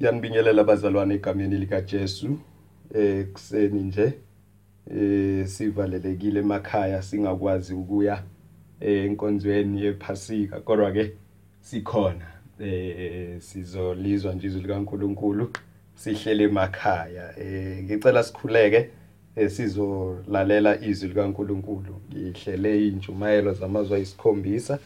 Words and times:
Yanibingelela 0.00 0.62
abazalwane 0.62 1.14
egameni 1.14 1.58
lika 1.58 1.80
Jesu 1.80 2.38
ekuseni 2.94 3.82
nje 3.82 4.12
eh 4.90 5.46
sivalelekile 5.46 6.40
emakhaya 6.40 7.02
singakwazi 7.02 7.74
ukuya 7.74 8.22
enkonzweni 8.80 9.82
yephasika. 9.82 10.60
Kodwa 10.60 10.92
ke 10.92 11.12
sikhona 11.60 12.26
eh 12.60 13.40
sizolizwa 13.40 14.34
nje 14.34 14.46
izwi 14.46 14.62
likaNkuluNkulu 14.62 15.50
sihlele 15.94 16.44
emakhaya. 16.44 17.38
Eh 17.38 17.84
ngicela 17.84 18.22
sikhuleke 18.22 18.90
sizolalela 19.48 20.80
izwi 20.80 21.08
likaNkuluNkulu. 21.08 22.00
Ngihlele 22.12 22.88
injumayelo 22.88 23.52
zamazwi 23.52 23.96
ayisikhombisa 23.96 24.78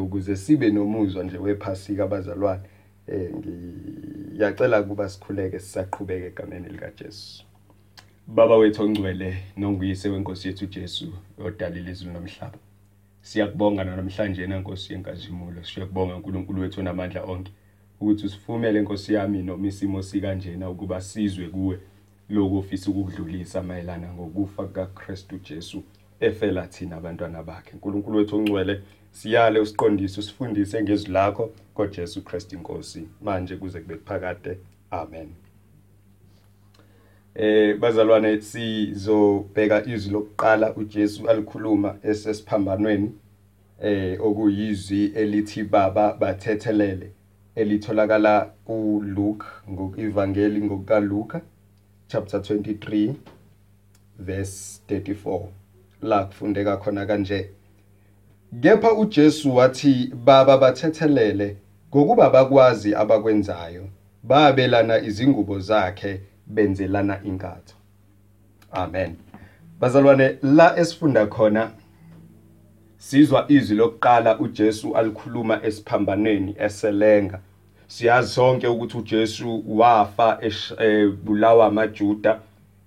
ukuze 0.00 0.36
sibe 0.36 0.70
nomuzwa 0.70 1.24
nje 1.24 1.38
wephasika 1.38 2.04
abazalwane. 2.04 2.62
Eh 3.06 3.30
ngiyacela 4.40 4.82
kuba 4.82 5.08
sikhuleke 5.08 5.58
sisaqhubeka 5.58 6.26
egameni 6.26 6.68
lika 6.68 6.90
Jesu 6.90 7.44
Baba 8.26 8.56
wethu 8.56 8.82
ongcwele 8.82 9.36
nonguyise 9.56 10.08
wenkosi 10.08 10.48
yethu 10.48 10.66
Jesu 10.66 11.12
odalile 11.44 11.90
izulu 11.90 12.12
nomhlaba 12.12 12.58
siyakubonga 13.22 13.84
namhlanje 13.84 14.46
nankosi 14.46 14.92
yenkazimulo. 14.92 15.64
Siyakubonga 15.64 16.14
uNkulunkulu 16.16 16.60
wethu 16.60 16.82
namandla 16.82 17.22
onke 17.22 17.52
ukuthi 18.00 18.26
usifumele 18.26 18.78
inkosi 18.78 19.14
yami 19.14 19.42
noma 19.42 19.66
isimo 19.66 20.02
sikanjena 20.02 20.70
ukuba 20.70 21.00
sizwe 21.00 21.46
kuwe. 21.48 21.78
Lokho 22.28 22.58
ofisa 22.58 22.90
ukudlulisa 22.90 23.62
mayelana 23.62 24.12
ngokufa 24.12 24.66
kukaKristu 24.66 25.38
Jesu 25.38 25.82
efela 26.20 26.66
thina 26.66 26.96
abantwana 26.96 27.42
bakhe. 27.42 27.72
uNkulunkulu 27.72 28.18
wethu 28.18 28.36
ongcwele 28.36 28.80
siyale 29.12 29.60
usiqondise 29.60 30.20
usifundise 30.20 30.82
ngezwi 30.82 31.12
lakho 31.12 31.50
koJesu 31.74 32.24
Kristu 32.24 32.56
inkosi 32.56 33.08
manje 33.22 33.56
kuze 33.56 33.80
kube 33.80 33.96
phakade. 33.96 34.58
Amen. 34.90 35.28
Eh 37.34 37.78
bazalwane 37.78 38.40
sizobheka 38.40 39.86
izwi 39.86 40.12
lokuqala 40.12 40.74
uJesu 40.76 41.28
alikhuluma 41.28 41.96
esesiphambanweni 42.02 43.12
eh 43.82 44.20
okuyizwi 44.20 45.04
elithi 45.04 45.64
baba 45.64 46.14
bathethelele 46.14 47.12
elitholakala 47.54 48.52
kuLuke 48.64 49.46
ngokuvangeli 49.70 50.62
ngokukaLuka 50.62 51.40
chapter 52.08 52.40
23 52.40 53.14
verse 54.18 54.80
34 54.88 55.46
la 56.02 56.24
kufundeka 56.24 56.76
khona 56.76 57.06
kanje. 57.06 57.50
Kepha 58.58 58.92
uJesu 58.92 59.56
wathi 59.56 60.12
baba 60.24 60.58
bathethelele 60.58 61.56
ngokuba 61.90 62.30
bakwazi 62.30 62.94
abakwenzayo 62.94 63.88
babelana 64.22 64.98
izingubo 64.98 65.58
zakhe 65.58 66.20
benzelana 66.46 67.20
inkatho. 67.24 67.74
Amen. 68.72 69.16
Bazalwane 69.80 70.38
la 70.42 70.78
esifunda 70.78 71.26
khona 71.26 71.70
sizwa 72.96 73.44
izwi 73.48 73.76
lokuqala 73.76 74.38
uJesu 74.38 74.96
alikhuluma 74.96 75.62
esiphambanweni 75.64 76.54
eselenga. 76.58 77.40
Siyazi 77.86 78.28
sonke 78.28 78.66
ukuthi 78.66 78.98
uJesu 78.98 79.64
wafa 79.78 80.38
ebulawa 80.78 81.66
amaJuda 81.66 82.40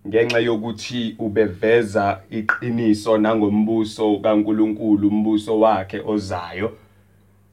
ngenxa 0.07 0.39
yokuthi 0.39 1.15
ubeveza 1.19 2.19
iqiniso 2.31 3.17
nangombuso 3.17 4.17
kaNkuluNkulu 4.23 5.07
umbuso 5.07 5.59
wakhe 5.59 6.01
ozayo 6.05 6.77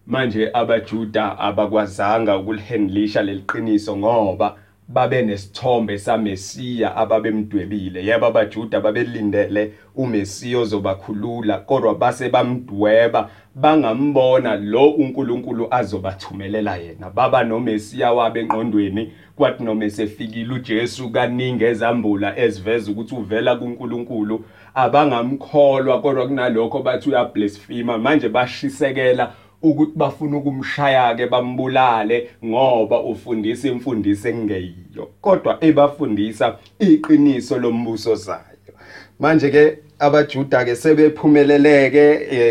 manje 0.07 0.51
abaJuda 0.53 1.39
abakwazanga 1.39 2.37
ukulihandlisha 2.37 3.23
leliqiniso 3.23 3.97
ngoba 3.97 4.57
babe 4.93 5.23
nesithombe 5.23 5.99
saMesiya 5.99 6.97
ababemdwebile. 6.97 8.05
Yebo 8.07 8.27
abaJuda 8.27 8.81
babelindele 8.81 9.73
uMesiya 9.95 10.59
ozobakhulula 10.59 11.59
kodwa 11.59 11.95
base 11.95 12.29
bamdweba 12.29 13.31
bangambona 13.55 14.57
lo 14.57 14.91
uNkulunkulu 14.91 15.67
azobathumelela 15.71 16.77
yena. 16.77 17.11
Baba 17.11 17.45
noMesiya 17.45 18.13
wabe 18.13 18.41
enqondweni 18.41 19.13
kwathi 19.37 19.65
noma 19.65 19.85
esefikile 19.85 20.55
uJesu 20.55 21.11
kaningi 21.11 21.65
ezambula 21.65 22.39
eziveza 22.39 22.91
ukuthi 22.91 23.15
uvela 23.15 23.57
kuNkulunkulu 23.57 24.45
abangamkholwa 24.75 26.01
kodwa 26.01 26.27
kunalokho 26.27 26.83
bathi 26.83 27.09
uyablasphema. 27.09 27.99
Manje 27.99 28.29
bashisekela 28.29 29.33
ukuthi 29.63 29.93
bafuna 29.97 30.37
ukumshaya 30.37 31.15
ke 31.15 31.27
bambulale 31.27 32.31
ngoba 32.45 33.01
ufundisa 33.01 33.69
imfundiso 33.69 34.29
engeyiyo. 34.29 35.11
Kodwa 35.21 35.65
ebafundisa 35.65 36.59
iqiniso 36.79 37.59
lombuso 37.59 38.15
zayo. 38.15 38.75
Manje 39.19 39.51
ke 39.51 39.79
abaJuda 40.01 40.65
ke 40.65 40.77
sebephumeleleke 40.77 42.07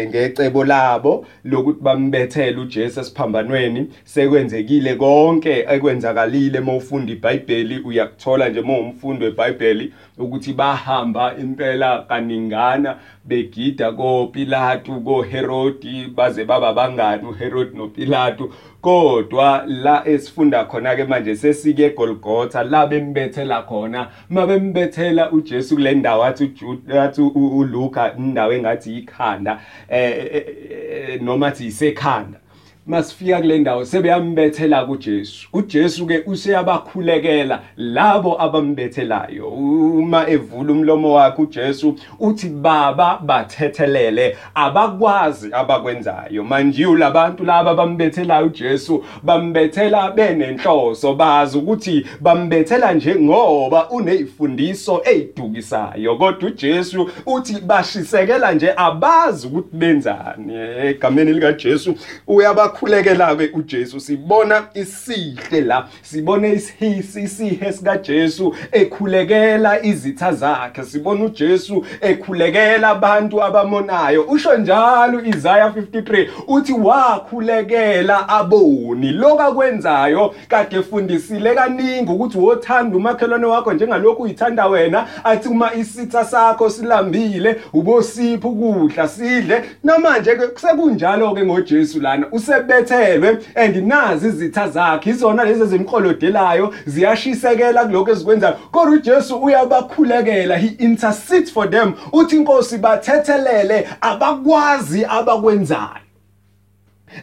ngecebo 0.09 0.63
labo 0.63 1.25
lokuthi 1.45 1.81
bambethele 1.81 2.57
uJesu 2.57 2.99
esiphambanweni. 2.99 3.87
Sekwenzekile 4.03 4.95
konke 4.95 5.65
ekwenzakalile 5.69 6.59
mawufunda 6.59 7.11
iBhayibheli 7.13 7.79
uyakuthola 7.79 8.49
nje 8.49 8.61
mawumfundo 8.61 9.25
weBhayibheli 9.25 9.93
ukuthi 10.17 10.53
bahamba 10.53 11.35
impela 11.41 12.05
kaningana 12.09 12.97
begida 13.25 13.91
koPilato 13.91 14.91
koHerodi 14.99 16.07
baze 16.15 16.45
baba 16.45 16.73
bangani 16.73 17.27
uHerodi 17.27 17.77
noPilato 17.77 18.49
kodwa 18.81 19.63
la 19.67 20.07
esifunda 20.07 20.66
khona 20.66 20.95
ke 20.95 21.03
manje 21.03 21.35
sesike 21.35 21.85
eGolgotha 21.85 22.63
la 22.63 22.88
bembethela 22.88 23.62
khona. 23.62 24.07
Mabembethela 24.29 25.31
uJesu 25.31 25.75
kule 25.75 25.94
ndawo 25.95 26.23
athi 26.23 26.44
uJuda 26.44 27.03
athi 27.03 27.22
uLuka 27.22 28.16
indawo 28.18 28.53
engathi 28.53 28.97
ikhanda 28.97 29.59
eh 29.89 31.22
noma 31.22 31.47
athi 31.47 31.66
isekhanda. 31.66 32.39
Masifika 32.88 33.41
kule 33.41 33.59
ndawo 33.59 33.85
sebeyambethela 33.85 34.85
kuJesu. 34.85 35.47
uJesu 35.53 36.07
ke 36.07 36.23
useyabakhulekela 36.25 37.62
labo 37.78 38.41
abambethelayo. 38.41 39.47
Uma 39.47 40.29
evula 40.29 40.72
umlomo 40.72 41.13
wakhe 41.13 41.41
uJesu 41.41 41.95
uthi 42.19 42.50
baba 42.50 43.19
bathethelele 43.25 44.38
abakwazi 44.56 45.50
abakwenzayo. 45.51 46.44
Manje 46.44 46.85
ulabantu 46.85 47.44
laba 47.44 47.75
bambethelayo 47.75 48.45
uJesu 48.45 49.03
bambethela 49.23 50.12
benenhloso 50.12 51.13
bazi 51.13 51.57
ukuthi 51.57 52.06
bambethela 52.22 52.94
nje 52.94 53.16
ngoba 53.16 53.89
unezifundiso 53.89 55.01
ezidukisayo 55.06 56.16
kodwa 56.16 56.50
uJesu 56.50 57.09
uthi 57.25 57.62
bashisekela 57.62 58.51
nje 58.51 58.73
abazi 58.78 59.47
ukuthi 59.47 59.69
benzani. 59.78 60.53
Egameni 60.84 61.34
lika 61.34 61.53
Jesu 61.53 61.95
uyaba 62.28 62.69
uyakhulekela 62.81 63.35
ke 63.35 63.51
uJesu 63.53 64.00
sibona 64.00 64.67
isihle 64.73 65.62
la 65.62 65.88
sibone 66.01 66.53
isihisi 66.53 67.22
isihe 67.22 67.73
sika 67.73 67.97
Jesu 67.97 68.56
ekhulekela 68.72 69.84
izitha 69.84 70.34
zakhe 70.34 70.84
sibona 70.84 71.25
uJesu 71.25 71.85
ekhulekela 72.01 72.89
abantu 72.89 73.44
abamonayo. 73.44 74.23
Usho 74.23 74.57
njalo 74.57 75.25
Isaiah 75.25 75.73
53 75.75 76.28
uthi 76.47 76.73
wakhulekela 76.73 78.29
aboni. 78.29 79.12
Lokakwenzayo 79.12 80.34
kade 80.47 80.78
efundisile 80.78 81.56
kaningi 81.56 82.12
ukuthi 82.12 82.38
wothanda 82.38 82.97
umakhelwane 82.97 83.45
wakho 83.45 83.73
njengalokhu 83.73 84.23
uyithanda 84.23 84.68
wena 84.68 85.07
athi 85.23 85.50
uma 85.50 85.73
isitha 85.73 86.25
sakho 86.25 86.69
silambile 86.69 87.62
ubosipha 87.73 88.47
ukudla 88.47 89.07
sidle. 89.07 89.63
Namanje 89.84 90.35
ke 90.35 90.59
sekunjalo 90.59 91.34
ke 91.34 91.45
ngoJesu 91.45 92.01
lana 92.01 92.28
use 92.31 92.58
bethelwe 92.61 93.37
and 93.55 93.75
nazi 93.87 94.27
izitha 94.27 94.69
zakhe. 94.69 95.09
Izona 95.09 95.43
lezi 95.43 95.63
ezimqolodelayo 95.63 96.73
ziyashisekela 96.85 97.85
kuloko 97.85 98.11
ezikwenzayo. 98.11 98.56
Kodwa 98.71 98.94
uJesu 98.94 99.35
uyabakhulekela 99.35 100.57
he 100.57 100.67
intercedes 100.79 101.51
for 101.51 101.69
them. 101.69 101.94
Uthi 102.11 102.35
inkosi 102.35 102.77
bathethelele 102.77 103.88
abakwazi 104.01 105.06
abakwenzayo. 105.06 106.08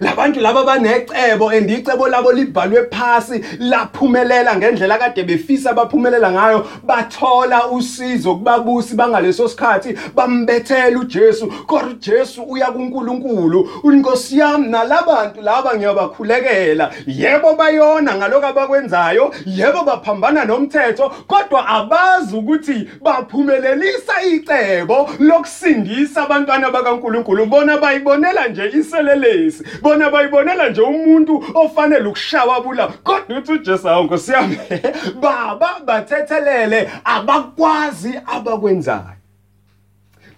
Labantu 0.00 0.40
laba 0.40 0.64
banecebo 0.64 1.50
andicebo 1.50 2.08
labo 2.08 2.32
libhalwe 2.32 2.86
phasi 2.90 3.44
laphumelela 3.58 4.56
ngendlela 4.56 4.98
kade 4.98 5.22
befisa 5.22 5.72
baphumelela 5.72 6.32
ngayo 6.32 6.66
bathola 6.82 7.68
usizo 7.68 8.34
kubabusi 8.34 8.94
bangaleso 8.94 9.48
sikhathi 9.48 9.98
bambethela 10.14 10.98
uJesu 10.98 11.46
kodwa 11.66 11.96
uJesu 12.06 12.42
uya 12.42 12.66
kuNkulunkulu 12.66 13.70
unkosi 13.82 14.38
yami 14.38 14.68
nalabantu 14.68 15.42
laba 15.42 15.76
ngiyabakhulekela. 15.76 16.92
Yebo 17.06 17.54
bayona 17.54 18.16
ngaloko 18.16 18.46
abakwenzayo 18.46 19.34
yebo 19.46 19.84
baphambana 19.84 20.44
nomthetho 20.44 21.08
kodwa 21.26 21.68
abazi 21.68 22.36
ukuthi 22.36 22.88
baphumelelisa 23.02 24.22
icebo 24.22 25.10
lokusindisa 25.18 26.22
abantwana 26.22 26.70
bakaNkulunkulu. 26.70 27.46
Bona 27.46 27.78
bayibonela 27.78 28.48
nje 28.48 28.70
iselelesi. 28.78 29.64
Bona 29.82 30.10
bayibonela 30.10 30.68
nje 30.68 30.80
umuntu 30.80 31.44
ofanele 31.54 32.08
ukushawa 32.08 32.60
bula 32.60 32.88
kodwa 32.88 33.38
uthi 33.38 33.52
uJesu 33.52 33.86
hawo 33.86 34.04
Nkosi 34.04 34.32
yami 34.32 34.58
baba 35.22 35.80
bathethelele 35.84 36.90
abakwazi 37.04 38.20
abakwenzayo. 38.26 39.16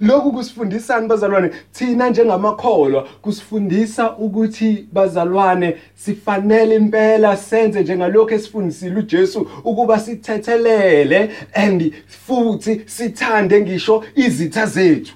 Lokhu 0.00 0.32
kusifundisani 0.32 1.08
bazalwane? 1.08 1.50
Thina 1.72 2.10
njengamakholwa 2.10 3.02
kusifundisa 3.02 4.16
ukuthi 4.16 4.88
bazalwane 4.92 5.76
sifanele 5.94 6.74
impela 6.76 7.36
senze 7.36 7.82
njengalokho 7.82 8.34
esifundisile 8.34 8.98
uJesu 8.98 9.50
ukuba 9.64 10.00
sithethelele 10.00 11.30
and 11.54 11.92
futhi 12.06 12.82
sithande 12.86 13.60
ngisho 13.60 14.04
izitha 14.14 14.66
zethu. 14.66 15.14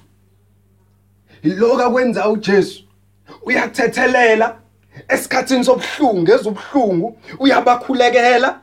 Lokho 1.43 1.83
akwenza 1.83 2.29
uJesu. 2.29 2.82
Uyathethelela 3.41 4.55
esikhathini 5.09 5.63
sobuhlungu 5.63 6.31
ezobuhlungu 6.31 7.17
uyabakhulekela. 7.39 8.62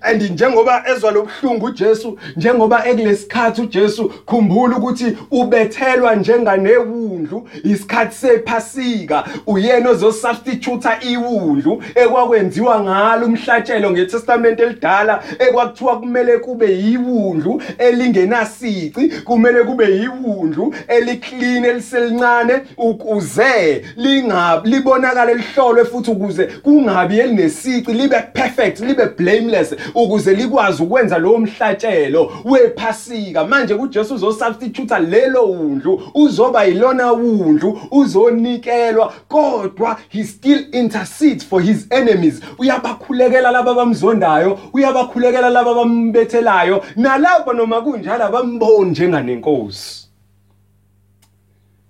And 0.00 0.22
njengoba 0.22 0.84
ezwa 0.96 1.10
lobuhlungu 1.10 1.66
uJesu 1.66 2.18
njengoba 2.36 2.86
ekulesikhathi 2.86 3.62
uJesu 3.62 4.08
khumbula 4.26 4.76
ukuthi 4.76 5.16
ubethelwa 5.30 6.14
njenganewundlu 6.14 7.48
isikhathi 7.64 8.14
sephasika. 8.14 9.24
Uyena 9.46 9.90
ozosubstitute 9.90 10.88
iwundlu 11.12 11.82
ekwakwenziwa 11.94 12.80
ngalo 12.80 13.26
umhlatshelo 13.26 13.90
ngeTestament 13.90 14.60
elidala 14.60 15.22
ekwakuthiwa 15.38 16.00
kumele 16.00 16.38
kube 16.38 16.72
yiwundlu 16.72 17.62
elingenasici 17.78 19.08
kumele 19.24 19.62
kube 19.64 19.84
yiwundlu 19.90 20.74
eliclean 20.88 21.64
eliselincane 21.64 22.60
ukuze 22.76 23.84
lingabi 23.96 24.70
libonakala 24.70 25.34
lihlolwe 25.34 25.84
futhi 25.84 26.10
ukuze 26.10 26.44
kungabi 26.44 27.18
elinesici 27.18 27.92
libe 27.92 28.20
perfect 28.32 28.80
libe 28.80 29.06
blameless. 29.06 29.74
Ukuze 29.94 30.34
likwazi 30.34 30.82
ukwenza 30.82 31.18
lowo 31.18 31.38
mhlatshelo 31.38 32.32
wephasika. 32.44 33.44
Manje 33.44 33.74
kuJesu 33.74 34.14
uzosubstitute 34.14 34.98
lelo 34.98 35.44
wundlu 35.44 36.02
uzoba 36.14 36.64
yilona 36.64 37.12
wundlu 37.12 37.80
uzonikelwa 37.90 39.12
kodwa 39.28 39.96
he 40.08 40.24
still 40.24 40.66
intercedes 40.72 41.44
for 41.44 41.62
his 41.62 41.86
enemies. 41.90 42.40
Uyabakhulekela 42.58 43.50
laba 43.50 43.74
bamzondayo 43.74 44.58
uyabakhulekela 44.72 45.50
laba 45.50 45.74
bambethelayo 45.74 46.84
nalapho 46.96 47.52
noma 47.52 47.80
kunjalo 47.80 48.24
abamboni 48.24 48.90
njenganenkosi. 48.90 50.08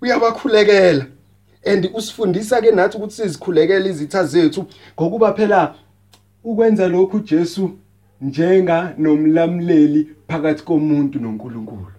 Uyabakhulekela. 0.01 1.05
And 1.65 1.89
usifundisa 1.93 2.61
ke 2.61 2.71
nathi 2.71 2.97
ukuthi 2.97 3.13
sizikhulekele 3.13 3.89
izitha 3.89 4.23
zethu 4.23 4.65
ngokuba 4.99 5.33
phela 5.33 5.75
ukwenza 6.43 6.87
lokhu 6.87 7.19
Jesu 7.19 7.71
njenga 8.21 8.93
nomlamleli 8.97 10.07
phakathi 10.27 10.63
komuntu 10.63 11.19
noNkulunkulu. 11.19 11.91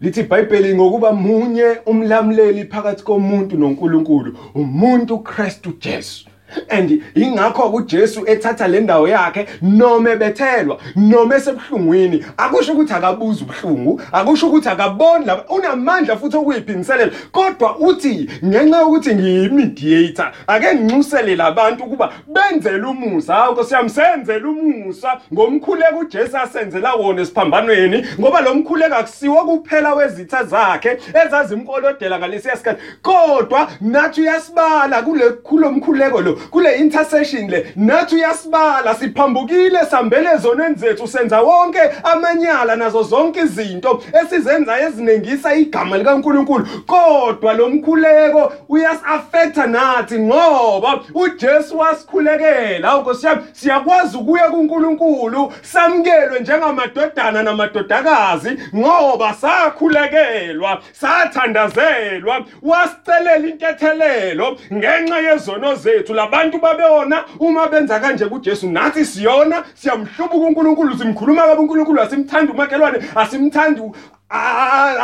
Lithi 0.00 0.20
iBhayibheli 0.20 0.74
ngokuba 0.74 1.12
munye 1.12 1.64
umlamleli 1.86 2.64
phakathi 2.64 3.04
komuntu 3.04 3.56
noNkulunkulu 3.56 4.36
umuntu 4.54 5.14
uKristu 5.14 5.72
Jesu. 5.80 6.31
And 6.68 7.02
ingakho 7.14 7.68
uJesu 7.68 8.26
ethatha 8.26 8.68
le 8.68 8.80
ndawo 8.80 9.08
yakhe 9.08 9.46
noma 9.62 10.10
ebethelwa 10.10 10.78
noma 10.96 11.36
esebuhlungwini. 11.36 12.24
Akusho 12.36 12.72
ukuthi 12.72 12.92
akabuza 12.92 13.44
ubuhlungu 13.44 14.00
akusho 14.12 14.46
ukuthi 14.46 14.68
akaboni 14.68 15.26
la 15.26 15.44
unamandla 15.48 16.16
futhi 16.16 16.36
okuyiphiniselela 16.36 17.12
kodwa 17.32 17.78
uthi 17.78 18.30
ngenxa 18.44 18.78
yokuthi 18.78 19.14
ngiyimediator 19.14 20.32
ake 20.46 20.74
nginxusele 20.74 21.36
labantu 21.36 21.84
ukuba 21.84 22.12
benzele 22.26 22.86
umusa. 22.86 23.34
Hawo 23.34 23.64
senzele 23.64 24.44
umusa. 24.44 25.20
Ngomkhuleko 25.32 25.98
uJesu 25.98 26.38
asenzela 26.38 26.94
wona 26.94 27.22
esiphambanweni 27.22 28.04
ngoba 28.20 28.40
lo 28.40 28.54
mkhuleko 28.54 28.94
akusiwo 28.94 29.44
kuphela 29.44 29.94
wezitha 29.94 30.44
zakhe 30.44 30.98
ezazimkolodela 31.26 32.18
ngalesiya 32.18 32.56
sikhathi. 32.56 32.82
Kodwa 33.02 33.68
nathi 33.80 34.20
uyasibala 34.20 35.02
kule 35.02 35.30
kulomkhuleko 35.30 36.20
lo. 36.20 36.38
Kule 36.50 36.76
intercession 36.76 37.50
le 37.50 37.72
nathi 37.76 38.14
uyasibala 38.14 38.94
siphambukile 38.94 39.86
sambele 39.90 40.30
ezonweni 40.30 40.74
zethu 40.74 41.08
senza 41.08 41.40
wonke 41.40 41.80
amanyala 42.02 42.76
nazo 42.76 43.02
zonke 43.02 43.40
izinto 43.40 44.02
esizenza 44.22 44.80
ezinengisa 44.80 45.54
igama 45.54 45.98
likaNkuluNkulu. 45.98 46.66
Kodwa 46.86 47.52
lo 47.52 47.68
mkhuleko 47.68 48.52
uyas-affecta 48.68 49.66
nathi 49.66 50.18
ngoba 50.18 51.00
uJesu 51.14 51.78
wasikhulekela. 51.78 52.96
Nkosi 52.96 53.26
yami 53.26 53.42
siyakwazi 53.52 54.16
ukuya 54.16 54.50
kuNkulunkulu 54.50 55.52
samkelwe 55.62 56.40
njengamadodana 56.40 57.42
namadodakazi 57.42 58.58
ngoba 58.76 59.34
sakhulekelwa 59.34 60.82
sathandazelwa 60.92 62.44
wasicelela 62.62 63.48
intethelelo 63.48 64.56
ngenxa 64.72 65.18
yezono 65.18 65.74
zethu 65.74 66.14
labantu 66.32 66.58
babeyona 66.58 67.24
uma 67.38 67.68
benza 67.68 68.00
kanje 68.00 68.26
kuJesu 68.26 68.70
nathi 68.70 69.04
siyona 69.04 69.64
siyamhlubuka 69.74 70.46
uNkulunkulu 70.46 70.98
simkhuluma 70.98 71.42
kabi 71.42 71.60
uNkulunkulu 71.60 72.00
asimthandi 72.00 72.52
umakhelwane 72.52 72.98
asimthandi 73.14 73.82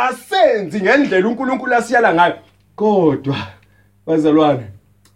asenzi 0.07 0.81
ngendlela 0.81 1.27
uNkulunkulu 1.27 1.75
asiyala 1.75 2.13
ngayo. 2.13 2.35
Kodwa 2.75 3.37
bazalwane 4.05 4.63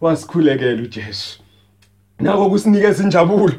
wasikhulekela 0.02 0.82
uJesu. 0.84 1.40
Nako 2.20 2.50
kusinikeza 2.50 3.04
injabulo 3.04 3.54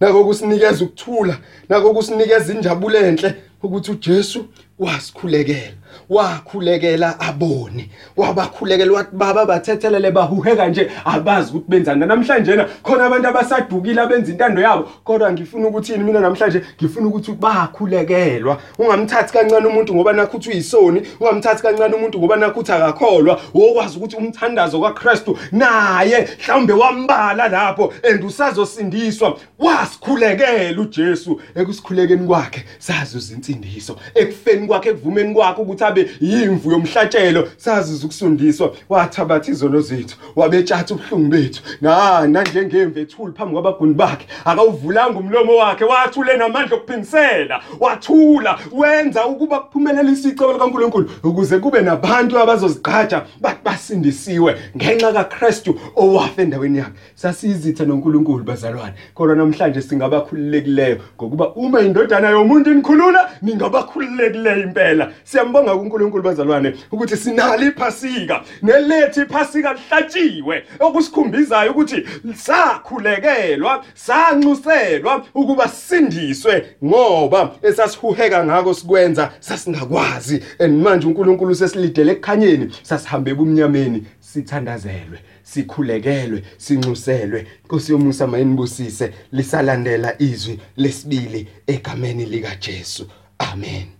nako 0.00 0.24
kusinikeza 0.24 0.84
ukuthula 0.84 1.38
nako 1.68 1.94
kusinikeza 1.94 2.52
injabulo 2.52 2.98
enhle 2.98 3.34
ukuthi 3.62 3.90
uJesu 3.90 4.44
wasikhulekela 4.80 5.80
wakhulekela 6.10 7.20
abone 7.20 7.88
wabakhulekela 8.16 8.92
wathi 8.92 9.16
baba 9.16 9.46
bathethelele 9.46 10.10
bahuheka 10.10 10.68
nje 10.68 10.90
abazi 11.04 11.50
ukuthi 11.50 11.70
benzani. 11.70 12.06
Namhlanje 12.06 12.56
na 12.56 12.64
khona 12.64 13.06
abantu 13.06 13.28
abasadukile 13.28 14.00
abenza 14.00 14.32
intando 14.32 14.62
yabo. 14.62 14.88
Kodwa 15.04 15.32
ngifuna 15.32 15.68
ukuthi 15.68 15.92
yini 15.92 16.04
mina 16.04 16.20
namhlanje? 16.20 16.62
Ngifuna 16.82 17.06
ukuthi 17.06 17.32
bakhulekelwa. 17.32 18.60
Ungamthathi 18.78 19.32
kancane 19.32 19.66
umuntu 19.66 19.94
ngoba 19.94 20.12
nakho 20.12 20.36
uthi 20.36 20.50
uyisoni 20.50 21.02
ungamthathi 21.20 21.62
kancane 21.62 21.94
umuntu 21.94 22.18
ngoba 22.18 22.36
nakho 22.36 22.60
uthi 22.60 22.72
akakholwa. 22.72 23.40
Wokwazi 23.54 23.96
ukuthi 23.96 24.16
umthandazo 24.16 24.80
kaKristu 24.80 25.38
naye 25.52 26.28
mhlawumbe 26.42 26.72
wambala 26.72 27.48
lapho 27.48 27.92
and 28.10 28.24
usazosindiswa. 28.24 29.38
Wasikhulekela 29.58 30.80
uJesu. 30.80 31.40
Ekusikhulekeni 31.54 32.26
kwakhe 32.26 32.64
sazi 32.78 33.18
izinsindiso 33.18 33.96
ekufeni 34.14 34.66
kwakhe 34.70 34.90
ekuvumeni 34.90 35.34
kwakhe 35.34 35.62
ukuthi 35.62 35.84
abe 35.84 36.10
yimvu 36.20 36.70
yomhlatshelo. 36.72 37.48
Sazi 37.56 38.06
ukusundiswa 38.06 38.74
wathabatha 38.88 39.50
izono 39.50 39.80
zethu 39.80 40.16
wabetshatha 40.36 40.94
ubuhlungu 40.94 41.28
bethu. 41.28 41.62
Na 41.80 42.26
nanjengemvu 42.26 42.98
ethuli 43.00 43.32
phambi 43.32 43.52
kwabaguni 43.52 43.94
bakhe 43.94 44.26
akawuvulanga 44.44 45.18
umlomo 45.18 45.56
wakhe 45.56 45.84
wathule 45.84 46.36
namandla 46.36 46.76
okuphinisela 46.76 47.60
wathula 47.80 48.58
wenza 48.72 49.26
ukuba 49.26 49.60
kuphumelele 49.60 50.12
isicebo 50.12 50.52
likaNkuluNkulu 50.52 51.10
ukuze 51.24 51.58
kube 51.58 51.80
nabantu 51.80 52.38
abazozigqaja 52.38 53.22
bathi 53.40 53.60
basindisiwe 53.64 54.56
ngenxa 54.76 55.12
kaKristu 55.12 55.80
owafa 55.96 56.42
endaweni 56.42 56.78
yakhe. 56.78 56.92
Sasizitha 57.14 57.84
noNkulunkulu 57.84 58.44
bazalwane. 58.44 58.94
Kodwa 59.14 59.36
namhlanje 59.36 59.82
singabakhululekileyo 59.82 60.96
ngokuba 61.16 61.54
uma 61.54 61.80
indodana 61.80 62.30
yomuntu 62.30 62.70
inikhulula 62.70 63.30
ningabakhululekileyo. 63.42 64.59
Impela. 64.62 65.12
Siyambonga 65.24 65.76
kuNkulunkulu 65.76 66.22
bazalwane 66.22 66.74
ukuthi 66.92 67.16
sinalo 67.16 67.66
iphasika 67.66 68.42
nelethi 68.62 69.20
iphasika 69.20 69.72
lihlatshiwe 69.72 70.64
okusikhumbizayo 70.80 71.70
ukuthi 71.70 72.04
sakhulekelwa 72.34 73.84
sanxuselwa 73.94 75.26
ukuba 75.34 75.68
sindiswe 75.68 76.76
ngoba 76.84 77.50
esasihuheka 77.62 78.44
ngako 78.44 78.74
sikwenza 78.74 79.32
sasingakwazi. 79.40 80.42
And 80.58 80.82
manje 80.82 81.06
uNkulunkulu 81.06 81.54
sesilidele 81.54 82.12
ekukhanyeni 82.12 82.70
sasihambe 82.82 83.30
ebumnyameni 83.30 84.06
sithandazelwe 84.20 85.18
sikhulekelwe 85.42 86.42
sinxuselwe. 86.56 87.46
Nkosi 87.64 87.92
yomusa 87.92 88.26
mayinibusise 88.26 89.12
lisalandela 89.32 90.22
izwi 90.22 90.60
lesibili 90.76 91.48
egameni 91.66 92.24
lika 92.24 92.56
Jesu 92.56 93.06
amen. 93.38 93.99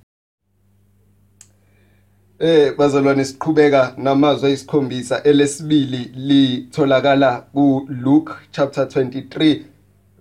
Eh 2.42 2.74
bazalwane 2.76 3.24
siqhubeka 3.24 3.94
namazwi 3.96 4.46
ayisikhombisa. 4.46 5.22
Elesibili 5.22 6.12
litholakala 6.16 7.44
ku 7.54 7.86
Luke 7.88 8.32
chapter 8.50 8.84
23 8.84 9.62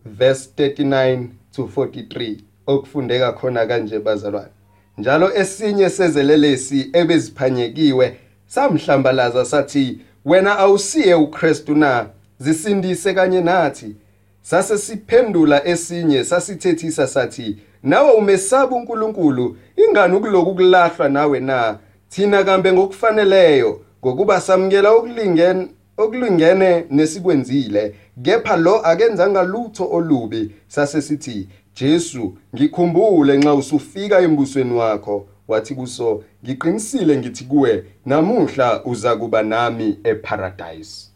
verse 0.05 0.49
39 0.57 1.27
to 1.55 1.63
43 1.75 2.37
okufundeka 2.67 3.33
khona 3.33 3.65
kanje 3.65 3.99
bazalwane. 3.99 4.49
Njalo 4.97 5.35
esinye 5.35 5.89
sezelelesi 5.89 6.89
ebeziphanyekiwe 6.93 8.17
samhlambalaza 8.47 9.45
sathi 9.45 9.99
wena 10.25 10.59
awusiye 10.59 11.13
uKristu 11.15 11.75
na? 11.75 12.05
Zisindise 12.39 13.13
kanye 13.13 13.41
nathi. 13.41 13.95
Sase 14.41 14.77
siphendula 14.77 15.67
esinye 15.67 16.23
sasithethisa 16.23 17.07
sathi 17.07 17.57
nawe 17.83 18.11
umesaba 18.11 18.75
uNkulunkulu 18.75 19.57
ingani 19.89 20.15
ukuloku 20.15 20.55
kulahlwa 20.55 21.09
nawe 21.09 21.39
na? 21.39 21.77
Thina 22.09 22.43
kambe 22.43 22.73
ngokufaneleyo 22.73 23.81
ngokuba 24.05 24.41
samukela 24.41 24.91
okulingene 24.91 25.67
okulingene 25.97 26.85
nesikwenzile 26.89 27.95
kepha 28.23 28.57
lo 28.57 28.75
akenzanga 28.85 29.43
lutho 29.43 29.89
olubi 29.91 30.51
sase 30.67 31.01
sithi 31.01 31.47
Jesu 31.79 32.37
ngikhumbule 32.55 33.37
nxa 33.37 33.53
usufika 33.53 34.19
embusweni 34.19 34.73
wakho. 34.73 35.27
Wathi 35.47 35.75
kuso 35.75 36.23
ngiqinisile 36.43 37.17
ngithi 37.17 37.43
kuwe 37.43 37.83
namuhla 38.05 38.85
uza 38.85 39.15
kuba 39.15 39.43
nami 39.43 39.97
eparadise. 40.03 41.07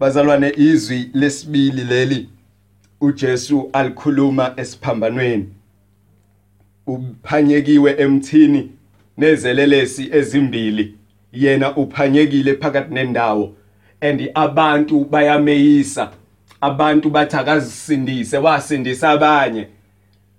Bazalwane 0.00 0.52
izwi 0.56 1.10
lesibili 1.14 1.84
leli 1.84 2.28
uJesu 3.00 3.70
alikhuluma 3.72 4.54
esiphambanweni. 4.56 5.48
Uphanyekiwe 6.86 7.94
emthini 7.98 8.70
nezelelesi 9.18 10.08
ezimbili. 10.12 10.94
Yena 11.32 11.76
uphanyekile 11.76 12.54
phakathi 12.54 12.94
nendawo 12.94 13.54
and 14.00 14.30
abantu 14.34 15.04
bayameyisa. 15.04 16.10
Abantu 16.60 17.10
bathi 17.10 17.36
akazisindise 17.36 18.38
wasindisa 18.38 19.10
abanye. 19.10 19.66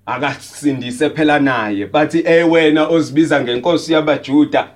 Akasindise 0.06 1.10
phela 1.10 1.40
naye. 1.40 1.86
Bathi 1.86 2.24
eh 2.26 2.52
wena 2.52 2.88
ozibiza 2.88 3.42
ngenkosi 3.42 3.94
yabajuda 3.94 4.68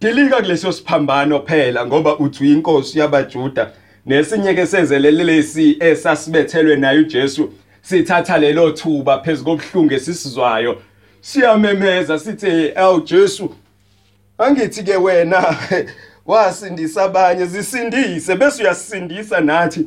dilika 0.00 0.36
kuleso 0.36 0.72
siphambano 0.72 1.40
phela 1.40 1.86
ngoba 1.86 2.18
uthi 2.18 2.44
uyinkosi 2.44 2.98
yabajuda. 2.98 3.70
Nesinye 4.06 4.54
ke 4.54 4.66
sezelelelesi 4.66 5.76
esasibethelwe 5.80 6.76
naye 6.76 6.98
uJesu 6.98 7.52
sithatha 7.82 8.38
lelo 8.38 8.70
thuba 8.70 9.18
phezulu 9.18 9.44
kobuhlungu 9.44 9.94
esisizwayo. 9.94 10.82
Siyamemeza 11.20 12.18
sithi 12.18 12.72
ewu 12.76 13.00
Jesu 13.00 13.54
angithi 14.38 14.82
ke 14.82 14.96
wena 14.96 15.56
wasindisa 16.26 17.02
abanye 17.02 17.46
zisindise. 17.46 18.36
Bese 18.36 18.62
uyasindisa 18.62 19.40
nathi 19.40 19.86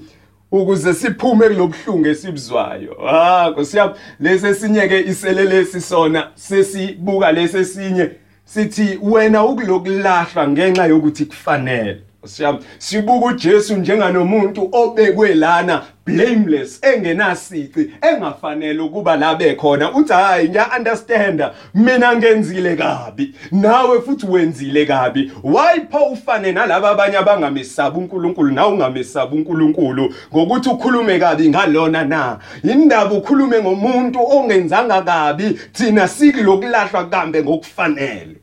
ukuze 0.52 0.94
siphume 0.94 1.50
kulobuhlungu 1.50 2.08
esibuzwayo. 2.08 3.10
Ah 3.10 3.50
nkosiyami 3.50 3.94
lesesinye 4.20 4.88
ke 4.88 5.00
iselelesi 5.00 5.82
sona 5.82 6.32
sesibuka 6.36 7.32
lesesinye 7.32 8.10
sithi 8.46 9.00
wena 9.02 9.46
ukulokulahla 9.46 10.48
ngenxa 10.48 10.86
yokuthi 10.86 11.26
kufanele. 11.26 12.02
Siyam 12.26 12.60
sibuka 12.78 13.26
uJesu 13.26 13.76
njenganomuntu 13.76 14.70
obekwe 14.72 15.36
lana 15.36 15.82
blameless 16.06 16.80
engenasici 16.84 17.92
engafanele 18.02 18.80
ukuba 18.82 19.16
labe 19.16 19.56
khona 19.56 19.92
uthi 19.94 20.14
hayi 20.14 20.50
ngiya 20.50 20.72
understand 20.78 21.44
mina 21.74 22.16
ngenzile 22.16 22.76
kabi. 22.76 23.36
Nawe 23.52 24.02
futhi 24.02 24.26
wenzile 24.26 24.86
kabi. 24.86 25.32
Why 25.44 25.80
pho 25.92 25.98
ufane 25.98 26.52
nalabo 26.52 26.88
abanye 26.88 27.18
abangamesaba 27.18 27.98
uNkulunkulu 27.98 28.52
nawe 28.52 28.74
ungamesaba 28.74 29.36
uNkulunkulu? 29.36 30.14
Ngokuthi 30.34 30.70
ukhulume 30.70 31.20
kabi 31.20 31.50
ngalona 31.50 32.06
na? 32.06 32.40
Indaba 32.64 33.16
ukhulume 33.16 33.62
ngomuntu 33.62 34.20
ongenzanga 34.30 35.02
kabi 35.02 35.60
thina 35.74 36.08
sikilokulahlwa 36.08 37.06
kambe 37.10 37.44
ngokufanele. 37.44 38.36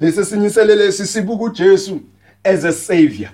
Lesi 0.00 0.24
sinyiselele 0.24 0.92
sisibuka 0.92 1.44
uJesu. 1.44 2.00
As 2.44 2.64
a 2.64 2.72
savior. 2.72 3.30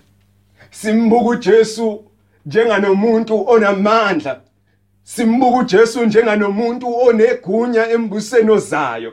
Simbuka 0.70 1.30
uJesu 1.30 2.04
njenganomuntu 2.46 3.48
onamandla. 3.48 4.40
Simbuka 5.04 5.58
uJesu 5.58 6.04
njenganomuntu 6.04 6.98
onegunya 6.98 7.90
embusweni 7.90 8.50
ozayo. 8.50 9.12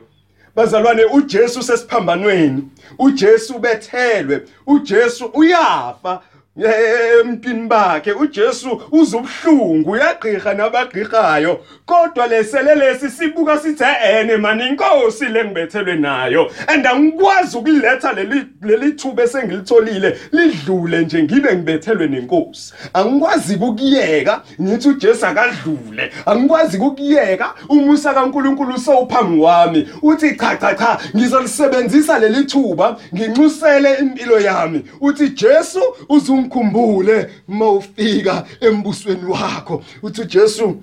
Bazalwane 0.56 1.04
uJesu 1.04 1.62
sesiphambanweni. 1.62 2.62
uJesu 2.98 3.58
bethelwe. 3.58 4.42
uJesu 4.66 5.24
uyafa. 5.24 6.22
Emntwini 6.56 7.68
bakhe 7.68 8.12
uJesu 8.12 8.82
uzubhlungu 8.92 9.90
uyagqirha 9.90 10.54
nabagqirhayo. 10.54 11.60
Kodwa 11.86 12.26
leselelesi 12.26 13.10
sibuka 13.10 13.58
sithi 13.58 13.84
ene 14.04 14.36
mani 14.36 14.66
inkosi 14.66 15.24
lengibethelwe 15.24 15.94
nayo. 15.94 16.50
And 16.68 16.86
angikwazi 16.86 17.56
ukuletha 17.56 18.12
leli 18.12 18.46
leli 18.62 18.92
thuba 18.92 19.22
esengilitholile 19.22 20.18
lidlule 20.32 21.00
nje 21.00 21.22
ngibe 21.22 21.54
ngibethelwe 21.54 22.06
nenkosi. 22.06 22.74
Angikwazi 22.94 23.54
ukuyeka 23.54 24.42
ngithi 24.60 24.88
uJesu 24.88 25.26
akadlule. 25.26 26.12
Angikwazi 26.26 26.78
ukuyeka 26.78 27.54
umusa 27.68 28.14
kaNkuluNkulu 28.14 28.78
sowuphambi 28.78 29.40
kwami. 29.40 29.88
Uthi 30.02 30.36
cha 30.36 30.56
cha 30.56 30.74
cha 30.74 30.98
ngizolisebenzisa 31.16 32.18
leli 32.18 32.44
thuba 32.44 32.96
nginxusele 33.14 33.94
impilo 33.94 34.40
yami. 34.40 34.84
Uthi 35.00 35.28
Jesu 35.28 35.80
uzung 36.08 36.43
ungikhumbule 36.44 37.30
mawufika 37.48 38.44
embusweni 38.60 39.24
wakho. 39.24 39.84
Uthi 40.02 40.20
uJesu 40.20 40.82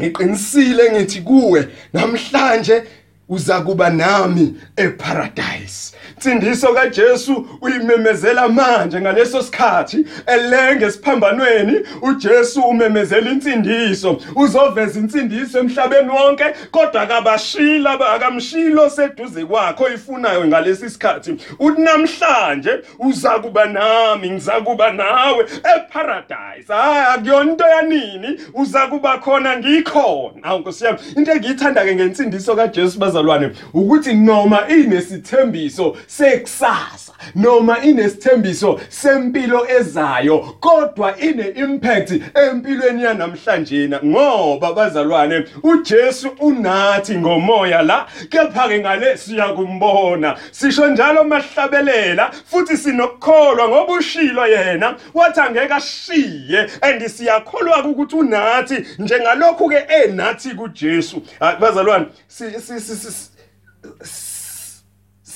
ngiqinisile 0.00 0.92
ngithi 0.92 1.20
kuwe 1.20 1.68
namhlanje 1.92 2.82
uza 3.28 3.60
kuba 3.60 3.90
nami 3.90 4.54
eparadise. 4.76 5.96
Insindiso 6.20 6.74
kaJesu 6.74 7.46
uyimemezela 7.60 8.48
manje 8.48 9.00
ngaleso 9.00 9.42
sikhathi. 9.42 10.06
Elenge 10.26 10.84
esiphambanweni 10.84 11.80
uJesu 12.02 12.60
umemezela 12.60 13.30
insindiso. 13.30 14.20
Uzoveza 14.36 15.00
insindiso 15.00 15.58
emhlabeni 15.58 16.10
wonke 16.10 16.44
kodwa 16.70 17.02
akabashila 17.02 18.12
akamshilo 18.14 18.90
seduze 18.90 19.44
kwakho 19.44 19.88
ifunayo 19.88 20.46
ngalesi 20.46 20.90
sikhathi. 20.90 21.36
Uthi 21.58 21.80
namhlanje 21.80 22.70
uza 22.98 23.30
kuba 23.30 23.64
nami 23.64 24.30
ngiza 24.30 24.52
kuba 24.52 24.92
nawe 24.92 25.46
eparadise. 25.76 26.72
Hayi 26.72 27.04
akuyona 27.14 27.50
into 27.50 27.64
yanini 27.64 28.40
uza 28.54 28.86
kuba 28.86 29.18
khona 29.18 29.56
ngikhona. 29.56 30.42
Awu 30.42 30.58
nkosi 30.58 30.84
yami 30.84 30.98
into 31.16 31.32
engiyithanda 31.32 31.84
ke 31.84 31.94
ngensindiso 31.94 32.56
kaJesu 32.56 32.98
bazalwane 32.98 33.50
ukuthi 33.74 34.14
noma 34.14 34.68
inesithembiso 34.68 35.96
sekusasa 36.10 37.12
noma 37.34 37.78
inesithembiso 37.82 38.80
sempilo 38.88 39.70
ezayo 39.70 40.38
kodwa 40.38 41.18
ine 41.18 41.48
impact 41.48 42.12
empilweni 42.34 43.02
yanamhlanje 43.02 43.88
ngoba 44.04 44.72
bazalwane 44.72 45.44
uJesu 45.62 46.28
unathi 46.40 47.16
ngomoya 47.16 47.82
la. 47.82 48.06
Kepha 48.28 48.68
ke 48.68 48.78
ngale 48.78 49.16
siyakumbona 49.16 50.36
sisho 50.50 50.86
njalo 50.86 51.24
mahlabelela 51.24 52.30
futhi 52.46 52.76
sinokukholwa 52.76 53.68
ngoba 53.68 53.92
ushilo 53.92 54.46
yena 54.46 54.96
wathi 55.14 55.40
angeke 55.40 55.74
ashiye 55.74 56.68
and 56.82 57.08
siyakholwa 57.08 57.84
ukuthi 57.84 58.16
unathi 58.16 58.86
njengalokhu 58.98 59.68
ke 59.68 59.86
enathi 59.88 60.50
kuJesu. 60.50 61.22
Bazalwane 61.60 62.06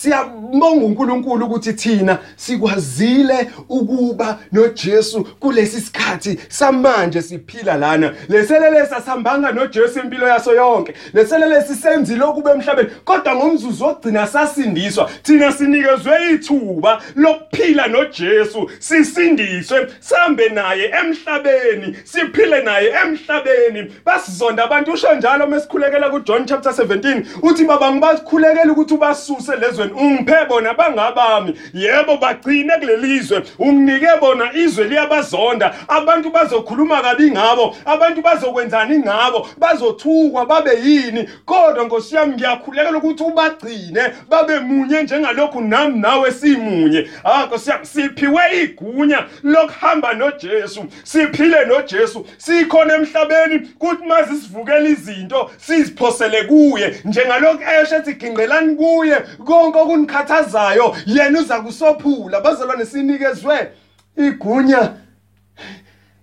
siyabonga 0.04 0.84
uNkulunkulu 0.86 1.46
ukuthi 1.46 1.72
thina 1.72 2.18
sikwazile 2.36 3.50
ukuba 3.68 4.38
noJesu 4.52 5.24
kulesi 5.24 5.80
sikhathi 5.80 6.38
samanje 6.48 7.22
siphila 7.22 7.76
lana. 7.76 8.14
Leselele 8.28 8.86
sasihambanga 8.86 9.52
noJesu 9.52 10.00
impilo 10.00 10.28
yaso 10.28 10.54
yonke. 10.54 10.94
Leselele 11.14 11.62
sisenzile 11.62 12.24
ukube 12.24 12.50
emhlabeni 12.50 12.90
kodwa 13.04 13.36
ngomzuzu 13.36 13.84
ogcina 13.84 14.26
sasindiswa. 14.26 15.10
Thina 15.22 15.52
sinikezwe 15.52 16.30
ithuba 16.32 17.02
lokuphila 17.16 17.86
noJesu 17.86 18.70
sisindiswe 18.78 19.88
sambe 20.00 20.48
naye 20.48 20.92
emhlabeni 21.00 21.96
siphile 22.04 22.62
naye 22.62 22.94
emhlabeni. 23.04 23.92
Basizonda 24.04 24.64
abantu 24.64 24.92
usho 24.92 25.14
njalo 25.14 25.46
mesikhulekela 25.46 26.10
kuJohn 26.10 26.46
chapter 26.46 26.72
17 26.72 27.22
uthi 27.42 27.64
baba 27.64 27.92
ngibakhulekela 27.92 28.72
ukuthi 28.72 28.94
ubasuse 28.94 29.56
lezweni 29.56 29.93
ungiphe 29.96 30.46
bona 30.48 30.74
bangabami. 30.74 31.54
Yebo 31.74 32.16
bagcine 32.16 32.72
kulelizwe 32.80 33.42
unginike 33.58 34.08
bona 34.20 34.52
izwe 34.52 34.84
liyabazonda. 34.84 35.74
Abantu 35.88 36.30
bazokhuluma 36.30 37.02
kabi 37.02 37.30
ngabo. 37.30 37.76
Abantu 37.84 38.22
bazokwenzani 38.22 38.98
ngabo? 38.98 39.48
Bazothukwa 39.58 40.46
babe 40.46 40.70
yini? 40.84 41.28
Kodwa 41.44 41.84
nkosi 41.84 42.16
yami 42.16 42.34
ngiyakhulekela 42.34 42.98
ukuthi 42.98 43.22
ubagcine 43.22 44.02
babe 44.28 44.60
munye 44.60 45.02
njengalokhu 45.02 45.60
nami 45.60 45.98
nawe 45.98 46.32
simunye. 46.32 47.08
Ah 47.24 47.46
nkosi 47.46 47.70
yami 47.70 47.86
siphiwe 47.86 48.42
igunya 48.62 49.24
lokuhamba 49.42 50.12
noJesu. 50.12 50.84
Siphile 51.02 51.64
noJesu. 51.64 52.26
Sikhona 52.38 52.94
emhlabeni 52.94 53.58
kuthi 53.78 54.06
mazi 54.06 54.36
sivukela 54.36 54.88
izinto 54.88 55.50
siziphosele 55.58 56.44
kuye. 56.44 57.00
Njengalokhu 57.04 57.62
eshe 57.82 57.96
ethi 57.96 58.14
ginqelani 58.14 58.76
kuye 58.76 59.16
konke 59.46 59.78
okunikhathazayo 59.84 60.96
yena 61.06 61.40
uza 61.40 61.60
kusophula. 61.60 62.40
Bazalwane 62.40 62.86
sinikezwe 62.86 63.72
igunya 64.16 64.92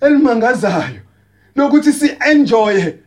elimangazayo 0.01 1.01
lokuthi 1.55 1.93
si-enjoye. 1.93 2.99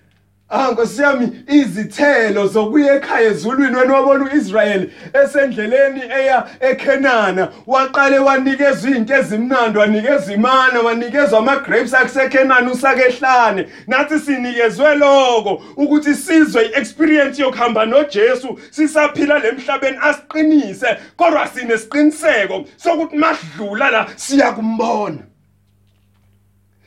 Ah 0.57 0.71
Nkosi 0.71 1.03
yami 1.03 1.29
izithelo 1.49 2.47
zokuya 2.47 2.95
ekhaya 2.95 3.31
ezulwini 3.31 3.77
wena 3.77 3.95
wabona 3.95 4.25
uIsrael 4.25 4.91
esendleleni 5.25 6.03
eya 6.03 6.47
eKenana 6.61 7.49
waqale 7.67 8.19
wanikezwa 8.19 8.91
izinto 8.91 9.15
ezimnandi 9.15 9.79
wanikezwa 9.79 10.35
imana 10.35 10.81
wanikezwa 10.81 11.39
ama 11.39 11.57
grapes 11.57 11.95
akuseKenana 11.95 12.71
usakehlane. 12.71 13.69
Nathi 13.87 14.19
sinikezwe 14.19 14.95
lokho 14.95 15.63
ukuthi 15.77 16.15
sizwe 16.15 16.67
iexperience 16.67 17.43
yokuhamba 17.43 17.87
noJesu 17.87 18.59
sisaphila 18.71 19.39
lemhlabeni 19.39 19.99
asiqinise 20.03 20.97
kodwa 21.17 21.47
sinesiqiniseko 21.47 22.65
sokuthi 22.77 23.17
masidlula 23.17 23.91
la 23.91 24.07
siya 24.17 24.53
kumbona 24.53 25.19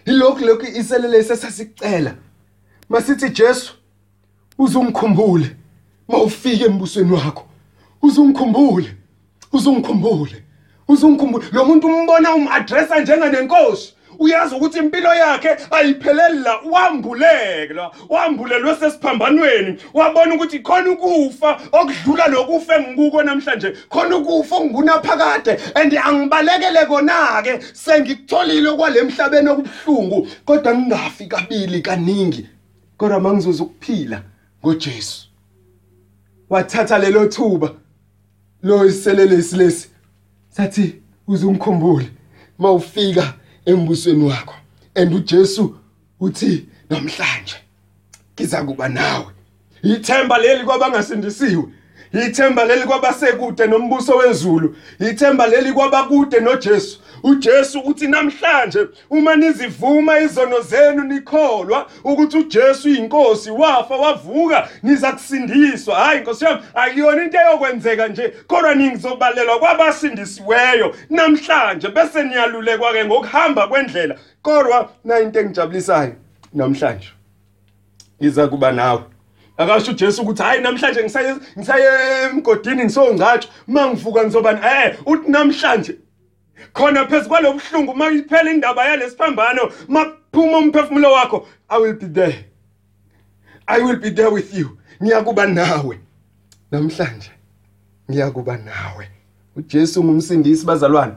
ilokhu 0.06 0.46
lokhu 0.46 0.66
iselele 0.66 1.24
sesasicela. 1.24 2.26
Masithi 2.89 3.29
Jesu 3.29 3.74
uzungikhumbule 4.58 5.56
mawufike 6.08 6.65
embusweni 6.65 7.12
wakho. 7.12 7.44
Uzungikhumbule 8.01 8.96
uzungikhumbule 9.53 10.44
uzungikhumbule. 10.88 11.46
Lo 11.51 11.65
muntu 11.65 11.88
umbona 11.88 12.36
umaddressa 12.36 13.00
njenganenkosi. 13.00 13.94
Uyazi 14.20 14.56
ukuthi 14.56 14.79
impilo 14.79 15.13
yakhe 15.13 15.58
ayipheleli 15.72 16.39
la 16.39 16.60
wambuleke 16.72 17.74
la 17.74 17.91
wambulelwe 18.10 18.75
sesiphambanweni. 18.75 19.77
Wabona 19.94 20.36
ukuthi 20.36 20.60
khona 20.60 20.89
ukufa 20.91 21.60
okudlula 21.72 22.27
lokufa 22.27 22.75
engikuko 22.75 23.24
namhlanje 23.24 23.72
khona 23.89 24.17
ukufa 24.17 24.56
ongunaphakade 24.56 25.58
and 25.75 25.94
angibalekele 25.94 26.86
kona 26.88 27.41
ke 27.44 27.60
sengikutholile 27.74 28.72
kwalemhlabeni 28.72 29.50
okubuhlungu 29.50 30.27
kodwa 30.46 30.75
ngingafi 30.75 31.25
kabili 31.27 31.82
kaningi. 31.82 32.48
Kodwa 32.98 33.20
mangizoza 33.20 33.63
ukuphila 33.63 34.24
ngoJesu. 34.63 35.27
Wathatha 36.50 36.98
lelo 36.98 37.25
thuba 37.25 37.75
lo 38.63 38.86
iselelesi 38.86 39.56
lesi 39.58 39.89
sathi 40.50 40.96
uzungikhumbule 41.27 42.10
mawufika 42.60 43.34
embusweni 43.66 44.24
wakho 44.24 44.56
and 44.96 45.13
uJesu 45.13 45.75
uthi 46.20 46.66
namhlanje 46.89 47.56
ngiza 48.34 48.63
kuba 48.63 48.89
nawe. 48.89 49.25
Ithemba 49.84 50.38
leli 50.38 50.63
kwabangasindisiwe. 50.63 51.63
Ithemba 52.14 52.66
leli 52.66 52.84
kwabasekude 52.84 53.68
nombuso 53.68 54.18
wezulu 54.18 54.76
ithemba 55.00 55.48
leli 55.48 55.74
kwabakude 55.74 56.40
noJesu. 56.40 57.00
uJesu 57.24 57.80
uthi 57.80 58.08
namhlanje 58.08 58.88
uma 59.10 59.36
nizivuma 59.36 60.20
izono 60.20 60.62
zenu 60.62 61.04
nikholwa 61.04 61.88
ukuthi 62.04 62.38
uJesu 62.38 62.90
inkosi 62.90 63.52
wafa 63.52 63.96
wavuka 63.96 64.70
niza 64.84 65.12
kusindiswa. 65.12 65.96
Hayi 65.96 66.20
inkosi 66.20 66.46
yami 66.46 66.60
akuyona 66.74 67.24
into 67.24 67.38
eyokwenzeka 67.38 68.08
nje 68.08 68.34
kodwa 68.48 68.76
ningizobalelwa 68.76 69.60
kwabasindisiweyo 69.60 70.96
namhlanje 71.10 71.88
bese 71.88 72.24
niyalulekwa 72.24 72.94
ke 72.94 73.06
ngokuhamba 73.06 73.68
kwendlela. 73.68 74.16
Kodwa 74.42 74.90
na 75.04 75.20
into 75.20 75.40
engijabulisayo 75.40 76.14
namhlanje 76.54 77.10
iza 78.20 78.48
kuba 78.48 78.72
nawe. 78.72 79.02
Akasho 79.58 79.92
uJesu 79.92 80.22
ukuthi 80.22 80.44
hayi 80.44 80.62
namhlanje 80.62 81.04
ngisaye 81.04 81.36
ngisaye 81.58 81.88
emgodini 82.32 82.84
ngisongcatsho 82.84 83.50
mangivuka 83.68 84.24
ngizobani 84.24 84.60
eh 84.66 84.96
uthi 85.06 85.32
namhlanje 85.32 85.96
khona 86.74 87.06
phezulu 87.06 87.30
kwalobuhlungu 87.30 87.96
mayiphela 87.96 88.52
indaba 88.52 88.86
yalesiphambano 88.86 89.72
maphuma 89.88 90.58
umphefumulo 90.58 91.12
wakho 91.12 91.48
i 91.70 91.82
will 91.82 91.94
be 91.94 92.08
there. 92.08 92.46
I 93.68 93.80
will 93.80 93.98
be 93.98 94.10
there 94.10 94.32
with 94.32 94.54
you. 94.54 94.78
Ngiyakuba 95.04 95.48
nawe. 95.48 96.00
Namhlanje 96.72 97.31
ngiyakuba 98.12 98.58
nawe. 98.58 99.08
uJesu 99.55 100.03
ngumsindisi 100.03 100.66
bazalwane. 100.66 101.14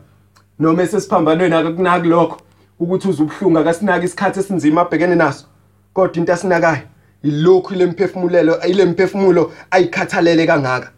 Noma 0.59 0.83
esesiphambanweni 0.83 1.55
akakunaki 1.55 2.09
lokho 2.09 2.41
ukuthi 2.79 3.09
uzubuhlungu 3.09 3.59
akasinaki 3.59 4.07
isikhathi 4.07 4.41
esinzima 4.41 4.81
abhekene 4.81 5.15
naso. 5.15 5.47
Kodwa 5.95 6.17
into 6.17 6.33
asinakayo 6.33 6.90
ilokhu 7.23 7.75
lemphefumulelo 7.75 8.61
ilemphefumulo 8.61 9.53
ayikhathalele 9.71 10.47
kangaka. 10.47 10.91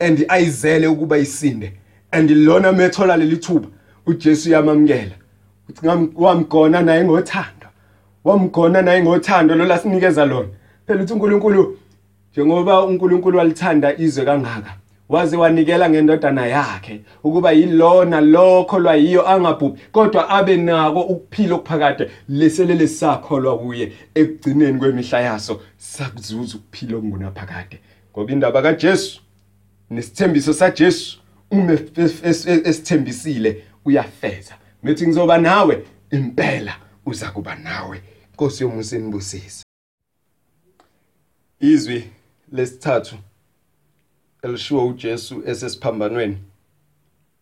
And 0.00 0.24
ayizele 0.28 0.86
ukuba 0.86 1.18
isinde. 1.18 1.72
And 2.12 2.30
lona 2.30 2.72
methola 2.72 3.16
leli 3.16 3.36
thuba 3.36 3.68
uJesu 4.06 4.50
yamamkela 4.50 5.14
uthi 5.68 5.86
wamgona 6.16 6.82
naye 6.82 7.04
ngothando. 7.04 7.68
Wamgona 8.24 8.82
naye 8.82 9.02
ngothando 9.02 9.54
lo 9.54 9.64
lasinikeza 9.64 10.24
lona. 10.24 10.48
Phela 10.86 11.02
uthi 11.02 11.12
uNkulunkulu 11.12 11.78
njengoba 12.32 12.84
uNkulunkulu 12.84 13.38
walithanda 13.38 13.98
izwe 13.98 14.24
kangaka 14.24 14.74
waze 15.10 15.36
wanikela 15.36 15.90
ngendodana 15.90 16.46
yakhe 16.46 17.00
ukuba 17.24 17.52
yilona 17.52 18.20
lokho 18.20 18.78
lwayiyo 18.78 19.28
angabhubhi 19.28 19.80
kodwa 19.92 20.28
abe 20.28 20.56
nako 20.56 21.00
ukuphila 21.00 21.54
okuphakade 21.54 22.10
leselele 22.28 22.88
sakholwa 22.88 23.58
kuye 23.58 23.92
ekugcineni 24.14 24.78
kwemihla 24.78 25.20
yaso 25.20 25.60
sakuzuza 25.76 26.56
ukuphila 26.58 26.96
okungunaphakade. 26.96 27.80
Ngoba 28.12 28.32
indaba 28.32 28.62
kaJesu 28.62 29.20
nesithembiso 29.90 30.52
saJesu 30.52 31.20
uma 31.50 31.72
esithembisile 32.64 33.64
uyafeza. 33.84 34.54
Methi 34.82 35.06
ngizoba 35.06 35.38
nawe 35.38 35.84
impela 36.10 36.76
uza 37.06 37.30
kuba 37.30 37.54
nawe. 37.54 38.02
Nkosi 38.34 38.62
yomusa 38.62 38.96
inibusise. 38.96 39.64
Izwi 41.60 42.04
lesithathu. 42.52 43.16
Elishiwo 44.42 44.86
uJesu 44.86 45.42
esesiphambanweni. 45.46 46.38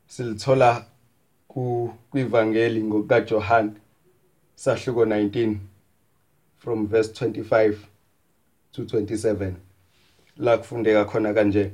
Silithola 0.07 0.85
ku 1.49 1.91
kwivangeli 2.11 2.83
ngokaJohn 2.85 3.71
sahluko 4.55 5.05
19 5.05 5.57
from 6.59 6.87
verse 6.87 7.27
25 7.27 7.75
to 8.73 8.83
27 8.83 9.53
la 10.37 10.59
kufundeka 10.59 11.05
khona 11.05 11.35
kanje 11.35 11.71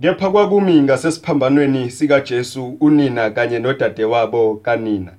Kepha 0.00 0.30
kwakumi 0.30 0.82
ngasesiphambanweni 0.82 1.90
sikaJesu 1.90 2.76
unina 2.80 3.30
kanye 3.30 3.58
nodadewabo 3.58 4.56
kanina 4.56 5.12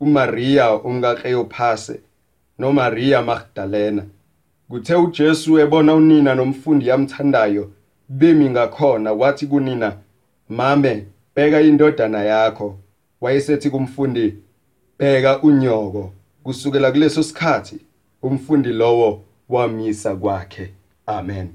uMaria 0.00 0.72
umkaKleophase 0.74 2.00
noMaria 2.58 3.22
Magdalena. 3.22 4.04
Kuthe 4.68 4.94
uJesu 4.94 5.58
ebona 5.58 5.94
unina 5.94 6.34
nomfundi 6.34 6.88
yamthandayo 6.88 7.70
bemi 8.08 8.50
ngakhona 8.50 9.12
wathi 9.12 9.46
kunina 9.46 9.96
mame 10.48 11.06
bheka 11.36 11.60
indodana 11.60 12.24
yakho. 12.24 12.78
Wayesethi 13.20 13.70
kumfundi 13.70 14.34
bheka 14.98 15.42
unyoko. 15.42 16.12
Kusukela 16.42 16.90
kuleso 16.92 17.22
sikhathi 17.22 17.78
umfundi 18.22 18.68
lowo 18.68 19.24
wamisa 19.48 20.16
kwakhe. 20.16 20.70
Amen. 21.06 21.48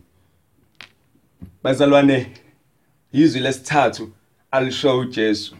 Bazalwane 1.63 2.31
izwi 3.13 3.41
lesithathu 3.41 4.09
alisho 4.51 4.99
uJesu. 4.99 5.55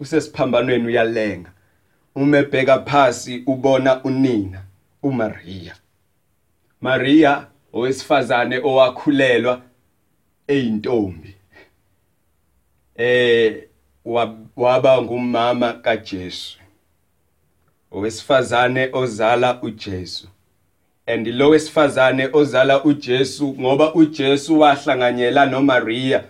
Usesiphambanweni 0.00 0.86
uyalenga. 0.86 1.50
Uma 2.14 2.38
ebheka 2.38 2.78
phansi 2.78 3.42
ubona 3.46 4.04
unina 4.04 4.62
uMaria. 5.02 5.76
Maria 6.80 7.46
owesifazane 7.72 8.58
owakhulelwa 8.58 9.62
eyintombi. 10.50 11.34
Eh 12.96 13.62
waba 14.56 15.02
ngumama 15.02 15.72
kaJesu 15.72 16.58
owesifazane 17.92 18.88
ozala 18.92 19.62
uJesu. 19.62 20.28
And 21.06 21.26
lo 21.26 21.50
wesifazane 21.50 22.28
ozala 22.32 22.84
uJesu 22.84 23.56
ngoba 23.60 23.94
uJesu 23.94 24.60
wahlanganyela 24.60 25.46
noMaria 25.46 26.24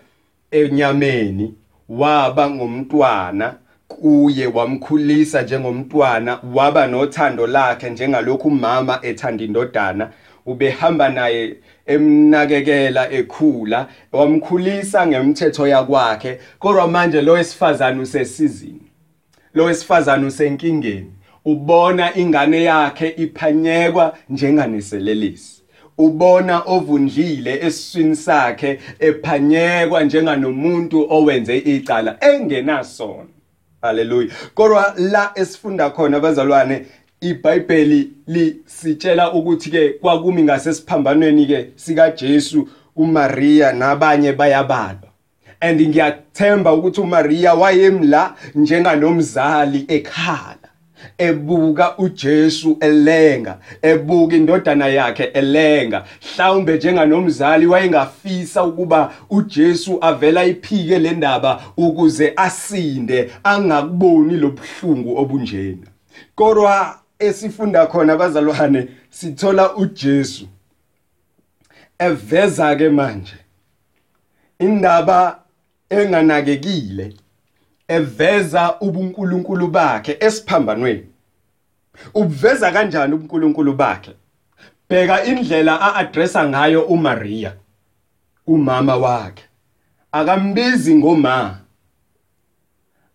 enyameni 0.51 1.55
waba 1.89 2.51
ngumntwana 2.51 3.55
kuye 3.89 4.47
wamkhulisa 4.47 5.43
njengomntwana 5.43 6.41
waba 6.55 6.87
nothando 6.87 7.47
lakhe 7.47 7.91
njengalokhu 7.91 8.49
umama 8.49 8.99
ethanda 9.03 9.45
indodana 9.45 10.11
ubehamba 10.47 11.09
naye 11.09 11.57
emnakekela 11.91 13.11
ekhula 13.11 13.89
wamkhulisa 14.13 15.07
ngemithetho 15.07 15.67
yakwakhe. 15.69 16.39
Kodwa 16.59 16.89
manje 16.89 17.21
lo 17.23 17.33
wesifazane 17.33 18.01
usesizini? 18.01 18.87
Lo 19.55 19.65
wesifazane 19.65 20.27
usenkingeni? 20.27 21.13
Ubona 21.45 22.17
ingane 22.17 22.63
yakhe 22.63 23.09
iphanyekwa 23.09 24.17
njenganeselelisi? 24.29 25.63
Ubona 25.99 26.63
ovundlile 26.67 27.67
esiswini 27.67 28.17
sakhe 28.17 28.81
ephanyekwa 28.99 30.05
njenganomuntu 30.05 31.07
owenze 31.11 31.59
icala 31.59 32.17
engenasono 32.21 33.29
haleluya 33.83 34.29
kodwa 34.55 34.95
la 34.99 35.33
esifunda 35.35 35.91
khona 35.91 36.17
abazalwane 36.17 36.87
iBhayibheli 37.21 38.11
lisitshela 38.27 39.33
ukuthi 39.33 39.71
ke 39.71 39.89
kwakumi 39.89 40.43
ngasesiphambanweni 40.43 41.47
ke 41.47 41.67
sika 41.77 42.11
Jesu 42.11 42.69
uMaria 42.97 43.73
nabanye 43.73 44.33
bayabalwa. 44.33 45.11
And 45.61 45.81
ngiyathemba 45.81 46.73
ukuthi 46.73 47.01
uMaria 47.01 47.55
wayemla 47.55 48.35
njenganomzali 48.55 49.85
ekhala 49.89 50.57
ebuka 51.19 51.99
uJesu 51.99 52.77
elenga 52.81 53.59
ebuka 53.83 54.37
indodana 54.37 54.87
yakhe 54.89 55.25
elenga. 55.25 56.05
Mhlawumbe 56.23 56.77
njenganomzali 56.77 57.67
wayengafisa 57.67 58.65
ukuba 58.65 59.13
uJesu 59.31 59.99
avela 60.01 60.45
iphike 60.45 60.99
le 60.99 61.11
ndaba 61.11 61.63
ukuze 61.77 62.33
asinde 62.37 63.31
angakuboni 63.45 64.37
lobuhlungu 64.37 65.19
obunjena. 65.19 65.87
Kodwa 66.35 67.01
esifunda 67.21 67.87
khona 67.87 68.13
abazalwane 68.13 68.89
sithola 69.11 69.75
uJesu. 69.77 70.49
Eveza 71.99 72.77
ke 72.77 72.89
manje 72.89 73.37
indaba 74.59 75.43
enganakekile 75.91 77.15
eveza 77.89 78.81
ubunkulunkulu 78.81 79.67
bakhe 79.67 80.17
esiphambanweni. 80.21 81.07
Ubuveza 82.15 82.73
kanjani 82.73 83.15
ubunkulunkulu 83.15 83.73
bakhe? 83.73 84.13
Bheka 84.89 85.25
indlela 85.25 85.81
a-addressa 85.81 86.49
ngayo 86.49 86.83
uMaria 86.83 87.53
umama 88.47 88.97
wakhe. 88.97 89.45
Akambizi 90.13 90.95
ngoma. 90.95 91.59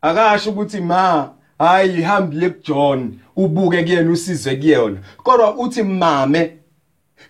Akasho 0.02 0.50
ukuthi 0.52 0.82
ma 0.82 1.32
hayi 1.60 2.00
ihambile 2.00 2.50
kuJohn. 2.50 3.20
Ubuke 3.36 3.84
kuyena 3.84 4.12
usizwe 4.12 4.56
kuyena. 4.56 4.98
Kodwa 5.24 5.58
uthi 5.58 5.84
mame 5.84 6.52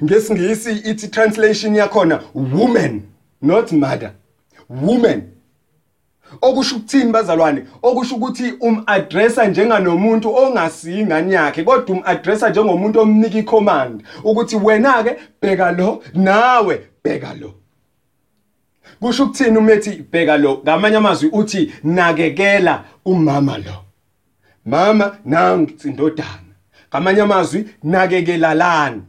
ngesingisi 0.03 0.71
ithi 0.71 1.07
translation 1.07 1.75
yakhona 1.75 2.19
woman 2.33 3.01
not 3.41 3.71
mother 3.71 4.11
woman. 4.69 5.21
Okusho 6.41 6.75
ukuthini 6.75 7.11
bazalwane? 7.11 7.65
Okusho 7.81 8.15
ukuthi 8.15 8.53
umaddressa 8.59 9.47
njenganomuntu 9.47 10.35
ongasingane 10.35 11.33
yakhe 11.33 11.63
kodwa 11.63 11.95
umaddressa 11.95 12.49
njengomuntu 12.49 12.99
omnika 12.99 13.37
icommand 13.37 14.03
ukuthi 14.23 14.55
wena 14.55 15.03
ke 15.03 15.15
bheka 15.41 15.71
lo 15.71 16.03
nawe 16.13 16.81
bheka 17.03 17.33
lo. 17.33 17.53
Kusho 18.99 19.23
ukuthini 19.23 19.57
umethi 19.57 20.05
bheka 20.11 20.37
lo? 20.37 20.61
Ngamanye 20.63 20.97
amazwi 20.97 21.29
uthi 21.29 21.73
nakekela 21.83 22.83
umama 23.05 23.57
lo. 23.57 23.84
Mama 24.65 25.17
nangi 25.25 25.73
indodana 25.83 26.53
ngamanye 26.89 27.21
amazwi 27.21 27.65
nakekelalana 27.83 29.01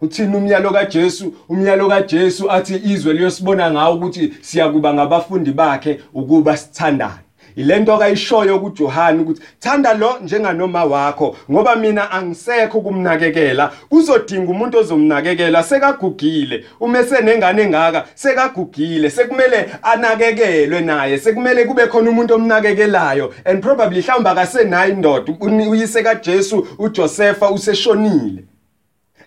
uthini 0.00 0.36
umyalo 0.36 0.70
kaJesu 0.70 1.34
umyalo 1.48 1.88
kaJesu 1.88 2.50
athi 2.50 2.76
izwe 2.84 3.12
liyosibona 3.12 3.70
ngawo 3.70 3.96
ukuthi 3.96 4.34
siyakuba 4.40 4.94
ngabafundi 4.94 5.52
bakhe 5.52 6.00
ukuba 6.14 6.56
sithandane. 6.56 7.29
Ilento 7.60 7.98
kayishoyo 7.98 8.60
kuJohane 8.60 9.20
ukuthi 9.20 9.42
thanda 9.58 9.94
lo 9.94 10.18
njenganoma 10.22 10.84
wakho 10.84 11.36
ngoba 11.50 11.76
mina 11.76 12.10
angisekho 12.10 12.80
kumnakekela 12.80 13.72
uzodinga 13.90 14.50
umuntu 14.50 14.78
ozomnakekela 14.78 15.62
sekagugile. 15.62 16.64
Uma 16.80 17.04
senengane 17.04 17.62
engaka 17.62 18.04
sekagugile. 18.14 19.10
Sekumele 19.10 19.70
anakekelwe 19.82 20.80
naye. 20.80 21.18
Sekumele 21.18 21.64
kube 21.64 21.86
khona 21.86 22.10
umuntu 22.10 22.34
omnakekelayo. 22.34 23.34
And 23.44 23.62
probably 23.62 24.00
mhlawumbe 24.00 24.30
akasenayo 24.30 24.92
indoda 24.92 25.32
uyise 25.70 26.02
kaJesu 26.02 26.66
uJosepha 26.78 27.50
useshonile. 27.50 28.44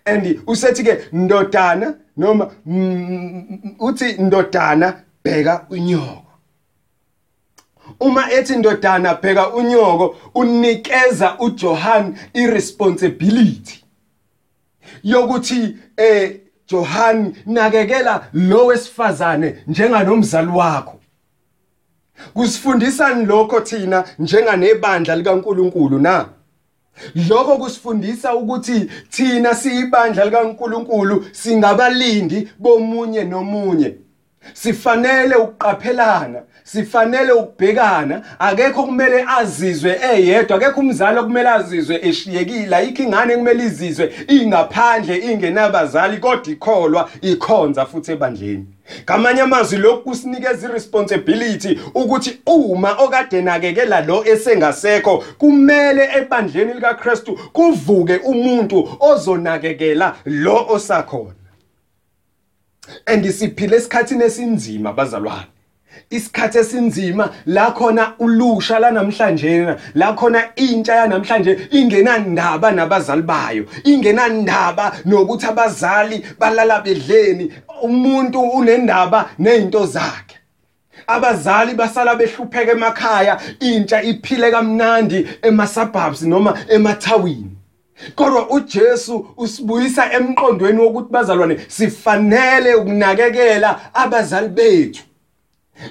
And 0.05 0.39
usethi 0.47 0.83
ke 0.83 0.97
ndodana 1.13 1.93
noma 2.17 2.51
uthi 3.79 4.13
ndodana 4.19 4.93
bheka 5.23 5.65
unyoko. 5.69 6.32
Uma 7.99 8.31
ethi 8.31 8.55
ndodana 8.55 9.15
bheka 9.15 9.53
unyoko 9.53 10.15
unikeza 10.35 11.39
uJohn 11.39 12.15
irresponsibility 12.33 13.83
yokuthi 15.03 15.77
eh 15.97 16.39
Johan 16.67 17.35
nakekela 17.45 18.27
lo 18.33 18.65
wesifazane 18.65 19.55
njenganomzali 19.67 20.47
wakho 20.47 20.99
kusifundisani 22.33 23.25
lokho 23.25 23.59
thina 23.59 24.03
njenganebandla 24.19 25.15
likaNkuluNkulu 25.15 25.99
na 25.99 26.25
Lokho 27.29 27.57
kusifundisa 27.57 28.35
ukuthi 28.35 28.89
thina 29.09 29.55
siyibandla 29.55 30.25
likaNkuluNkulu 30.25 31.25
singabalindi 31.31 32.49
bomunye 32.59 33.23
nomunye. 33.23 33.95
Sifanele 34.53 35.35
ukuqaphelana, 35.35 36.41
sifanele 36.63 37.31
ukubhekana, 37.31 38.21
akekho 38.39 38.83
kumele 38.83 39.25
azizwe 39.37 39.99
eyedwa, 40.13 40.57
akekho 40.57 40.79
umzali 40.79 41.19
okumele 41.19 41.49
azizwe 41.49 41.99
eshiyekile, 42.03 42.75
ayikho 42.75 43.03
ingane 43.03 43.35
kumele 43.35 43.63
izizwe 43.63 44.13
ingaphandle 44.27 45.17
ingenabazali 45.17 46.17
kodwa 46.17 46.53
ikholwa 46.53 47.09
ikhonza 47.21 47.85
futhi 47.85 48.11
ebandleni. 48.11 48.65
Ngamanye 49.03 49.41
amazwi 49.41 49.77
lokhu 49.77 50.01
kusinikeza 50.09 50.69
iresponsibility 50.69 51.79
ukuthi 51.95 52.39
uma 52.45 52.91
okade 52.91 53.41
nakekela 53.41 54.01
lo 54.01 54.25
esengasekho 54.25 55.23
kumele 55.37 56.09
ebandleni 56.17 56.73
likaKristu 56.73 57.39
kuvuke 57.53 58.17
umuntu 58.17 58.89
ozonakekela 58.99 60.15
lo 60.25 60.65
osakhona. 60.69 61.42
And 63.07 63.25
siphile 63.25 63.75
esikhathini 63.77 64.23
esinzima 64.23 64.93
bazalwane. 64.93 65.47
isikhathi 66.09 66.57
esinzima 66.57 67.29
la 67.45 67.71
khona 67.71 68.13
ulusha 68.19 68.79
lanamhlanje 68.79 69.75
la 69.95 70.13
khona 70.13 70.55
intsha 70.55 70.95
yanamhlanje 70.95 71.69
ingenandaba 71.71 72.71
nabazali 72.71 73.21
bayo. 73.21 73.65
Ingenandaba 73.83 74.91
nokuthi 75.05 75.45
abazali 75.45 76.25
balala 76.39 76.81
bedleni 76.81 77.51
umuntu 77.83 78.39
unendaba 78.41 79.29
nezinto 79.39 79.85
zakhe. 79.85 80.37
Abazali 81.07 81.73
basala 81.73 82.15
behlupheka 82.15 82.71
emakhaya 82.71 83.39
intsha 83.59 84.03
iphile 84.03 84.51
kamnandi 84.51 85.27
ema-suburbs 85.41 86.21
noma 86.21 86.57
emathawini. 86.69 87.62
Kodwa 88.15 88.49
uJesu 88.49 89.27
usibuyisa 89.37 90.13
emqondweni 90.13 90.79
wokuthi 90.79 91.11
bazalwane 91.11 91.59
sifanele 91.67 92.75
ukunakekela 92.75 93.93
abazali 93.93 94.47
bethu. 94.47 95.03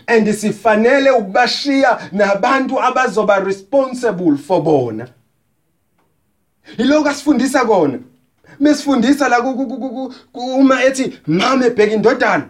And 0.07 0.27
sifanele 0.35 1.11
ukubashiya 1.11 2.09
nabantu 2.13 2.81
abazoba 2.83 3.41
responsible 3.41 4.37
for 4.37 4.63
bona. 4.63 5.09
Yiloko 6.79 7.09
asifundisa 7.09 7.65
kona. 7.65 7.99
Mesifundisa 8.61 9.29
la 9.29 9.41
uma 10.35 10.85
ethi 10.85 11.19
mama 11.27 11.67
ebheka 11.67 11.95
indodana. 11.95 12.49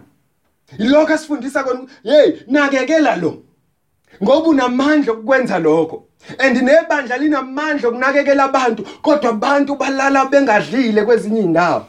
Yiloko 0.79 1.13
asifundisa 1.13 1.63
kona 1.63 1.87
hey 2.03 2.33
nakekela 2.47 3.15
lo. 3.15 3.43
Ngoba 4.23 4.47
unamandla 4.47 5.13
okwenza 5.13 5.59
lokho. 5.59 6.07
And 6.39 6.57
nebandla 6.57 7.17
linamandla 7.17 7.89
okunakekela 7.89 8.43
abantu 8.43 8.83
kodwa 9.01 9.29
abantu 9.29 9.75
balala 9.75 10.25
bengadlile 10.25 11.05
kwezinye 11.05 11.41
indawo 11.41 11.85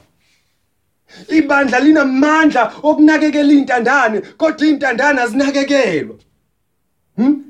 ibandla 1.29 1.81
linamandla 1.81 2.73
okunakekela 2.83 3.53
intandane 3.53 4.21
kodwa 4.21 4.67
intandane 4.67 5.21
azinakekelwa. 5.21 6.17
Hm 7.17 7.45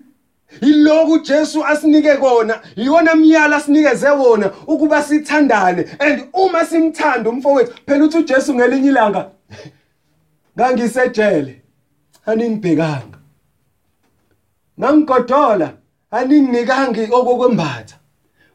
Yiloku 0.61 1.19
Jesu 1.19 1.65
asinike 1.65 2.17
kona, 2.17 2.61
iwona 2.77 3.15
myala 3.15 3.57
asinikeze 3.57 4.09
wona 4.11 4.53
ukuba 4.67 5.03
sithandane. 5.03 5.97
And 6.01 6.29
uma 6.33 6.65
simthanda 6.65 7.31
umfowethu 7.31 7.73
phela 7.87 8.05
uthi 8.05 8.19
uJesu 8.19 8.55
ngelinye 8.55 8.89
ilanga 8.89 9.31
ngangisejele 10.57 11.63
aningibhekanga. 12.27 13.19
Ngangigodola. 14.81 15.73
Aninginikangi 16.17 17.05
okokwembatha. 17.19 17.97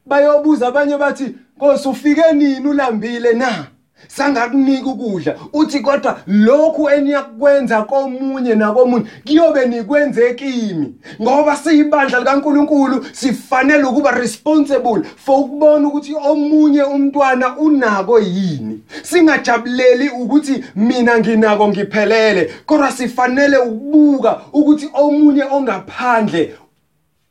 Bayobuza 0.05 0.67
abanye 0.67 0.97
bathi 0.97 1.35
Nkosi 1.59 1.87
ufike 1.87 2.31
nini 2.33 2.67
ulambile 2.67 3.33
na? 3.33 3.67
sangakunika 4.07 4.89
ukudla 4.89 5.35
uthi 5.53 5.79
kodwa 5.79 6.19
lokhu 6.27 6.89
eniyakwenza 6.89 7.81
komunye 7.81 8.55
nakomunye 8.55 9.05
kuyobe 9.25 9.65
nikwenze 9.65 10.33
kimi 10.33 10.93
ngoba 11.21 11.57
siyibandla 11.57 12.19
likaNkuluNkulu 12.19 13.05
sifanele 13.11 13.83
ukuba 13.83 14.11
responsible 14.11 15.03
for 15.15 15.39
ukubona 15.39 15.87
ukuthi 15.87 16.15
omunye 16.29 16.83
umntwana 16.83 17.57
unako 17.57 18.19
yini 18.19 18.79
singajabuleli 19.03 20.09
ukuthi 20.09 20.63
mina 20.75 21.19
nginako 21.19 21.67
ngiphelele 21.67 22.53
kodwa 22.65 22.91
sifanele 22.91 23.57
ukubuka 23.57 24.41
ukuthi 24.53 24.89
omunye 24.93 25.43
ongaphandle 25.43 26.55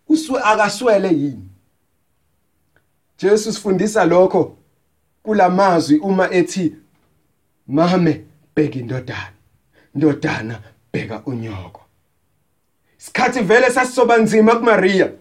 uswe 0.08 0.40
akaswele 0.44 1.08
yini? 1.08 1.48
Jesu 3.18 3.52
sifundisa 3.52 4.04
lokho 4.04 4.56
kulamazwi 5.22 5.98
uma 5.98 6.30
ethi 6.30 6.74
mame 7.66 8.24
bheka 8.56 8.78
indodana 8.78 9.32
ndodana 9.94 10.60
bheka 10.92 11.22
unyoko. 11.26 11.80
Isikhathi 12.98 13.40
vele 13.40 13.70
sasisoba 13.70 14.18
nzima 14.18 14.56
kuMaria. 14.56 15.12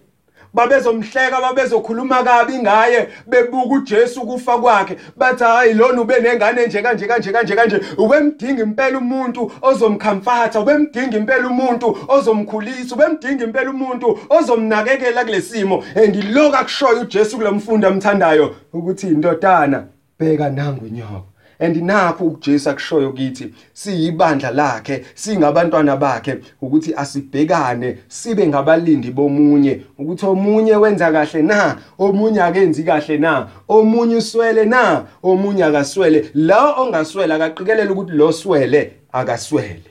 Babezomhleka 0.58 1.40
babezokhuluma 1.40 2.22
kabi 2.22 2.58
ngaye 2.58 3.08
bebuka 3.26 3.74
uJesu 3.74 4.20
kufa 4.20 4.58
kwakhe. 4.58 4.96
Bathi 5.16 5.44
hayi 5.44 5.74
lona 5.74 6.00
ube 6.00 6.20
nengane 6.20 6.66
nje 6.66 6.82
kanje 6.82 7.06
kanje 7.06 7.32
kanje 7.32 7.54
kanje. 7.54 7.80
Ubemdinga 7.98 8.62
impela 8.62 8.98
umuntu 8.98 9.52
ozomcomforta 9.62 10.60
ubemdinga 10.60 11.16
impela 11.16 11.48
umuntu 11.48 11.98
ozomkhulisa 12.08 12.94
ubemdinga 12.94 13.44
impela 13.44 13.70
umuntu 13.70 14.18
ozomnakekela 14.30 15.24
kulesimo 15.24 15.84
and 15.96 16.16
lo 16.34 16.50
kakushoyo 16.50 17.00
uJesu 17.00 17.36
kulamfundo 17.36 17.88
amthandayo 17.88 18.54
ukuthi 18.72 19.06
indodana 19.06 19.84
bheka 20.18 20.50
nangu 20.50 20.86
inyoko. 20.86 21.37
And 21.58 21.76
nakho 21.76 22.24
uJesu 22.24 22.70
akushoyo 22.70 23.12
kithi 23.12 23.54
siyibandla 23.72 24.50
lakhe 24.50 25.04
singabantwana 25.14 25.96
bakhe 25.96 26.38
ukuthi 26.62 26.94
asibhekane 26.94 27.98
sibe 28.08 28.46
ngabalindi 28.46 29.10
bomunye 29.10 29.82
ukuthi 29.98 30.26
omunye 30.26 30.76
wenza 30.76 31.12
kahle 31.12 31.42
na 31.42 31.78
omunye 31.98 32.42
akenzi 32.42 32.84
kahle 32.84 33.18
na 33.18 33.48
omunye 33.68 34.16
uswele 34.16 34.64
na 34.64 35.04
omunye 35.22 35.64
akaswele. 35.64 36.30
La 36.34 36.74
ongaswele 36.80 37.34
akaqikelele 37.34 37.90
ukuthi 37.90 38.12
lo 38.12 38.32
swele 38.32 38.92
akaswele. 39.12 39.90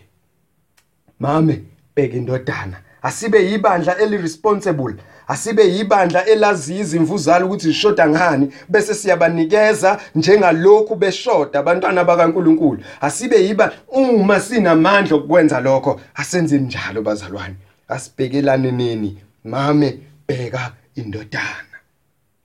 Mame 1.19 1.63
bheka 1.95 2.17
indodana 2.17 2.77
asibe 3.01 3.51
yibandla 3.51 3.97
eli 3.99 4.17
responsible 4.17 4.95
asibe 5.28 5.63
yibandla 5.63 6.26
elaziyo 6.26 6.82
izimvu 6.82 7.18
zalo 7.18 7.46
ukuthi 7.46 7.68
zishoda 7.68 8.10
ngani 8.10 8.54
bese 8.70 8.94
siyabanikeza 8.94 10.02
njengalokhu 10.16 10.96
beshoda 10.96 11.60
abantwana 11.60 12.04
bakaNkuluNkulu. 12.04 12.84
Asibe 13.02 13.46
yiba 13.46 13.74
uma 13.88 14.40
sinamandla 14.40 15.16
okwenza 15.18 15.60
lokho 15.60 16.02
asenze 16.16 16.60
njalo 16.60 17.02
bazalwane. 17.02 17.56
Asibhekelane 17.88 18.72
nini? 18.72 19.18
Mame 19.44 20.00
bheka 20.28 20.74
indodana. 20.96 21.78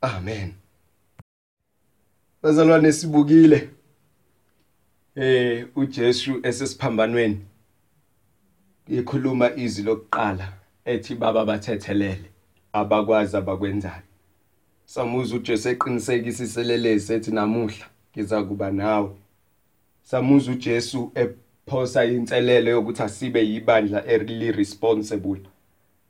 Amen. 0.01 0.53
Bazalwane 2.43 2.93
sibukile. 2.93 3.69
Eh 5.17 5.67
uJesu 5.77 6.41
esesiphambanweni 6.43 7.41
ikhuluma 8.89 9.57
izwi 9.57 9.85
lokuqala 9.85 10.49
ethi 10.85 11.15
baba 11.15 11.45
bathethelele 11.45 12.32
abakwazi 12.73 13.37
abakwenzayo. 13.37 14.03
Samuza 14.85 15.37
uJesu 15.37 15.69
eqinisekisa 15.69 16.45
iselelesi 16.45 17.13
ethi 17.13 17.31
namuhla 17.31 17.87
ngiza 18.13 18.43
kuba 18.43 18.71
nawe. 18.71 19.11
Samuza 20.03 20.53
uJesu 20.53 21.13
ephosa 21.15 22.05
inselelo 22.05 22.71
yokuthi 22.71 23.03
asibe 23.03 23.41
yibandla 23.51 24.07
early 24.07 24.53
responsible 24.53 25.41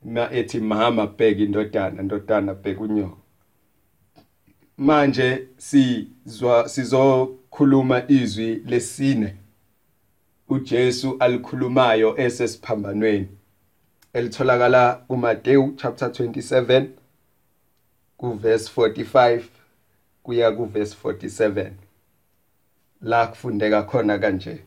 ma 0.05 0.31
ethi 0.31 0.59
mama 0.59 1.07
bheka 1.07 1.41
indodana 1.41 2.01
indodana 2.01 2.53
bheka 2.53 2.81
unyoko. 2.81 3.17
Manje 4.77 5.47
sizwa 5.57 6.69
sizokhuluma 6.69 8.03
izwi 8.07 8.55
lesine 8.65 9.35
uJesu 10.49 11.17
alikhulumayo 11.19 12.17
esesiphambanweni. 12.17 13.27
Elitholakala 14.13 14.93
kuMateyu 15.07 15.73
chapter 15.77 16.07
27 16.07 16.85
kuverse 18.17 18.71
45 18.77 19.41
kuya 20.23 20.51
kuverse 20.51 20.97
47 21.03 21.71
la 23.01 23.27
kufundeka 23.27 23.83
khona 23.83 24.19
kanje. 24.19 24.57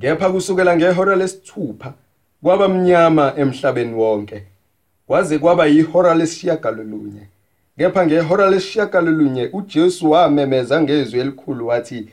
Kepha 0.00 0.30
kusukela 0.30 0.76
ngehora 0.76 1.16
lesithupha 1.16 1.94
kwaba 2.42 2.68
mnyama 2.68 3.32
emhlabeni 3.36 3.94
wonke 3.94 4.42
kwaze 5.06 5.38
kwaba 5.38 5.66
yihora 5.66 6.14
lesishiyagalolunye. 6.14 7.28
Kepha 7.78 8.06
ngehora 8.06 8.50
lesishiyagalolunye 8.50 9.50
uJesu 9.52 10.10
wamemeza 10.10 10.82
ngezwi 10.82 11.20
elikhulu 11.20 11.66
wathi 11.66 12.08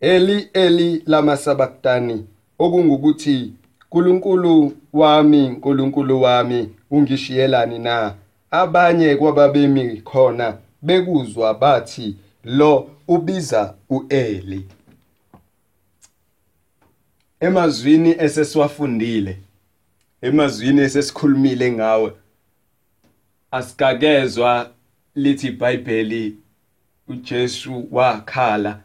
Eli 0.00 0.48
Eli 0.52 1.02
lama 1.06 1.36
sabachthani 1.36 2.26
okungukuthi 2.58 3.52
Nkulunkulu 3.88 4.76
wami 4.92 5.48
Nkulunkulu 5.48 6.22
wami 6.22 6.70
ungishiyelani 6.90 7.78
na? 7.78 8.14
Abanye 8.50 9.16
kwababemi 9.16 9.96
khona 10.00 10.58
bekuzwa 10.82 11.54
bathi 11.54 12.16
lo 12.44 12.90
ubiza 13.08 13.74
uEli. 13.90 14.66
Emazwini 17.40 18.10
esesiwafundile 18.18 19.38
emazwini 20.22 20.80
esesikhulumile 20.80 21.72
ngawe 21.72 22.12
asikakezwa 23.50 24.70
lithi 25.14 25.46
iBhayibheli 25.46 26.36
uJesu 27.08 27.88
wakhala. 27.90 28.80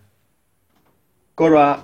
Kodwa 1.35 1.83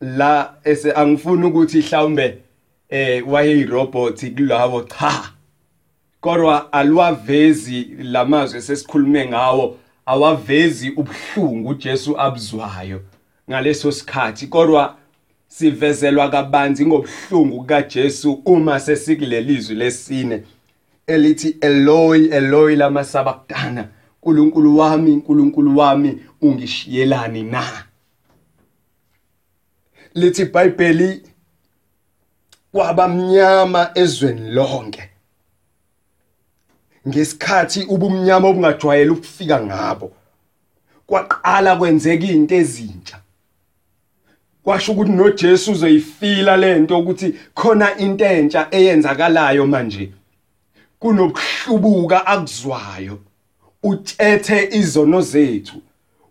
la 0.00 0.54
ese 0.64 0.92
angifuni 0.92 1.46
ukuthi 1.46 1.78
mhlawumbe 1.78 2.38
eh 2.88 3.28
wayeyirobot 3.28 4.34
kulabo 4.34 4.82
cha. 4.82 5.32
Kodwa 6.20 6.72
alwavezi 6.72 7.84
lamazwi 8.02 8.62
sesikhulume 8.62 9.28
ngawo 9.28 9.76
awavezi 10.06 10.90
ubuhlungu 10.90 11.68
uJesu 11.68 12.20
abuzwayo 12.20 13.00
ngaleso 13.50 13.92
sikhathi. 13.92 14.46
Kodwa 14.46 14.96
sivezelwa 15.48 16.30
kabanzi 16.30 16.86
ngobuhlungu 16.86 17.64
kaJesu 17.64 18.32
uma 18.32 18.80
sesikulelizwi 18.80 19.76
lesine 19.76 20.42
elithi 21.06 21.56
Eloi 21.60 22.26
Eloi 22.26 22.76
lama 22.76 23.04
sabachthana 23.04 23.88
uNkulunkulu 24.22 24.78
wami 24.78 25.12
uNkulunkulu 25.12 25.76
wami 25.78 26.18
ungishiyelani 26.40 27.42
na? 27.42 27.84
Lithi 30.14 30.42
iBhayibheli 30.42 31.22
kwabamnyama 32.78 33.90
ezweni 33.94 34.50
lonke. 34.50 35.10
Ngesikhathi 37.08 37.80
ubumnyama 37.82 38.48
obungajwayele 38.48 39.10
ukufika 39.10 39.60
ngabo 39.66 40.12
kwaqala 41.06 41.76
kwenzeka 41.76 42.24
izinto 42.24 42.54
ezintsha. 42.54 43.18
Kwasho 44.62 44.92
ukuthi 44.92 45.12
noJesu 45.12 45.72
uzoyifila 45.72 46.56
lento 46.56 46.98
ukuthi 46.98 47.34
khona 47.54 47.96
into 47.98 48.24
entsha 48.24 48.68
eyenzakalayo 48.70 49.66
manje. 49.66 50.12
Kunokuhlubuka 51.00 52.26
akuzwayo 52.26 53.18
utethe 53.82 54.68
izono 54.72 55.20
zethu 55.20 55.76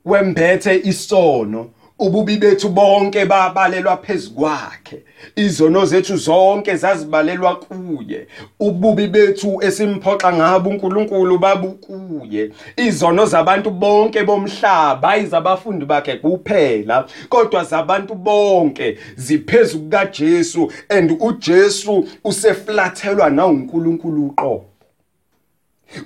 wembethe 0.06 0.82
isono 0.84 1.70
ububi 2.00 2.38
bethu 2.38 2.70
bonke 2.70 3.26
babalelwa 3.26 3.98
phezukwakhe 3.98 5.04
izono 5.36 5.86
zethu 5.86 6.18
zonke 6.18 6.76
zazibalelwa 6.76 7.56
kuye. 7.56 8.28
Ububi 8.60 9.08
bethu 9.08 9.62
esimphoxa 9.62 10.34
ngabo 10.34 10.70
uNkulunkulu 10.70 11.38
babukuye. 11.38 12.52
Izono 12.78 13.26
zabantu 13.26 13.70
bonke 13.70 14.24
bomhlaba 14.24 15.18
izabafundi 15.18 15.86
bakhe 15.86 16.16
kuphela 16.16 17.06
kodwa 17.30 17.64
zabantu 17.64 18.16
bonke 18.16 18.98
ziphezulu 19.16 19.90
kaJesu 19.90 20.72
and 20.90 21.18
uJesu 21.20 22.08
useflathelwa 22.24 23.30
na 23.30 23.46
uNkulunkulu 23.46 24.26
uqobo. 24.26 24.67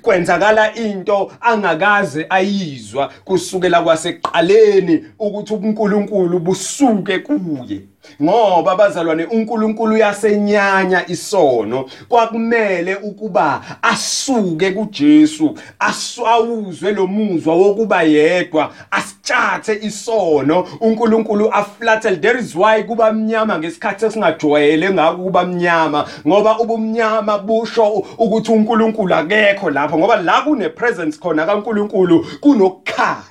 Kwenzakala 0.01 0.75
into 0.75 1.31
angakaze 1.41 2.25
ayizwa 2.29 3.11
kusukela 3.25 3.81
kwasekuqaleni 3.81 5.05
ukuthi 5.19 5.53
uNkulunkulu 5.53 6.39
busuke 6.39 7.19
kuye. 7.19 7.81
Ngoba 8.21 8.75
bazalwane 8.75 9.25
uNkulunkulu 9.25 9.97
yasenyanya 9.97 11.07
isono. 11.07 11.85
Kwakumele 12.09 12.95
ukuba 12.95 13.61
asuke 13.81 14.71
kuJesu 14.71 15.57
asawuzwe 15.79 16.91
lo 16.91 17.07
muzwa 17.07 17.55
wokuba 17.55 18.03
yedwa 18.03 18.73
asitshathe 18.91 19.79
isono. 19.81 20.67
uNkulunkulu 20.81 21.53
aflathele. 21.53 22.17
There 22.17 22.39
is 22.39 22.55
why 22.55 22.83
kuba 22.83 23.13
mnyama 23.13 23.59
ngesikhathi 23.59 24.05
esingajwayele 24.05 24.89
ngako 24.89 25.23
kuba 25.23 25.45
mnyama 25.45 26.07
ngoba 26.27 26.59
ubumnyama 26.59 27.37
busho 27.37 27.87
ukuthi 28.17 28.51
uNkulunkulu 28.51 29.15
akekho 29.15 29.69
lapho 29.69 29.97
ngoba 29.97 30.21
la 30.21 30.41
kune 30.41 30.69
presence 30.69 31.19
khona 31.19 31.45
kaNkulunkulu 31.45 32.25
kunokukhanya. 32.41 33.23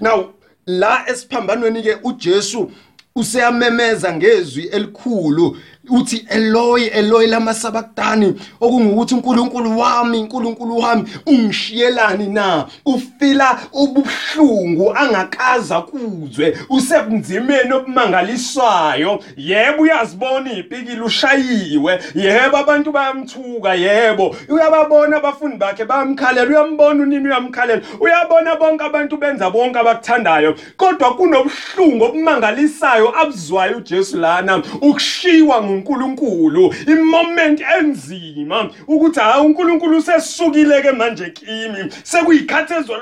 Now 0.00 0.24
la 0.66 1.08
esiphambanweni 1.08 1.82
ke 1.82 1.96
uJesu 2.02 2.70
useyamemeza 3.16 4.12
ngezwi 4.16 4.62
elikhulu 4.62 5.56
uthi 5.90 6.26
Eloi 6.30 6.84
Eloi 6.86 7.26
lama 7.26 7.54
sabakthani 7.54 8.34
okungukuthi 8.60 9.14
uNkulunkulu 9.14 9.78
wami 9.78 10.18
uNkulunkulu 10.18 10.78
wami 10.78 11.04
ungishiyelani 11.26 12.26
na? 12.26 12.66
Ufila 12.84 13.58
ubuhlungu 13.72 14.94
angakaza 14.96 15.80
kuzwe 15.80 16.58
usebunzimeni 16.70 17.72
obumangaliswayo 17.72 19.20
yebo 19.36 19.82
uyazibona 19.82 20.52
ipikile 20.52 21.00
ushayiwe. 21.00 22.00
Yebo 22.14 22.56
abantu 22.56 22.92
bayamthuka 22.92 23.74
yebo. 23.74 24.36
Uyababona 24.48 25.16
abafundi 25.16 25.56
bakhe 25.56 25.84
bayamkhalela 25.84 26.48
uyambona 26.50 27.02
unini 27.02 27.28
uyamkhalela. 27.28 27.82
Uyabona 28.00 28.56
bonke 28.56 28.84
abantu 28.84 29.16
benza 29.16 29.50
bonke 29.50 29.78
abakuthandayo. 29.78 30.54
Kodwa 30.76 31.14
kunobuhlungu 31.16 32.04
obumangalisayo 32.04 33.20
abuzwayo 33.20 33.76
uJesu 33.76 34.18
lana. 34.18 34.62
Ukushiwa 34.80 35.62
uNkulunkulu 35.74 36.74
imoment 36.86 37.60
enzima 37.78 38.70
ukuthi 38.88 39.20
ha 39.20 39.40
uNkulunkulu 39.40 40.02
sesukile 40.02 40.82
ke 40.82 40.92
manje 40.92 41.30
kimi. 41.30 41.92
Sekuyikhathi 42.02 42.74
ezwa 42.74 42.98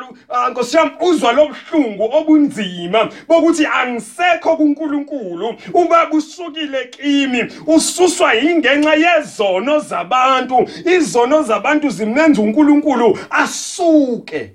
Nkosi 0.50 0.76
yami 0.76 0.90
uzwa 1.00 1.32
lobuhlungu 1.32 2.04
obunzima 2.12 3.10
bokuthi 3.28 3.66
angisekho 3.66 4.56
kuNkulunkulu. 4.56 5.54
Ubaba 5.74 6.10
usukile 6.16 6.84
kimi 6.84 7.44
ususwa 7.66 8.34
ingenxa 8.34 8.94
yezono 8.94 9.78
zabantu. 9.80 10.68
Izono 10.96 11.42
zabantu 11.42 11.88
zimnenza 11.90 12.42
uNkulunkulu 12.42 13.18
asuke. 13.30 14.52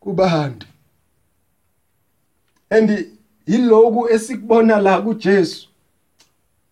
Kubantu 0.00 0.66
and 2.70 3.06
yiloku 3.46 4.08
esikubona 4.08 4.78
la 4.78 5.00
kuJesu. 5.00 5.67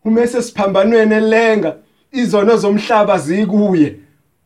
Uma 0.07 0.27
sesiphambanweni 0.27 1.15
elenga 1.15 1.77
izono 2.13 2.57
zomhlaba 2.57 3.19
zikuye. 3.19 3.97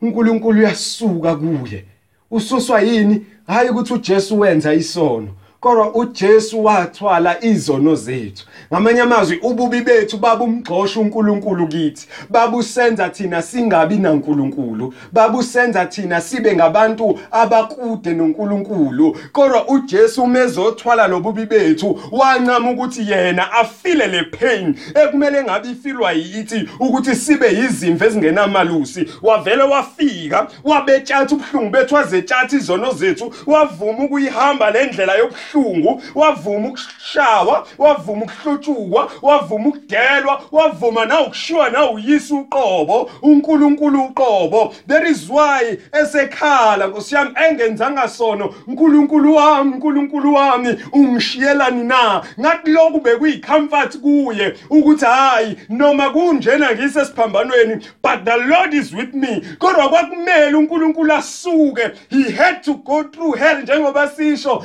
uNkulunkulu 0.02 0.58
uyasuka 0.60 1.36
kuye. 1.36 1.84
Ususwa 2.30 2.80
yini? 2.80 3.26
Hayi 3.46 3.68
ukuthi 3.68 3.92
uJesu 3.94 4.40
wenza 4.40 4.74
isono. 4.74 5.28
Kodwa 5.60 5.94
uJesu 5.94 6.64
wathwala 6.64 7.44
izono 7.44 7.94
zethu. 7.94 8.46
Ngamanye 8.72 9.00
amazwi 9.00 9.38
ububi 9.42 9.80
bethu 9.80 10.16
babumgxosha 10.16 11.00
uNkulunkulu 11.00 11.68
kithi. 11.68 12.08
Babusenza 12.30 13.08
thina 13.08 13.42
singabi 13.42 13.96
naNkulunkulu. 13.96 14.94
Babusenza 15.12 15.86
thina 15.86 16.20
sibe 16.20 16.56
ngabantu 16.56 17.18
abakude 17.30 18.14
noNkulunkulu. 18.14 19.16
Kodwa 19.32 19.68
uJesu 19.68 20.26
mezothwala 20.26 21.08
lobubi 21.08 21.46
bethu 21.46 22.00
wancama 22.12 22.70
ukuthi 22.70 23.10
yena 23.10 23.52
afile 23.52 24.06
le 24.06 24.22
pain. 24.22 24.74
Ekumele 24.94 25.44
ngabe 25.44 25.70
ifilwa 25.70 26.12
yithi 26.12 26.68
ukuthi 26.80 27.16
sibe 27.16 27.54
yizimvu 27.54 28.04
ezingenamalusi. 28.04 29.06
Wavele 29.22 29.62
wafika 29.62 30.48
wabetshatha 30.64 31.34
ubuhlungu 31.34 31.70
bethu 31.70 31.94
wazetshatha 31.94 32.56
izono 32.56 32.92
zethu 32.92 33.34
wavuma 33.46 34.04
ukuyihamba 34.04 34.70
lendlela 34.70 35.14
yobuhlungu 35.14 35.49
ubuhlungu 35.54 36.02
wavuma 36.14 36.68
ukushawa 36.68 37.66
wavuma 37.78 38.24
ukuhlutshukwa 38.24 39.10
wavuma 39.22 39.68
ukudelwa 39.68 40.42
wavuma 40.52 41.04
na 41.04 41.20
ukushiwa 41.20 41.70
na 41.70 41.90
uyisa 41.90 42.34
uqobo 42.34 43.10
uNkulunkulu 43.22 44.04
uqobo. 44.04 44.74
There 44.86 45.10
is 45.10 45.30
why 45.30 45.78
esekhala 46.02 46.86
nkosiyami 46.86 47.30
engenzanga 47.48 48.08
sono 48.08 48.54
uNkulunkulu 48.66 49.34
wami 49.34 49.72
uNkulunkulu 49.72 50.34
wami 50.34 50.76
ungishiyelani 50.92 51.84
na? 51.84 52.22
Ngathi 52.40 52.70
lokhu 52.70 53.00
bekuyicomfort 53.00 53.98
kuye 53.98 54.54
ukuthi 54.70 55.04
hayi 55.04 55.56
noma 55.68 56.10
kunjena 56.10 56.72
ngisesiphambanweni 56.74 57.74
but 58.02 58.24
the 58.24 58.36
Lord 58.36 58.74
is 58.74 58.92
with 58.92 59.14
me. 59.14 59.42
Kodwa 59.58 59.88
kwakumele 59.88 60.54
uNkulunkulu 60.56 61.12
asuke 61.12 61.90
he 62.10 62.30
had 62.30 62.60
to 62.62 62.74
go 62.74 63.04
through 63.04 63.38
hell 63.38 63.62
njengoba 63.62 64.08
sisho 64.08 64.64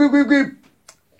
guip, 0.00 0.12
guip, 0.12 0.28
guip. 0.28 0.59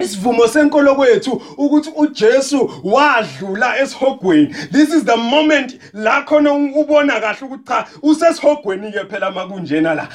Isivumo 0.01 0.49
senkolo 0.49 0.95
kwethu 0.95 1.43
ukuthi 1.57 1.91
uJesu 1.97 2.71
wadlula 2.85 3.79
esihogweni. 3.79 4.55
This 4.73 4.95
is 4.95 5.05
the 5.05 5.17
moment 5.17 5.79
la 5.93 6.23
khona 6.23 6.53
ubona 6.53 7.21
kahle 7.21 7.47
ukuthi 7.47 7.65
cha 7.67 7.87
usesihogweni 8.03 8.93
ke 8.93 9.05
phela 9.11 9.31
makunjena 9.31 9.95
la. 9.95 10.09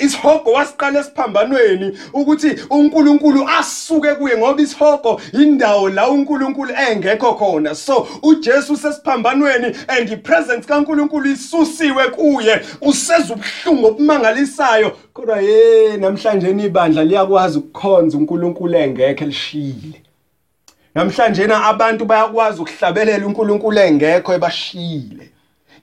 Isihogo 0.00 0.52
wasiqala 0.52 1.00
esiphambanweni 1.00 1.98
ukuthi 2.12 2.56
uNkulunkulu 2.70 3.48
asuke 3.48 4.14
kuye 4.14 4.36
ngoba 4.36 4.62
isihogo 4.62 5.20
indawo 5.32 5.88
la 5.88 6.08
uNkulunkulu 6.08 6.74
engekho 6.90 7.34
khona. 7.34 7.74
So 7.74 8.08
uJesu 8.22 8.76
sesiphambanweni 8.76 9.76
and 9.88 10.10
ipresence 10.10 10.66
kaNkulunkulu 10.66 11.30
isusiwe 11.30 12.08
kuye 12.08 12.60
useza 12.80 13.34
ubuhlungu 13.34 13.86
obumangalisayo. 13.86 14.92
Kodwa 15.12 15.40
ye 15.40 15.96
namhlanje 15.96 16.50
ibandla 16.50 17.04
liyakwazi 17.04 17.58
ukukhonza 17.58 18.18
uNkulunkulu 18.18 18.74
engekho. 18.74 19.03
Elishile 19.10 20.02
namhlanje 20.94 21.44
abantu 21.44 22.04
bayakwazi 22.04 22.62
ukuhlabelela 22.62 23.26
uNkulunkulu 23.26 23.78
engekho 23.78 24.34
ebashile 24.34 25.33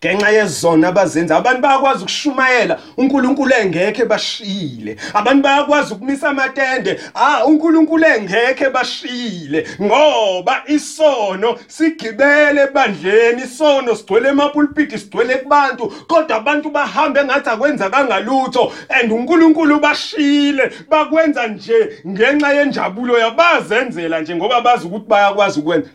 ngenxa 0.01 0.29
yezona 0.29 0.87
abazenza 0.87 1.37
abantu 1.37 1.61
bayakwazi 1.61 2.03
ukushumayela. 2.03 2.79
uNkulunkulu 2.97 3.53
engekho 3.61 4.05
bashile 4.05 4.97
abantu 5.13 5.43
bayakwazi 5.43 5.93
ukumisa 5.93 6.29
amatende. 6.29 6.99
Ah 7.13 7.45
uNkulunkulu 7.45 8.05
engekho 8.05 8.69
bashile 8.71 9.67
ngoba 9.81 10.63
isono 10.67 11.55
sigibele 11.67 12.61
ebandleni 12.61 13.43
isono 13.43 13.95
sigcwele 13.95 14.29
emapulpiti 14.29 14.97
sigcwele 14.97 15.35
kubantu. 15.35 15.93
Kodwa 16.07 16.37
abantu 16.37 16.69
bahamba 16.69 17.21
engathi 17.21 17.49
akwenza 17.49 17.89
kangalutho. 17.89 18.73
And 18.89 19.11
uNkulunkulu 19.11 19.79
bashile 19.79 20.71
bakwenza 20.89 21.47
nje 21.47 22.01
ngenxa 22.07 22.53
yenjabulo 22.53 23.19
yabazenzela 23.19 24.21
nje 24.21 24.35
ngoba 24.35 24.61
bazi 24.61 24.87
ukuthi 24.87 25.07
bayakwazi 25.07 25.59
ukwenza. 25.59 25.89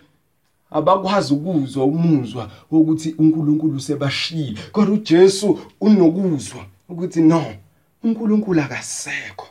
Abakwazi 0.71 1.35
ukuzwa 1.35 1.85
umuzwa 1.85 2.51
wokuthi 2.71 3.15
uNkulunkulu 3.19 3.81
sebashile 3.81 4.59
kodwa 4.73 4.95
uJesu 4.95 5.59
unokuzwa 5.81 6.65
ukuthi 6.89 7.21
no 7.21 7.45
uNkulunkulu 8.05 8.61
akasekho 8.61 9.47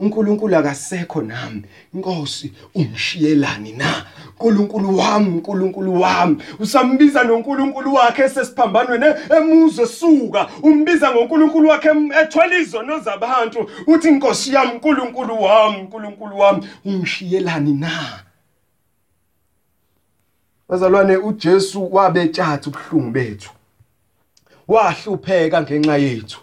uNkulunkulu 0.00 0.56
akasekho 0.56 1.22
nami. 1.22 1.62
Inkosi 1.94 2.52
ungishiyelani 2.74 3.72
na? 3.72 4.06
uNkulunkulu 4.40 4.98
wami 4.98 5.28
uNkulunkulu 5.28 6.00
wami. 6.00 6.36
Usambiza 6.58 7.24
noNkulunkulu 7.24 7.94
wakhe 7.94 8.22
esesiphambanweni 8.22 9.06
emuzwe 9.36 9.86
suka 9.86 10.48
umbiza 10.62 11.10
ngoNkulunkulu 11.10 11.68
wakhe 11.68 11.88
ethwala 12.22 12.58
izono 12.58 12.98
zabantu. 12.98 13.70
Uthi 13.86 14.08
inkosi 14.08 14.54
yami 14.54 14.72
uNkulunkulu 14.72 15.42
wami 15.42 15.76
uNkulunkulu 15.80 16.38
wami 16.38 16.66
ungishiyelani 16.84 17.72
na? 17.72 18.22
Bazalwane 20.70 21.16
uJesu 21.16 21.94
wabetshatha 21.94 22.70
ubuhlungu 22.70 23.10
bethu. 23.10 23.50
Wahlupheka 24.68 25.62
ngenxa 25.62 25.96
yethu 25.96 26.40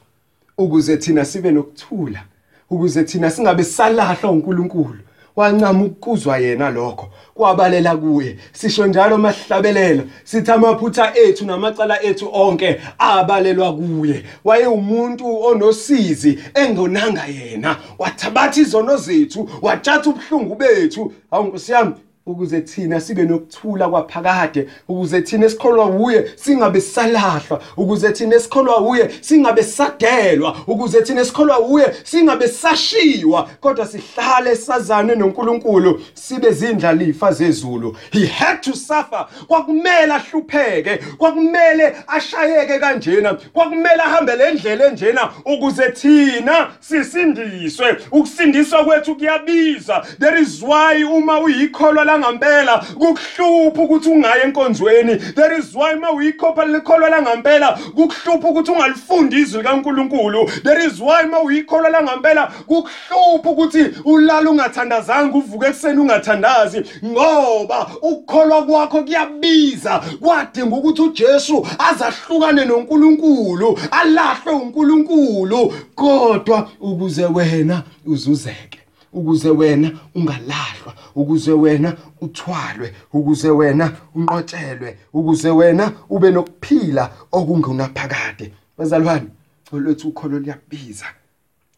ukuze 0.57 0.97
thina 0.97 1.25
sibe 1.25 1.51
nokuthula, 1.51 2.23
ukuze 2.69 3.03
thina 3.03 3.29
singabe 3.31 3.63
salahlwa 3.63 4.31
uNkulunkulu. 4.31 4.99
Wancama 5.35 5.83
ukuzwa 5.83 6.37
yena 6.37 6.69
lokho, 6.69 7.09
kwabalela 7.33 7.97
kuye. 7.97 8.37
Sisho 8.53 8.87
njalo 8.87 9.17
masihlabelela, 9.17 10.03
sithi 10.23 10.51
amaphutha 10.51 11.17
ethu 11.17 11.45
namacala 11.45 12.03
ethu 12.03 12.29
onke 12.33 12.81
abalelwa 12.97 13.75
kuye. 13.75 14.23
Waye 14.43 14.67
umuntu 14.67 15.41
onosizi 15.43 16.39
engonanga 16.53 17.25
yena, 17.25 17.77
wathabatha 17.97 18.61
izono 18.61 18.97
zethu, 18.97 19.49
watshatha 19.61 20.09
ubuhlungu 20.09 20.55
bethu. 20.55 21.13
Hawu 21.31 21.47
Nkosi 21.47 21.71
yami, 21.71 21.93
ukuze 22.27 22.61
thina 22.61 23.01
sibe 23.01 23.23
nokuthula 23.23 23.89
kwaphakade 23.89 24.67
ukuze 24.87 25.21
thina 25.21 25.45
esikholwa 25.45 25.85
uye 25.85 26.31
singabe 26.35 26.81
salahlwa 26.81 27.61
ukuze 27.77 28.11
thina 28.11 28.35
esikholwa 28.35 28.81
uye 28.81 29.09
singabe 29.21 29.63
sadelwa 29.63 30.57
ukuze 30.67 31.01
thina 31.01 31.21
esikholwa 31.21 31.59
uye 31.59 31.93
singabe 32.03 32.47
sashiwa 32.47 33.49
kodwa 33.59 33.85
sihlale 33.85 34.55
sazane 34.55 35.15
noNkulunkulu 35.15 36.01
sibe 36.13 36.51
zindlalifa 36.51 37.31
zezulu. 37.31 37.95
He 38.11 38.25
had 38.25 38.61
to 38.63 38.73
suffer. 38.73 39.27
Kwakumele 39.47 40.13
ahlupheke 40.13 40.97
kwakumele 41.17 41.95
ashayeke 42.07 42.79
kanjena 42.79 43.33
kwakumele 43.53 44.01
ahambe 44.01 44.35
le 44.35 44.53
ndlela 44.53 44.85
enjena 44.87 45.29
ukuze 45.45 45.91
thina 45.91 46.67
sisindiswe. 46.79 47.97
Ukusindiswa 48.11 48.85
kwethu 48.85 49.15
kuyabiza. 49.15 50.05
There 50.19 50.41
is 50.41 50.63
why 50.63 51.03
uma 51.03 51.39
uyikholwa 51.39 52.05
langempela. 52.17 52.77
Kukuhlupha 52.77 53.81
ukuthi 53.81 54.09
ungaye 54.09 54.43
enkonzweni. 54.43 55.15
There 55.35 55.59
is 55.59 55.75
why 55.75 55.93
uma 55.93 56.11
uyikhopha 56.11 56.65
likholwa 56.65 57.09
langempela 57.09 57.79
kukuhlupha 57.95 58.47
ukuthi 58.49 58.71
ungalifundi 58.71 59.35
izwi 59.39 59.61
likaNkuluNkulu. 59.61 60.45
There 60.63 60.85
is 60.85 60.99
why 60.99 61.23
uma 61.25 61.41
uyikholwa 61.41 61.89
langempela 61.89 62.51
kukuhlupha 62.67 63.49
ukuthi 63.49 63.85
ulala 64.05 64.49
ungathandazanga 64.49 65.37
uvuke 65.37 65.67
ekseni 65.67 65.99
ungathandazi. 65.99 66.83
Ngoba 67.05 67.87
ukukholwa 68.01 68.63
kwakho 68.65 69.03
kuyabiza. 69.03 70.01
Kwadinga 70.19 70.75
ukuthi 70.75 71.01
uJesu 71.01 71.67
azahlukane 71.79 72.65
noNkulunkulu 72.65 73.79
alahlwe 73.91 74.53
uNkulunkulu. 74.53 75.73
Kodwa 75.95 76.69
ukuze 76.81 77.25
wena 77.25 77.83
uzuzeke. 78.05 78.86
Ukuze 79.17 79.49
wena 79.49 79.91
ungalahlwa 80.15 80.93
ukuze 81.15 81.51
wena 81.51 81.89
uthwalwe 82.21 82.93
ukuze 83.13 83.49
wena 83.49 83.85
unqotshelwe 84.15 84.97
ukuze 85.13 85.49
wena 85.49 85.91
ube 86.09 86.31
nokuphila 86.31 87.03
okungunaphakade. 87.31 88.45
Bazalwane 88.77 89.27
olwethu 89.73 90.07
ukholo 90.07 90.39
liyabiza 90.39 91.05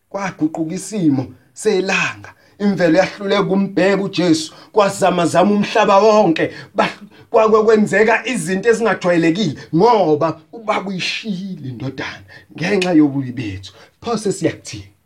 kwaguquka 0.09 0.73
isimo 0.75 1.23
selanga 1.53 2.33
imvelo 2.59 2.97
yahluleka 2.97 3.49
umbheka 3.55 4.03
uJesu 4.03 4.53
kwazama 4.71 5.25
zama 5.25 5.51
umhlaba 5.51 5.97
wonke 5.99 6.51
kwakwenzeka 7.29 8.27
izinto 8.27 8.69
ezingajwayelekile 8.69 9.55
ngoba 9.75 10.39
ubaba 10.53 10.89
uyishiyile 10.89 11.69
indodana 11.69 12.25
ngenxa 12.55 12.91
yobuyi 12.91 13.31
bethu. 13.31 13.73
Pho 14.01 14.17
sesiyakuthini? 14.17 14.98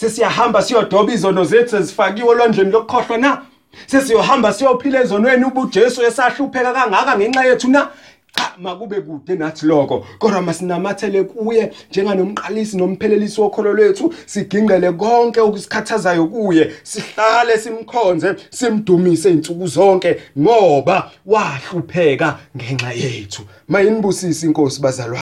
Sesiyahamba 0.00 0.62
siyodoba 0.62 1.12
izono 1.12 1.44
zethu 1.44 1.76
ezifakiwe 1.76 2.28
olwandleni 2.28 2.70
lokukhohlwa 2.70 3.18
na? 3.18 3.42
Sesiyohamba 3.86 4.52
siyophila 4.52 5.00
ezonweni 5.02 5.44
ubujesu 5.44 6.02
esahlupheka 6.02 6.72
kangaka 6.72 7.18
ngenxa 7.18 7.44
yethu 7.44 7.68
na? 7.70 7.88
Cha 8.36 8.52
makube 8.58 9.00
kude 9.00 9.34
nathi 9.34 9.66
lokho. 9.66 10.06
Kodwa 10.18 10.42
masinamathele 10.42 11.24
kuye 11.24 11.72
njenganomqalisi 11.90 12.76
nomphelelisi 12.76 13.40
wokholo 13.40 13.72
lwethu 13.72 14.14
sigingqele 14.26 14.92
konke 14.92 15.40
okusikhathazayo 15.40 16.26
kuye. 16.26 16.72
Sihlale 16.82 17.58
simkhonze 17.58 18.36
simdumise 18.50 19.30
insuku 19.30 19.66
zonke 19.66 20.16
ngoba 20.38 21.10
wahlupheka 21.26 22.38
ngenxa 22.56 22.92
yethu. 22.92 23.42
Mayinibusisi 23.68 24.46
inkosi 24.46 24.80
bazalwane. 24.80 25.22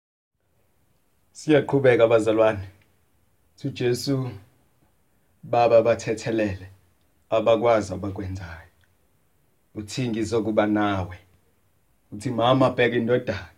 Siyaqhubeka 1.32 2.07
bazalwane. 2.07 2.59
uJesu 3.65 4.30
baba 5.49 5.81
bathethelele 5.81 6.67
abakwazi 7.29 7.93
abakwenzayo. 7.93 8.71
Uthi 9.75 10.09
ngizokuba 10.09 10.65
nawe? 10.67 11.17
Uthi 12.11 12.29
mama 12.29 12.69
bheka 12.69 12.95
indodana. 12.95 13.49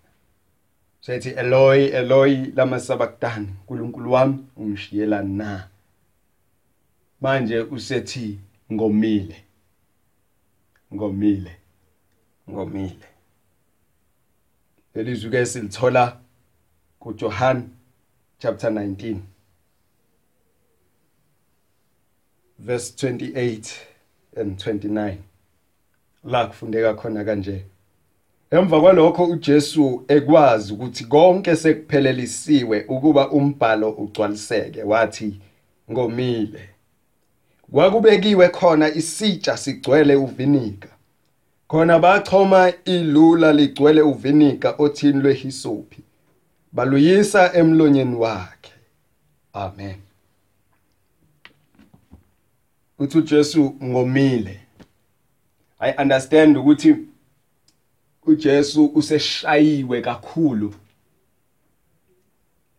Sethi 1.01 1.29
Eloi 1.29 1.85
Eloi 1.85 2.51
lama 2.55 2.79
sabakthani 2.79 3.47
uNkulunkulu 3.47 4.11
wami 4.11 4.45
ungishiyela 4.57 5.23
na? 5.23 5.67
Manje 7.21 7.59
usethi 7.59 8.39
ngomile 8.73 9.43
ngomile 10.93 11.57
ngomile. 12.49 13.07
Lelizwi 14.95 15.31
ke 15.31 15.45
silithola 15.45 16.19
kuJohn 16.99 17.69
chapter 18.39 18.69
19 18.69 19.17
verse 22.59 22.91
28 23.07 23.73
and 24.35 24.57
29 24.57 25.17
la 26.23 26.45
kufundeka 26.47 26.93
khona 26.93 27.23
kanje. 27.23 27.65
Emva 28.51 28.81
kwalokho 28.81 29.25
uJesu 29.25 30.03
ekwazi 30.07 30.73
ukuthi 30.73 31.05
konke 31.05 31.55
sekuphelelisiwe 31.55 32.85
ukuba 32.87 33.29
umbhalo 33.31 33.89
ugcwaliseke 33.89 34.83
wathi 34.83 35.39
ngomile. 35.91 36.69
Kwakubekiwe 37.71 38.49
khona 38.49 38.93
isitsha 38.93 39.57
sigcwele 39.57 40.15
uvinika 40.15 40.89
khona 41.67 41.99
bachoma 41.99 42.73
ilula 42.85 43.53
ligcwele 43.53 44.01
uvinika 44.01 44.75
othini 44.77 45.21
lwehisophi. 45.21 46.01
Baluyisa 46.71 47.53
emlonyeni 47.53 48.15
wakhe. 48.15 48.71
Amen. 49.53 50.06
Uthi 52.99 53.17
uJesu 53.17 53.75
ngomile. 53.83 54.59
I 55.79 55.91
understand 55.91 56.57
ukuthi 56.57 56.95
uJesu 58.25 58.85
useshayiwe 58.85 60.01
kakhulu. 60.01 60.73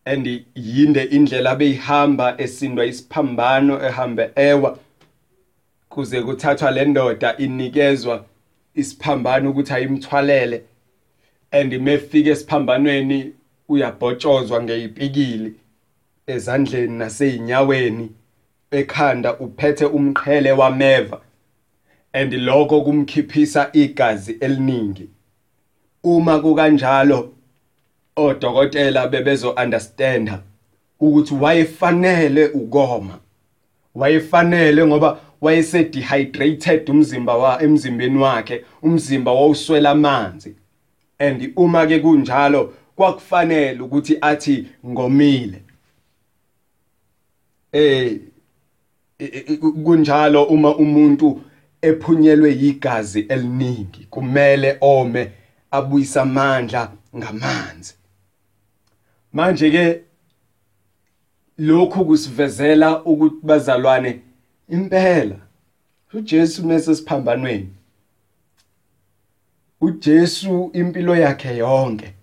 And 0.05 0.45
yinde 0.55 1.03
indlela 1.03 1.51
abeyihamba 1.51 2.41
esindwa 2.41 2.85
isiphambano 2.85 3.85
ehambe 3.85 4.31
ewa. 4.35 4.79
Kuze 5.89 6.21
kuthathwa 6.21 6.71
le 6.71 6.85
ndoda 6.85 7.37
inikezwa 7.37 8.25
isiphambano 8.75 9.49
ukuthi 9.49 9.73
ayimthwalele. 9.73 10.63
And 11.51 11.73
mefika 11.73 12.29
esiphambanweni 12.29 13.33
uyabhotshozwa 13.69 14.63
ngeyipikili 14.63 15.53
ezandleni 16.27 16.97
naseyinyaweni. 16.97 18.11
Ekhanda 18.71 19.39
uphethe 19.39 19.85
umqhele 19.85 20.51
wameva 20.51 21.21
and 22.13 22.33
lokho 22.33 22.81
kumkhiphisa 22.81 23.69
igazi 23.73 24.31
eliningi. 24.39 25.09
Uma 26.03 26.39
kukanjalo 26.39 27.33
odokotela 28.15 29.07
bebezo 29.07 29.51
understanda 29.51 30.41
ukuthi 30.99 31.33
wayefanele 31.33 32.47
ukoma 32.47 33.19
wayefanele 33.95 34.85
ngoba 34.85 35.19
wayese 35.41 35.83
dehydrated 35.83 36.89
umzimba 36.89 37.37
wa 37.37 37.63
emzimbeni 37.63 38.17
wakhe 38.17 38.65
umzimba 38.81 39.31
wawuswela 39.31 39.89
amanzi. 39.89 40.55
And 41.19 41.53
uma 41.55 41.87
ke 41.87 41.99
kunjalo 41.99 42.73
kwakufanele 42.95 43.79
ukuthi 43.79 44.17
athi 44.21 44.67
ngomile. 44.85 45.61
Eh 47.73 48.19
kunjalo 49.83 50.43
uma 50.43 50.75
umuntu 50.75 51.41
ephunyelwe 51.81 52.55
yigazi 52.61 53.19
eliningi 53.19 54.07
kumele 54.09 54.77
ome 54.81 55.31
abuyisa 55.71 56.21
amandla 56.21 56.91
ngamanzi. 57.17 57.93
Manje 59.33 59.71
ke 59.71 60.01
lokhu 61.57 62.05
kusivezela 62.05 63.03
ukuthi 63.03 63.39
bazalwane 63.43 64.21
impela. 64.69 65.35
uJesu 66.13 66.65
mesesiphambanweni 66.65 67.69
uJesu 69.81 70.69
impilo 70.73 71.15
yakhe 71.15 71.57
yonke. 71.57 72.13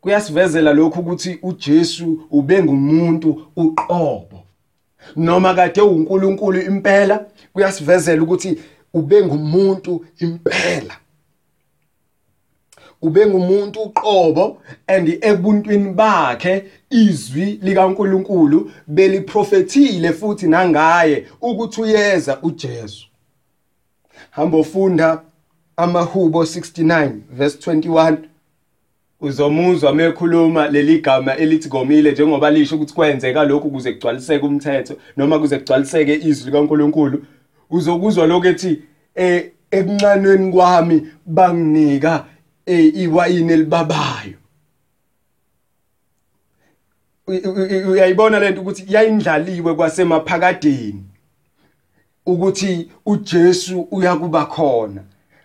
Kuyasivezela 0.00 0.72
lokhu 0.72 1.00
ukuthi 1.00 1.38
uJesu 1.42 2.26
ube 2.30 2.62
ngumuntu 2.62 3.46
uqobo. 3.56 4.29
Noma 5.16 5.54
kade 5.54 5.80
uNkulunkulu 5.80 6.60
impela 6.60 7.26
kuyasivezela 7.52 8.22
ukuthi 8.22 8.58
ube 8.94 9.22
ngumuntu 9.22 10.04
impela. 10.18 10.96
Ube 13.02 13.26
ngumuntu 13.26 13.82
uqobo 13.82 14.62
and 14.86 15.08
ebuntwini 15.20 15.92
bakhe 15.92 16.64
izwi 16.90 17.58
likaNkuluNkulu 17.62 18.70
beliprofethile 18.86 20.12
futhi 20.12 20.46
nangaye 20.46 21.26
ukuthi 21.40 21.80
uyeza 21.80 22.38
uJesu. 22.42 23.06
Hamba 24.30 24.58
ufunda 24.58 25.22
amahubo 25.76 26.42
69 26.42 27.10
verse 27.30 27.70
21 27.72 28.29
uzomuzwa 29.20 29.94
mekhuluma 29.94 30.68
leli 30.68 31.00
gama 31.00 31.36
elithi 31.36 31.68
gomile 31.68 32.12
njengoba 32.12 32.50
lisho 32.50 32.76
ukuthi 32.76 32.94
kwenzeka 32.94 33.44
lokhu 33.44 33.70
kuze 33.70 33.92
kugcwaliseke 33.92 34.46
umthetho 34.46 34.96
noma 35.16 35.38
kuze 35.38 35.58
kugcwaliseke 35.58 36.14
izwi 36.14 36.46
likaNkuluNkulu 36.50 37.24
uzokuzwa 37.70 38.26
lokuthi 38.26 38.82
eh 39.14 39.50
ekuncanweni 39.70 40.52
kwami 40.52 41.06
banginika 41.26 42.26
eh, 42.66 42.96
iwayini 42.96 43.52
elibabayo. 43.52 44.34
Uyayibona 47.90 48.38
lento 48.38 48.60
ukuthi 48.60 48.84
yayindlaliwe 48.88 49.74
kwasemaphakadeni 49.74 51.04
ukuthi 52.26 52.90
uJesu 53.06 53.80
uyakuba 53.90 54.46
khona? 54.46 55.02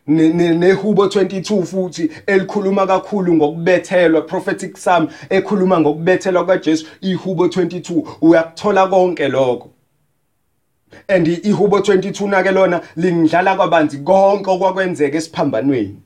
Nehubo 0.07 1.05
22 1.05 1.63
futhi 1.63 2.11
elikhuluma 2.27 2.87
kakhulu 2.87 3.33
ngokubethelwa 3.33 4.21
prophetic 4.21 4.73
psalm 4.73 5.07
ekhuluma 5.29 5.79
ngokubethelwa 5.79 6.45
kaJesu 6.45 6.85
ihubo 7.01 7.47
22 7.47 8.03
uyakuthola 8.21 8.87
konke 8.87 9.27
lokho. 9.27 9.69
And 11.07 11.27
ihubo 11.27 11.79
22 11.79 12.29
nake 12.29 12.51
lona 12.51 12.81
lingidlala 12.95 13.55
kwabanzi 13.55 13.97
konke 13.97 14.51
okwakwenzeka 14.51 15.17
esiphambanweni. 15.17 16.04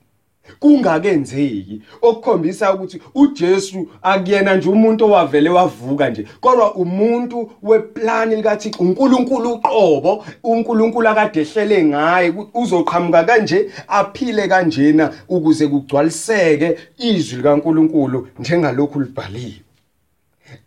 Kungakenzeki 0.60 1.82
okukhombisa 2.02 2.74
ukuthi 2.74 3.02
uJesu 3.16 3.88
akuyena 4.02 4.56
nje 4.56 4.70
umuntu 4.70 5.06
owavele 5.06 5.50
wavuka 5.50 6.10
nje 6.10 6.26
kodwa 6.42 6.76
umuntu 6.76 7.52
weplani 7.64 8.36
likaThixo 8.36 8.84
uNkulunkulu 8.84 9.52
uqobo 9.54 10.26
uNkulunkulu 10.44 11.10
akade 11.10 11.42
ehlele 11.42 11.86
ngaye 11.86 12.34
uzoqhamuka 12.54 13.24
kanje 13.24 13.70
aphile 13.88 14.48
kanjena 14.48 15.14
ukuze 15.30 15.68
kugcwaliseke 15.68 16.78
izwi 16.98 17.38
likaNkulunkulu 17.38 18.28
njengalokhu 18.40 19.00
libhaliwe. 19.00 19.62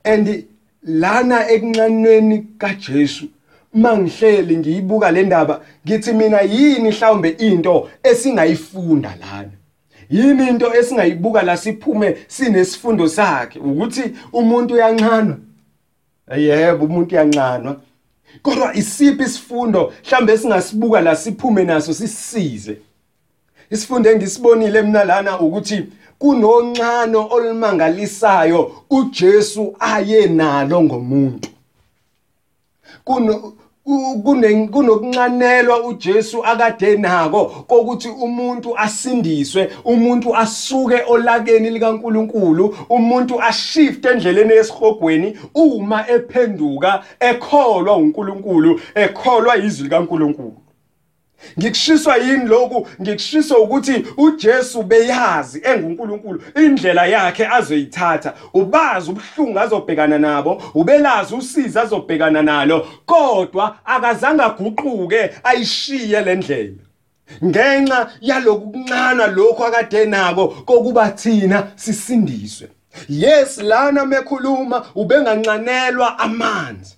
And 0.04 0.44
lana 0.82 1.50
ekuncanweni 1.50 2.46
kaJesu 2.58 3.24
mangihleli 3.74 4.56
ngiyibuka 4.56 5.10
le 5.10 5.22
ndaba 5.22 5.60
ngithi 5.86 6.12
mina 6.12 6.40
yini 6.40 6.90
mhlawumbe 6.90 7.28
into 7.28 7.88
esingayifunda 8.02 9.16
lana? 9.20 9.61
Yini 10.10 10.48
into 10.48 10.74
esingayibuka 10.74 11.42
la 11.42 11.56
siphume 11.56 12.16
sinesifundo 12.28 13.08
sakhe? 13.08 13.58
Ukuthi 13.58 14.02
umuntu 14.32 14.74
uyancanwa 14.74 15.36
yebo 16.36 16.84
umuntu 16.84 17.14
uyancanwa 17.14 17.80
kodwa 18.42 18.74
isiphi 18.74 19.22
isifundo 19.22 19.92
mhlambe 20.06 20.38
singasibuka 20.38 21.00
la 21.00 21.16
siphume 21.16 21.64
naso 21.64 21.94
sisize 21.94 22.76
isifundo 23.70 24.10
engisibonile 24.10 24.82
mina 24.82 25.04
lana 25.04 25.40
ukuthi 25.40 25.86
kunoncano 26.18 27.28
olumangalisayo 27.30 28.72
uJesu 28.90 29.76
aye 29.80 30.26
nalo 30.26 30.82
ngomuntu. 30.82 31.48
Kuno 33.04 33.52
kunokuncanelwa 33.84 35.84
uJesu 35.84 36.44
akade 36.44 36.96
nako 36.96 37.44
kokuthi 37.44 38.08
umuntu 38.08 38.78
asindiswe 38.78 39.70
umuntu 39.84 40.36
asuke 40.36 41.02
olakeni 41.08 41.70
likaNkuluNkulu 41.70 42.76
umuntu 42.88 43.42
ashifte 43.42 44.08
endleleni 44.08 44.52
yesihogweni 44.52 45.38
uma 45.54 46.08
ephenduka 46.08 47.02
ekholwa 47.20 47.96
uNkulunkulu 47.96 48.80
ekholwa 48.94 49.56
izwi 49.56 49.84
likaNkuluNkulu. 49.84 50.61
Ngikushiswa 51.58 52.16
yini 52.16 52.46
lokhu? 52.46 52.88
Ngikushiswa 53.02 53.58
ukuthi 53.58 54.06
uJesu 54.16 54.82
beyazi 54.82 55.62
enguNkulunkulu 55.64 56.42
indlela 56.56 57.06
yakhe 57.06 57.46
azoyithatha. 57.46 58.34
Ubazi 58.54 59.10
ubuhlungu 59.10 59.60
azobhekana 59.60 60.18
nabo 60.18 60.62
ubelazi 60.74 61.34
usizo 61.34 61.80
azobhekana 61.80 62.42
nalo 62.42 62.86
kodwa 63.06 63.76
akazange 63.84 64.42
aguquke 64.42 65.30
ayishiye 65.44 66.20
lendlela 66.20 66.82
ngenxa 67.44 68.10
yaloku 68.20 68.70
kuncana 68.72 69.26
lokho 69.26 69.64
akade 69.64 70.06
nako 70.06 70.48
kokuba 70.48 71.10
thina 71.10 71.72
sisindiswe. 71.76 72.68
Yes 73.08 73.58
lana 73.58 74.06
mekhuluma 74.06 74.86
ubengancanelwa 74.94 76.18
amanzi. 76.18 76.96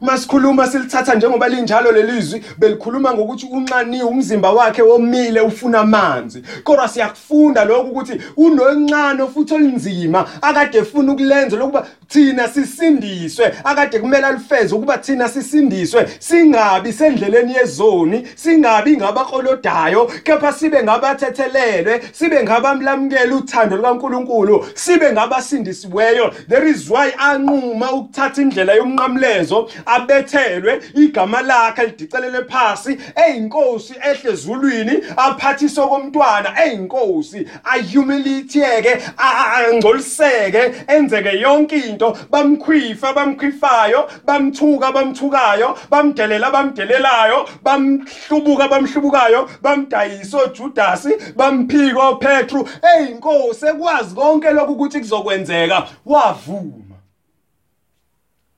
Masikhuluma 0.00 0.66
silithatha 0.66 1.14
njengoba 1.14 1.48
linjalo 1.48 1.92
lelizwi 1.92 2.44
belikhuluma 2.58 3.14
ngokuthi 3.14 3.46
unxaniwe 3.52 4.02
umzimba 4.02 4.52
wakhe 4.52 4.82
womile 4.82 5.40
ufuna 5.40 5.80
amanzi. 5.80 6.42
Kodwa 6.64 6.88
siyakufunda 6.88 7.64
lokho 7.64 7.88
ukuthi 7.88 8.20
unoncane 8.36 9.26
futhi 9.26 9.54
olinzima 9.54 10.26
akade 10.42 10.78
efuna 10.78 11.12
ukulenza 11.12 11.56
lokuba 11.56 11.86
thina 12.08 12.48
sisindiswe 12.48 13.54
akade 13.64 13.98
kumele 13.98 14.26
alifeze 14.26 14.74
ukuba 14.74 14.98
thina 14.98 15.28
sisindiswe. 15.28 16.08
Singabi 16.18 16.92
sendleleni 16.92 17.54
yezoni 17.54 18.28
singabi 18.34 18.96
ngabaqolodayo 18.96 20.06
kepha 20.24 20.52
sibe 20.52 20.82
ngabathethelelwe 20.82 22.00
sibe 22.12 22.42
ngabamlamukela 22.42 23.36
uthando 23.36 23.76
lukaNkuluNkulu 23.76 24.66
sibe 24.74 25.12
ngabasindisiweyo. 25.12 26.32
There 26.48 26.70
is 26.70 26.90
why 26.90 27.12
anquma 27.18 27.92
ukuthatha 27.92 28.42
indlela 28.42 28.74
yomnqamlezo 28.74 29.68
abethelwe 29.86 30.80
igama 30.94 31.42
lakhe 31.42 31.86
lidicelele 31.86 32.44
phansi 32.44 32.98
eyinkosi 33.26 33.94
ehle 34.10 34.32
ezulwini 34.32 34.94
aphathiswe 35.16 35.86
komntwana 35.86 36.50
eyinkosi 36.64 37.46
ahumiliteke 37.64 38.92
angcoliseke 39.16 40.62
enzeke 40.88 41.32
yonke 41.40 41.76
into. 41.76 42.16
Bamkhwifa 42.30 43.12
bamkhwifayo 43.12 44.08
bamthuka 44.24 44.92
bamthukayo 44.92 45.78
bamdelela 45.90 46.50
bamdelelayo 46.50 47.48
bamhlubuka 47.62 48.68
bamhlubukayo 48.68 49.48
bamdayisa 49.62 50.38
oJudasi 50.38 51.10
bamphika 51.36 52.08
oPetru 52.08 52.68
eyinkosi 52.96 53.66
ekwazi 53.66 54.14
konke 54.14 54.50
lokhu 54.50 54.72
ukuthi 54.72 54.98
kuzokwenzeka 55.00 55.88
wavuma. 56.06 56.96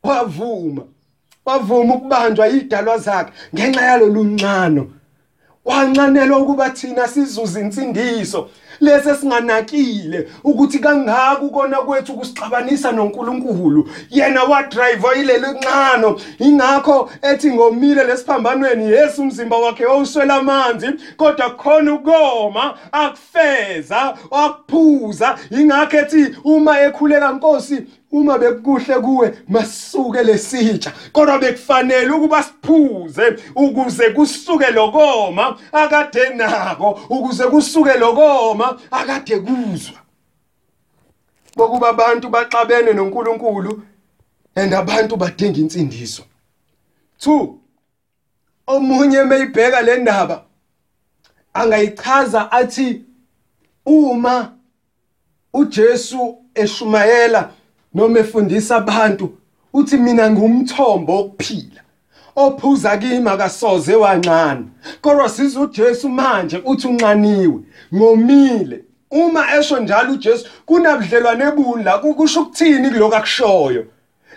Wavuma. 0.03 0.83
Wavuma 1.45 1.95
ukubanjwa 1.95 2.49
idalwa 2.49 2.99
zakhe 2.99 3.33
ngenxa 3.55 3.83
yalolu 3.83 4.25
ncano. 4.25 4.87
Wancanelwa 5.65 6.39
ukuba 6.39 6.71
thina 6.71 7.09
sizuze 7.09 7.61
insindiso 7.61 8.49
lese 8.81 9.15
singanakile 9.15 10.29
ukuthi 10.45 10.79
kangaka 10.79 11.41
ukona 11.41 11.77
kwethu 11.77 12.15
kusixabanisa 12.15 12.93
noNkulunkulu. 12.93 13.89
Yena 14.11 14.43
wa 14.43 14.63
drive 14.63 15.07
ilelo 15.21 15.53
nqano 15.53 16.21
ingakho 16.39 17.11
ethi 17.23 17.51
ngomile 17.51 18.05
lesiphambanweni 18.05 18.91
Yesu 18.91 19.23
umzimba 19.23 19.57
wakhe 19.57 19.87
owuswela 19.87 20.35
amanzi 20.35 20.89
kodwa 21.17 21.51
khona 21.51 21.93
ukoma 21.95 22.79
akufeza 22.93 24.15
wakuphuza 24.31 25.39
ingakho 25.51 25.97
ethi 25.97 26.37
uma 26.45 26.81
ekhuleka 26.81 27.33
Nkosi 27.33 27.83
uma 28.15 28.39
bekuhle 28.39 28.95
kuwe 28.95 29.39
masuke 29.49 30.23
lesitsha 30.23 30.93
kodwa 31.13 31.39
bekufanele 31.39 32.11
ukuba 32.11 32.43
siphuze 32.43 33.37
ukuze 33.55 34.11
kusuke 34.11 34.71
lokoma 34.71 35.59
akade 35.73 36.29
nako 36.29 37.01
ukuze 37.11 37.45
kusuke 37.45 37.95
lokoma 37.99 38.79
akade 38.91 39.39
kuzwa. 39.39 39.99
Bokuba 41.57 41.89
abantu 41.89 42.29
baxabene 42.29 42.93
noNkulunkulu 42.93 43.83
and 44.57 44.75
abantu 44.75 45.17
badinga 45.17 45.61
insindiso. 45.61 46.23
2 47.21 47.55
omunye 48.67 49.23
mayibheka 49.23 49.81
le 49.81 49.97
ndaba 49.97 50.45
angayichaza 51.55 52.53
athi 52.53 53.05
uma 53.87 54.53
uJesu 55.53 56.39
eshumayela 56.55 57.53
noma 57.95 58.19
efundisa 58.19 58.77
abantu 58.77 59.39
uthi 59.73 59.97
mina 59.97 60.31
ngumthombo 60.31 61.13
wokuphila. 61.17 61.81
Ophuza 62.37 62.97
kimi 62.97 63.29
akasoze 63.29 63.95
wancane 63.95 64.65
kodwa 65.01 65.29
siza 65.29 65.61
uJesu 65.61 66.09
manje 66.09 66.63
uthi 66.65 66.89
unqaniwe 66.89 67.61
ngomile. 67.95 68.85
Uma 69.11 69.57
esho 69.57 69.81
njalo 69.81 70.13
uJesu 70.13 70.47
kunabudlelwane 70.67 71.45
ebuni 71.45 71.85
la 71.85 71.99
kusho 71.99 72.43
ukuthini 72.43 72.91
kuloko 72.91 73.17
akushoyo? 73.17 73.85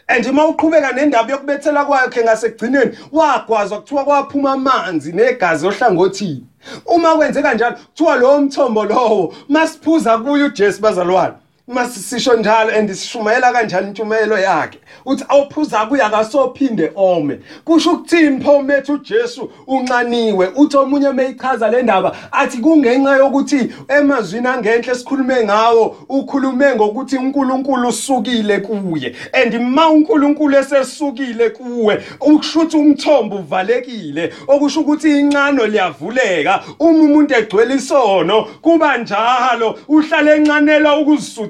And 0.07 0.25
uma 0.25 0.47
uqhubeka 0.47 0.91
nendaba 0.91 1.31
yokubethela 1.31 1.85
kwakhe 1.85 2.23
ngasekugcineni 2.23 2.91
wagwazwa 3.11 3.81
kuthiwa 3.81 4.03
kwaphuma 4.05 4.51
amanzi 4.51 5.11
negazi 5.11 5.67
ohlangothini. 5.67 6.45
Uma 6.85 7.15
kwenzeka 7.15 7.53
njalo 7.53 7.75
kuthiwa 7.75 8.15
lowo 8.15 8.41
mthombo 8.41 8.85
lowo 8.85 9.33
masiphuza 9.49 10.17
kuyo 10.17 10.45
uJesu 10.45 10.81
bazalwane. 10.81 11.35
Masisisho 11.67 12.33
njalo 12.33 12.71
and 12.71 12.89
sishumayela 12.89 13.51
kanjalo 13.51 13.87
intshumayelo 13.87 14.37
yakhe? 14.37 14.79
Uthi 15.05 15.25
awuphuza 15.29 15.85
kuya 15.85 16.09
kasophinde 16.09 16.91
ome. 16.95 17.39
Kusho 17.65 17.91
ukuthini 17.91 18.43
pho 18.43 18.61
methu 18.61 18.93
uJesu 18.93 19.51
unxaniwe. 19.67 20.51
Uthi 20.55 20.77
omunye 20.77 21.11
meyichaza 21.11 21.69
le 21.69 21.83
ndaba 21.83 22.15
athi 22.31 22.57
kungenxa 22.57 23.17
yokuthi 23.17 23.71
emazwini 23.87 24.47
angenhle 24.47 24.95
sikhulume 24.95 25.43
ngawo 25.43 25.97
ukhulume 26.09 26.75
ngokuthi 26.75 27.17
uNkulunkulu 27.17 27.87
usukile 27.87 28.59
kuye. 28.59 29.15
And 29.33 29.61
ma 29.61 29.89
uNkulunkulu 29.89 30.57
esesukile 30.57 31.49
kuwe 31.49 32.03
ukushuthi 32.21 32.77
umthombo 32.77 33.35
uvalekile. 33.35 34.33
Okusho 34.47 34.79
ukuthi 34.79 35.19
inqano 35.19 35.65
liyavuleka. 35.65 36.63
Uma 36.79 37.03
umuntu 37.03 37.35
egcwele 37.35 37.75
isono 37.75 38.43
kuba 38.61 38.97
njalo 38.97 39.79
uhlale 39.87 40.35
enqanela 40.35 40.97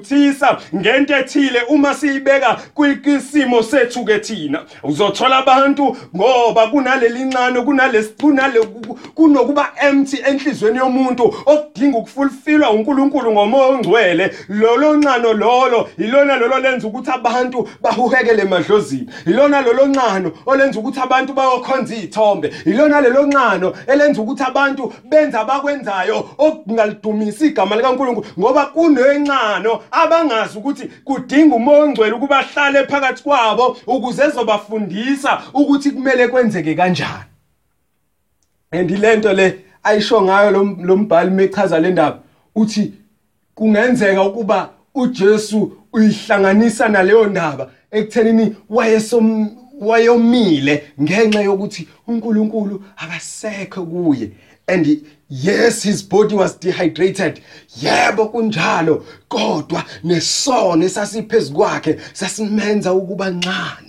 ukuzisuthisa 0.08 0.58
ngento 0.74 1.16
ethile 1.16 1.62
uma 1.68 1.94
siyibeka 1.94 2.60
kwisimo 2.74 3.62
sethu 3.62 4.04
ke 4.04 4.18
thina. 4.18 4.64
Uzothola 4.82 5.36
abantu 5.38 5.96
ngoba 6.16 6.66
kunaleli 6.66 7.24
ncane 7.24 7.60
kunalesi 7.60 8.12
kunale 8.20 8.60
kunokuba 9.14 9.68
empty 9.80 10.16
enhlizweni 10.26 10.78
yomuntu 10.78 11.34
okudinga 11.46 11.98
ukufulfillwa 11.98 12.70
uNkulunkulu 12.70 13.32
ngomoya 13.32 13.66
ongcwele. 13.66 14.30
Lolo 14.48 14.96
ncano 14.96 15.32
lolo 15.32 15.88
ilona 15.98 16.36
lolo 16.36 16.58
lenza 16.58 16.88
ukuthi 16.88 17.10
abantu 17.10 17.68
bahuhekele 17.82 18.42
emadlozini. 18.42 19.08
Ilona 19.26 19.60
lolo 19.60 19.86
ncano 19.86 20.32
olenza 20.46 20.80
ukuthi 20.80 21.00
abantu 21.00 21.32
bayokhonza 21.32 21.94
izithombe 21.94 22.52
ilona 22.66 23.00
lelo 23.00 23.26
ncano 23.26 23.74
elenza 23.86 24.22
ukuthi 24.22 24.42
abantu 24.42 24.92
benza 25.04 25.40
abakwenzayo 25.40 26.28
okungalidumisi 26.38 27.46
igama 27.46 27.76
likaNkulunkulu 27.76 28.26
ngoba 28.38 28.66
kunencano 28.66 29.80
abangazi 30.02 30.58
ukuthi 30.58 30.84
kudinga 31.04 31.56
umoya 31.56 31.82
ongcwele 31.82 32.12
ukuba 32.12 32.42
hlale 32.42 32.86
phakathi 32.86 33.22
kwabo 33.22 33.76
ukuze 33.86 34.22
ezobafundisa 34.24 35.42
ukuthi 35.54 35.90
kumele 35.90 36.28
kwenzeke 36.28 36.74
kanjani. 36.74 37.24
And 38.70 38.90
lento 38.90 39.32
le 39.32 39.64
ayisho 39.82 40.22
ngayo 40.22 40.50
lo 40.50 40.96
mbhali 40.96 41.30
mechaza 41.30 41.78
le 41.78 41.90
ndaba 41.90 42.18
uthi 42.54 42.92
kungenzeka 43.54 44.22
ukuba 44.22 44.70
uJesu 44.94 45.72
uyihlanganisa 45.92 46.88
naleyo 46.88 47.26
ndaba 47.26 47.70
ekuthenini 47.90 48.56
wayesom 48.70 49.50
wayomile 49.80 50.92
ngenxa 51.02 51.40
yokuthi 51.40 51.88
uNkulunkulu 52.06 52.84
akasekho 52.96 53.82
kuye. 53.86 54.30
And 54.68 55.04
yes 55.28 55.82
his 55.82 56.02
body 56.02 56.34
was 56.34 56.58
dehydrated. 56.58 57.40
Yebo 57.80 58.28
kunjalo. 58.32 59.04
Kodwa 59.28 59.84
nesono 60.04 60.84
esasiphezulu 60.84 61.56
kwakhe 61.58 62.00
sasimenza 62.12 62.92
ukuba 62.92 63.30
ncane. 63.30 63.87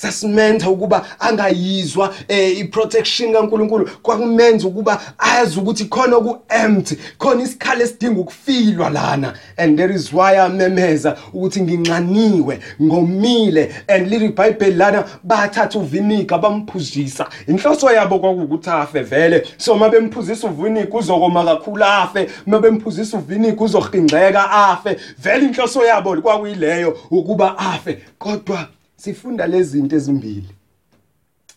Sasimenza 0.00 0.70
ukuba 0.70 1.06
angayizwa 1.18 2.14
eh, 2.28 2.58
iprotection 2.58 3.32
kaNkuluNkulu. 3.32 3.90
Kwakumenza 4.02 4.68
ukuba 4.68 5.00
azi 5.18 5.58
ukuthi 5.58 5.84
khona 5.84 6.16
ku 6.16 6.38
empty 6.48 6.96
khona 7.18 7.42
isikhala 7.42 7.84
esidinga 7.84 8.20
ukufilwa 8.20 8.90
lana. 8.90 9.34
And 9.56 9.78
there 9.78 9.94
is 9.94 10.12
why 10.12 10.38
amemeza 10.38 11.16
ukuthi 11.32 11.60
nginxaniwe 11.60 12.60
ngomile 12.82 13.72
and 13.88 14.08
leli 14.10 14.28
bible 14.28 14.70
lana 14.70 15.04
bathatha 15.24 15.78
uvinika 15.78 16.38
bamphuzisa. 16.38 17.26
Inhloso 17.48 17.90
yabo 17.92 18.18
kwakukuthi 18.18 18.70
afe 18.70 19.02
vele. 19.02 19.46
So 19.56 19.74
mabemphuzisa 19.74 20.46
uvinika 20.46 20.98
uzokoma 20.98 21.44
kakhulu 21.44 21.84
afe. 21.84 22.30
Mabemphuzisa 22.46 23.18
uvinika 23.18 23.64
uzohingxeka 23.64 24.50
afe. 24.50 24.96
Vele 25.18 25.46
inhloso 25.46 25.84
yabo 25.84 26.22
kwakuyileyo 26.22 26.98
ukuba 27.10 27.58
afe. 27.58 27.98
Kodwa 28.18 28.68
sifunda 29.00 29.46
lezi 29.46 29.70
zinto 29.70 29.96
ezimbili. 29.96 30.54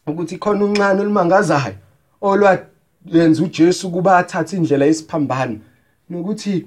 Ukuthi 0.07 0.37
khona 0.37 0.65
uncane 0.65 1.01
olumangazayo 1.01 1.75
olwayenza 2.21 3.43
uJesu 3.43 3.91
kuba 3.91 4.17
athathe 4.17 4.57
indlela 4.57 4.85
yesiphambano 4.85 5.59
nokuthi 6.09 6.65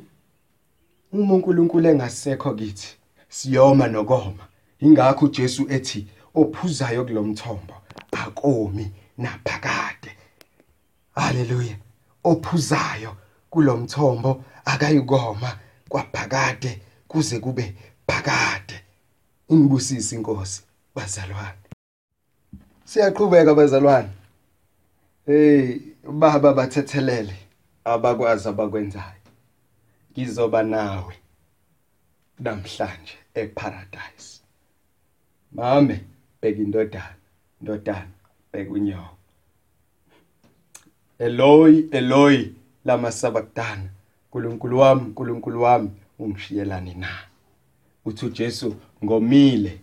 uma 1.12 1.34
uNkulunkulu 1.34 1.88
engasekho 1.88 2.54
kithi 2.54 2.88
siyoma 3.28 3.86
nokoma. 3.88 4.44
Ingakho 4.80 5.24
uJesu 5.26 5.66
ethi 5.70 6.06
ophuzayo 6.34 7.04
kulomthombo 7.04 7.74
akomi 8.12 8.90
naphakade. 9.18 10.10
Haleluya. 11.14 11.76
Ophuzayo 12.24 13.16
kulomthombo 13.50 14.44
akayikoma 14.64 15.58
kwaphakade 15.88 16.80
kuze 17.08 17.38
kube 17.40 17.74
phakade. 18.06 18.85
Inibusise 19.48 20.16
inkosi 20.16 20.62
bazalwane. 20.94 21.58
Siyaqhubeka 22.84 23.54
bazalwane. 23.54 24.08
Hey 25.26 25.80
baba 26.12 26.52
bathethelele 26.52 27.36
abakwazi 27.84 28.48
abakwenzayo. 28.48 29.22
Ngizoba 30.12 30.62
nawe 30.62 31.14
namhlanje 32.38 33.16
eparadise. 33.34 34.40
Mame 35.52 36.04
bheka 36.42 36.62
indodana 36.62 37.16
indodana 37.60 38.08
bheka 38.52 38.72
unyoka 38.72 39.16
Eloi 41.18 41.88
Eloi 41.90 42.54
lama 42.84 43.12
sabakdana 43.12 43.88
uNkulunkulu 44.36 44.78
wami 44.78 45.00
uNkulunkulu 45.00 45.62
wami 45.62 45.90
ungishiyelani 46.18 46.94
na? 46.94 47.08
Uthi 48.04 48.26
uJesu 48.26 48.76
ngomile. 49.04 49.78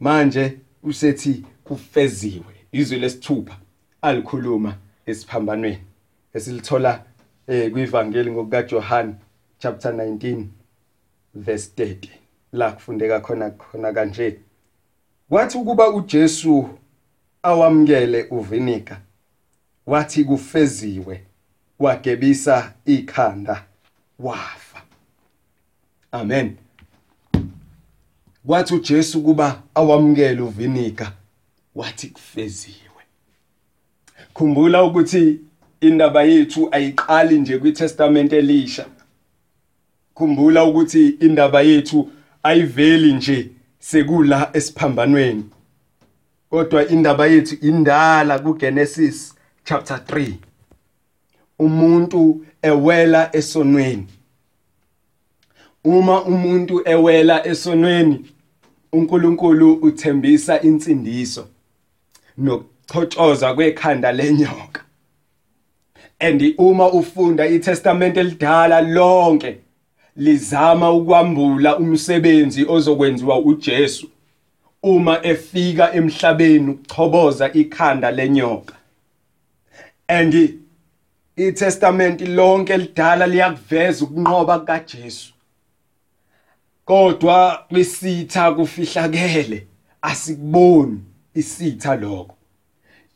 Manje 0.00 0.58
usethi 0.82 1.44
kufeziwe 1.64 2.54
izwi 2.72 2.98
lesithupha 2.98 3.58
alikhuluma 4.02 4.76
esiphambanweni 5.06 5.78
esilithola 6.34 7.04
eh 7.46 7.70
kuivangeli 7.72 8.30
ngokuka 8.30 8.62
John 8.62 9.14
chapter 9.58 9.92
19 9.92 10.44
verse 11.34 11.70
30 11.76 12.08
la 12.52 12.72
kufundeka 12.72 13.20
khona 13.20 13.50
khona 13.50 13.92
kanje. 13.92 14.38
Wathi 15.30 15.58
ukuba 15.58 15.88
uJesu 15.88 16.68
awamkele 17.42 18.26
uvinika 18.30 19.00
wathi 19.86 20.24
kufeziwe 20.24 21.24
wagebisa 21.78 22.72
ikhanda 22.84 23.64
wafa. 24.18 24.82
Amen. 26.12 26.56
Wathi 28.44 28.74
uJesu 28.74 29.22
kuba 29.22 29.62
awamukele 29.74 30.40
uvinika 30.40 31.12
wathi 31.74 32.06
kufeziwe. 32.06 33.02
Khumbula 34.34 34.84
ukuthi 34.84 35.40
indaba 35.80 36.22
yethu 36.22 36.68
ayiqali 36.72 37.38
nje 37.40 37.58
kwiTestament 37.58 38.32
elisha. 38.32 38.86
Khumbula 40.14 40.64
ukuthi 40.64 41.08
indaba 41.08 41.62
yethu 41.62 42.10
ayiveli 42.42 43.12
nje 43.12 43.50
sekula 43.78 44.50
esiphambanweni. 44.52 45.44
Kodwa 46.50 46.88
indaba 46.88 47.26
yethu 47.26 47.66
indala 47.66 48.38
kuGenesis 48.38 49.34
chapter 49.64 49.96
3 49.96 50.32
umuntu 51.58 52.44
ewela 52.62 53.36
esonweni. 53.36 54.06
Uma 55.84 56.24
umuntu 56.24 56.82
ewela 56.84 57.46
esonweni 57.46 58.24
uNkulunkulu 58.92 59.72
uthembisa 59.72 60.60
insindiso 60.62 61.48
nokuchotshoza 62.38 63.54
kwekhanda 63.54 64.12
lenyoka. 64.12 64.84
And 66.20 66.54
uma 66.58 66.92
ufunda 66.92 67.46
iTestament 67.46 68.16
elidala 68.16 68.80
lonke 68.80 69.58
lizama 70.16 70.92
ukwambula 70.92 71.78
umsebenzi 71.78 72.64
ozokwenziwa 72.68 73.38
uJesu. 73.38 74.08
Uma 74.82 75.26
efika 75.26 75.94
emhlabeni 75.94 76.70
ukuchoboza 76.70 77.52
ikhanda 77.52 78.10
lenyoka. 78.10 78.74
And 80.08 80.58
iTestament 81.36 82.20
lonke 82.20 82.72
elidala 82.72 83.26
liyakuveza 83.26 84.04
ukunqoba 84.04 84.60
kaJesu 84.60 85.32
kodwa 86.84 87.64
kwisitha 87.68 88.52
kufihlakele 88.52 89.66
asikuboni 90.02 91.00
isitha 91.34 91.96
lokho. 91.96 92.34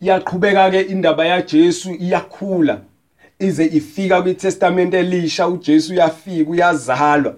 Iyaqhubeka 0.01 0.71
ke 0.71 0.81
indaba 0.81 1.27
yaJesu 1.27 1.95
iyakhula 1.95 2.81
ize 3.39 3.64
ifika 3.67 4.23
kwiTestament 4.23 4.95
elisha 4.95 5.49
uJesu 5.49 5.93
uyafika 5.93 6.51
uyazalwa. 6.51 7.35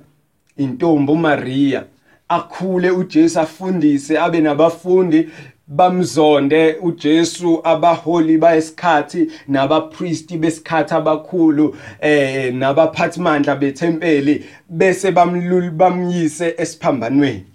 Intombi 0.57 1.13
uMaria 1.13 1.85
akhule 2.29 2.91
uJesu 2.91 3.41
afundise 3.41 4.19
abe 4.19 4.41
nabafundi 4.41 5.29
bamzonde 5.69 6.77
uJesu 6.83 7.61
abaholi 7.65 8.39
bayesikhathi 8.39 9.31
nabapriesti 9.49 10.39
besikhathi 10.39 10.95
abakhulu 10.95 11.77
eh 12.01 12.55
nabaphathimandla 12.55 13.57
bethempeli 13.57 14.45
bese 14.69 15.11
bamlulu 15.11 15.71
bamyise 15.71 16.55
esiphambanweni. 16.59 17.47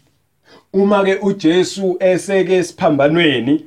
Uma 0.74 1.04
ke 1.04 1.16
uJesu 1.22 1.98
eseke 2.00 2.54
esiphambanweni 2.54 3.66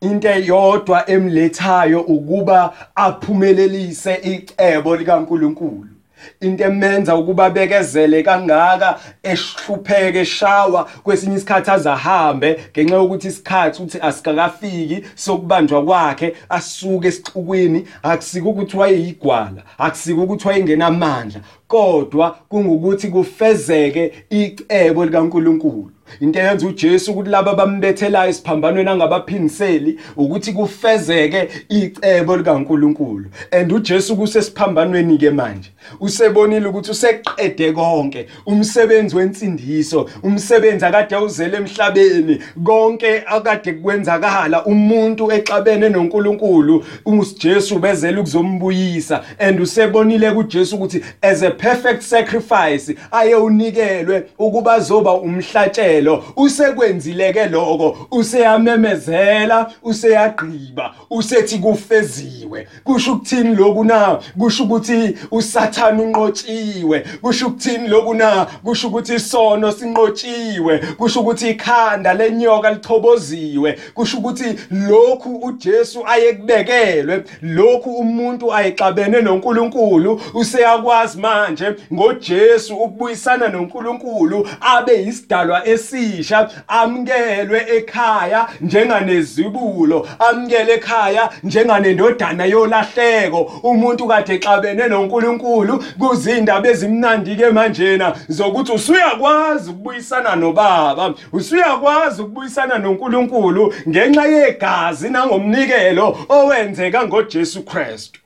into 0.00 0.28
eyodwa 0.28 1.10
emlethayo 1.10 2.00
ukuba 2.00 2.74
aphumelelise 2.94 4.14
icebo 4.14 4.96
likaNkuluNkulu. 4.96 5.99
Into 6.40 6.64
emenza 6.64 7.16
ukuba 7.16 7.50
bekezele 7.50 8.22
kangaka 8.22 8.98
ehlupheke 9.22 10.20
eshawa 10.20 10.84
kwesinye 11.04 11.36
isikhathi 11.36 11.70
azahambe 11.70 12.60
ngenxa 12.72 12.94
yokuthi 12.94 13.28
isikhathi 13.28 13.82
uthi 13.82 13.98
asikakafiki 14.00 15.04
sokubanjwa 15.14 15.84
kwakhe 15.84 16.34
asuke 16.48 17.08
esixukwini 17.08 17.88
akusike 18.02 18.48
ukuthi 18.48 18.76
wayeyigwala 18.76 19.62
akusike 19.78 20.20
ukuthi 20.20 20.48
wayengenamandla. 20.48 21.40
Kodwa 21.70 22.36
kungukuthi 22.48 23.08
kufezeke 23.08 24.12
icebo 24.30 25.04
likaNkuluNkulu. 25.04 25.90
Into 26.20 26.38
eyenza 26.38 26.66
uJesu 26.66 27.12
ukuthi 27.12 27.30
laba 27.30 27.54
bambethelayo 27.54 28.30
isiphambanweni 28.30 28.90
angabaphiniseli 28.90 29.98
ukuthi 30.16 30.52
kufezeke 30.52 31.48
icebo 31.68 32.36
likaNkuluNkulu. 32.36 33.24
And 33.50 33.72
uJesu 33.72 34.16
kusesiphambanweni 34.16 35.18
ke 35.18 35.30
manje 35.30 35.70
usebonile 36.00 36.66
ukuthi 36.66 36.90
useqede 36.90 37.72
konke. 37.72 38.26
Umsebenzi 38.46 39.16
wensindiso 39.16 40.08
umsebenzi 40.22 40.84
akade 40.84 41.14
awuzele 41.14 41.56
emhlabeni 41.56 42.38
konke 42.64 43.22
akade 43.26 43.72
kwenzakala. 43.72 44.64
Umuntu 44.64 45.32
exabene 45.32 45.88
noNkulunkulu 45.88 46.84
uJesu 47.06 47.78
bezela 47.78 48.20
ukuzombuyisa. 48.20 49.24
And 49.38 49.60
usebonile 49.60 50.30
kuJesu 50.30 50.76
ukuthi 50.76 51.04
as 51.22 51.42
a 51.42 51.50
perfect 51.60 52.02
sacrifice 52.02 52.96
aye 53.10 53.34
unikelwe 53.34 54.26
ukuba 54.38 54.72
azoba 54.72 55.14
umhlatshelo. 55.14 56.24
Usekwenzileke 56.36 57.46
lokho 57.46 57.96
useyamemezela 58.10 59.70
useyagqiba 59.82 60.94
usethi 61.10 61.58
kufeziwe. 61.58 62.68
Kusho 62.84 63.12
ukuthini 63.12 63.54
lokhu 63.54 63.84
na? 63.84 64.18
Kusho 64.38 64.64
ukuthi 64.64 65.16
usathana 65.30 66.02
unqotshiwe. 66.02 67.04
Kusho 67.22 67.46
ukuthini 67.46 67.88
lokhu 67.88 68.14
na? 68.14 68.46
Kusho 68.64 68.88
ukuthi 68.88 69.14
isono 69.14 69.72
sinqotshiwe. 69.72 70.78
Kusho 70.78 71.20
ukuthi 71.20 71.50
ikhanda 71.50 72.14
lenyoka 72.14 72.70
lithoboziwe. 72.70 73.78
Kusho 73.94 74.18
ukuthi 74.18 74.44
lokhu 74.70 75.36
uJesu 75.36 76.06
ayekubekelwe 76.06 77.24
lokhu 77.42 77.90
umuntu 77.90 78.54
ayixabene 78.54 79.20
noNkulunkulu 79.20 80.20
useyakwazi 80.34 81.20
manje 81.20 81.49
ngoJesu 81.92 82.76
ukubuyisana 82.76 83.48
noNkulunkulu 83.48 84.48
abe 84.60 85.02
isidalwa 85.02 85.68
esi 85.68 86.00
esisha 86.00 86.50
amkelwe 86.68 87.66
ekhaya 87.76 88.48
njenganezibulo 88.60 90.08
amkele 90.18 90.72
ekhaya 90.72 91.30
njenganendodana 91.42 92.44
yolahleko. 92.44 93.40
Umuntu 93.62 94.08
kade 94.08 94.34
exabene 94.34 94.88
noNkulunkulu 94.88 95.84
kuzindaba 95.98 96.68
ezimnandi 96.68 97.36
ke 97.36 97.50
manjena 97.50 98.16
zokuthi 98.28 98.72
usuyakwazi 98.72 99.70
ukubuyisana 99.70 100.36
nobaba 100.36 101.14
usuyakwazi 101.32 102.22
ukubuyisana 102.22 102.78
noNkulunkulu 102.78 103.74
ngenxa 103.88 104.26
yegazi 104.26 105.10
nangomnikelo 105.10 106.18
owenzeka 106.28 107.06
ngoJesu 107.06 107.62
Kristu. 107.62 108.20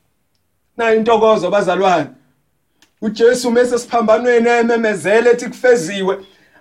Na 0.77 0.95
intokozo 0.95 1.51
bazalwane? 1.51 2.07
uJesu 3.03 3.51
mase 3.51 3.79
siphambanweni 3.79 4.49
ememezele 4.49 5.31
ethi 5.31 5.49
kufeziwe. 5.49 6.19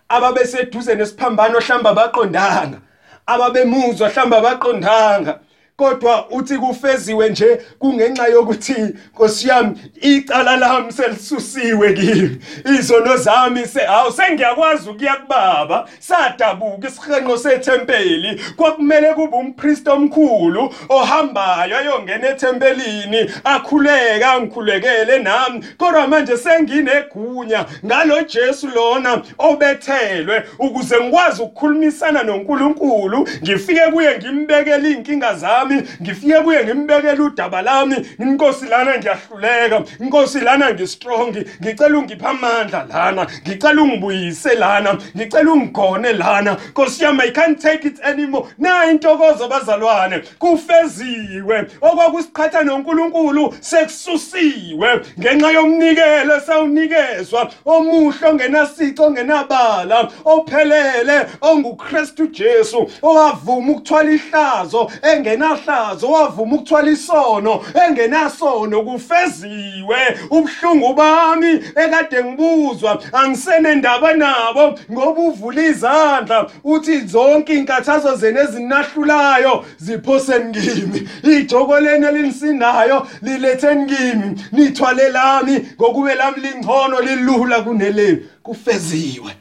Ababeseduze 0.09 0.95
nesiphambano 0.95 1.59
hlamba 1.59 1.93
baqondanga. 1.93 2.77
Ababemuzwa 3.25 4.09
hlamba 4.09 4.41
baqondanga. 4.41 5.39
Kodwa 5.77 6.29
uthi 6.29 6.57
kufeziwe 6.57 7.29
nje 7.29 7.61
kungenxa 7.79 8.27
yokuthi 8.27 8.75
Nkosi 9.13 9.47
yami 9.47 9.75
icala 10.01 10.57
lami 10.57 10.91
selisusiwe 10.91 11.93
kimi. 11.93 12.37
Izono 12.79 13.17
zami 13.17 13.65
se 13.65 13.79
hawu 13.79 14.11
sengiyakwazi 14.11 14.89
ukuya 14.89 15.15
kubaba. 15.15 15.87
Sadabuka 15.99 16.87
isihenqo 16.87 17.37
sethempeli. 17.37 18.41
Kwakumele 18.55 19.13
kube 19.13 19.37
umpriest 19.37 19.87
omkhulu 19.87 20.73
ohambayo 20.89 21.77
ayongena 21.77 22.29
ethempelini 22.29 23.31
akhuleka 23.43 24.41
ngikhulekele 24.41 25.19
nami. 25.19 25.65
Kodwa 25.77 26.07
manje 26.07 26.37
senginegunya 26.37 27.65
ngalo 27.85 28.21
Jesu 28.21 28.67
lona 28.75 29.21
obethelwe 29.37 30.43
ukuze 30.59 30.99
ngikwazi 30.99 31.41
ukukhulumisana 31.41 32.23
noNkulunkulu 32.23 33.27
ngifike 33.43 33.91
kuye 33.91 34.17
ngimbekele 34.17 34.91
inkinga 34.91 35.33
zami. 35.33 35.62
Lami 35.63 35.83
ngifike 36.01 36.41
kuye 36.41 36.63
ngimbekela 36.63 37.23
udaba 37.23 37.61
lami. 37.61 37.95
Inkosi 38.19 38.65
lana 38.65 38.97
ngiyahluleka 38.97 39.83
inkosi 39.99 40.39
lana 40.39 40.73
ngistrong 40.73 41.35
ngicela 41.61 41.97
ungipha 41.97 42.29
amandla 42.29 42.85
lana 42.89 43.27
ngicela 43.47 43.81
ungibuyise 43.81 44.55
lana 44.55 44.97
ngicela 45.15 45.51
ungigone 45.51 46.13
lana. 46.13 46.57
Nkosi 46.69 47.03
yami 47.03 47.23
i 47.23 47.31
can't 47.31 47.61
take 47.61 47.85
it 47.85 47.99
anymore. 48.03 48.47
Na 48.57 48.85
intokozo 48.85 49.47
bazalwane 49.47 50.23
kufeziwe. 50.39 51.65
Okwakusiqhatha 51.81 52.63
noNkulunkulu 52.63 53.55
sekususiwe. 53.59 55.01
Ngenxa 55.19 55.51
yomnikelo 55.51 56.39
sawunikezwa 56.39 57.51
omuhle 57.65 58.27
ongenasico 58.27 59.03
ongenabala 59.03 60.11
ophelele 60.25 61.25
onguKristu 61.41 62.27
Jesu 62.27 62.89
owavuma 63.01 63.71
ukuthwala 63.71 64.11
ihlazo 64.11 64.91
engena 65.01 65.52
engenahlazo 65.53 66.11
wavuma 66.11 66.55
ukuthwala 66.55 66.91
isono 66.91 67.63
engenasono 67.87 68.81
kufeziwe. 68.83 69.97
Ubuhlungu 70.29 70.93
bami 70.93 71.51
ekade 71.75 72.23
ngibuzwa 72.23 73.03
angisenendaba 73.13 74.13
nabo 74.13 74.79
ngoba 74.91 75.21
uvula 75.21 75.61
izandla 75.61 76.49
uthi 76.63 77.01
zonke 77.01 77.53
inkathazo 77.53 78.15
zene 78.15 78.39
ezinahlulayo 78.39 79.65
ziphoseni 79.77 80.53
kimi. 80.53 81.09
Ijoko 81.23 81.79
leni 81.79 82.05
elinisindayo 82.05 83.07
liletheni 83.21 83.85
kimi. 83.85 84.41
Nithwale 84.51 85.09
lami 85.09 85.67
ngokube 85.75 86.15
lami 86.15 86.41
lingcono 86.41 87.01
lilula 87.01 87.61
kuneleni 87.61 88.17
kufeziwe 88.43 89.35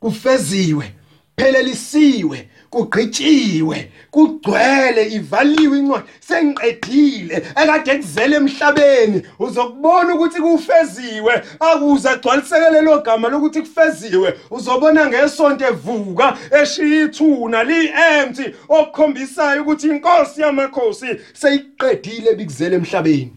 kufeziwe 0.00 0.92
phelelisiwe 1.36 2.48
kugqitshiwe 2.76 3.90
kugcwele 4.10 5.02
ivaliwe 5.16 5.78
incwadi. 5.78 6.08
Sengiqedile. 6.20 7.36
Ekade 7.36 7.96
kuzele 7.96 8.36
emhlabeni 8.36 9.22
uzokubona 9.38 10.14
ukuthi 10.14 10.40
kufeziwe. 10.40 11.42
Akuze 11.60 12.08
agcwalisekele 12.08 12.80
lo 12.80 13.00
gama 13.00 13.28
lokuthi 13.28 13.60
kufeziwe. 13.62 14.38
Uzobona 14.50 15.06
ngesonto 15.06 15.66
evuka 15.66 16.36
eshiya 16.60 17.04
ithuna 17.04 17.64
li-empty 17.64 18.54
okukhombisayo 18.68 19.62
ukuthi 19.62 19.88
inkosi 19.88 20.40
yamakhosi 20.40 21.06
seyiqedile 21.32 22.34
bikuzele 22.34 22.76
emhlabeni. 22.76 23.32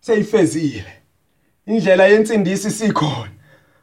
Seyifezile. 0.00 0.92
Indlela 1.66 2.06
yensindisi 2.06 2.70
sikhona. 2.70 3.39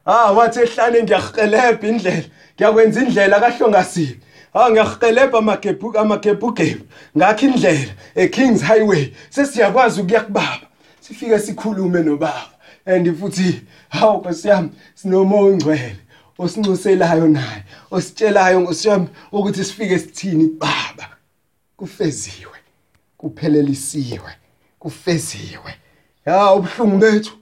Ah 0.07 0.31
wathi 0.31 0.59
ehlane 0.59 1.03
ngiyahelebha 1.03 1.87
indlela. 1.87 2.23
Ngiyakwenza 2.55 3.01
indlela 3.01 3.39
kahlongasini 3.39 4.19
Ah 4.53 4.69
ngiyahelebha 4.71 5.37
amagebhu 5.37 5.97
amagebhugebhu 5.97 6.85
ngakho 7.17 7.45
indlela 7.45 7.93
eKings 8.15 8.61
Highway 8.61 9.13
sesiyakwazi 9.29 10.01
ukuya 10.01 10.21
kubaba. 10.21 10.67
Sifike 11.01 11.39
sikhulume 11.39 12.03
nobaba. 12.03 12.49
And 12.85 13.15
futhi 13.19 13.61
hawu 13.89 14.19
nkosiyami 14.19 14.69
sinomoya 14.95 15.53
ongcwele 15.53 15.97
osinxuselayo 16.39 17.27
naye 17.27 17.63
ositshelayo 17.91 18.61
ngosiyami 18.61 19.07
ukuthi 19.31 19.63
sifike 19.63 19.99
sithini 19.99 20.47
baba 20.47 21.09
kufeziwe 21.77 22.57
kuphelelisiwe 23.17 24.31
kufeziwe. 24.79 25.75
Ya 26.25 26.53
ubuhlungu 26.53 26.97
bethu 26.97 27.33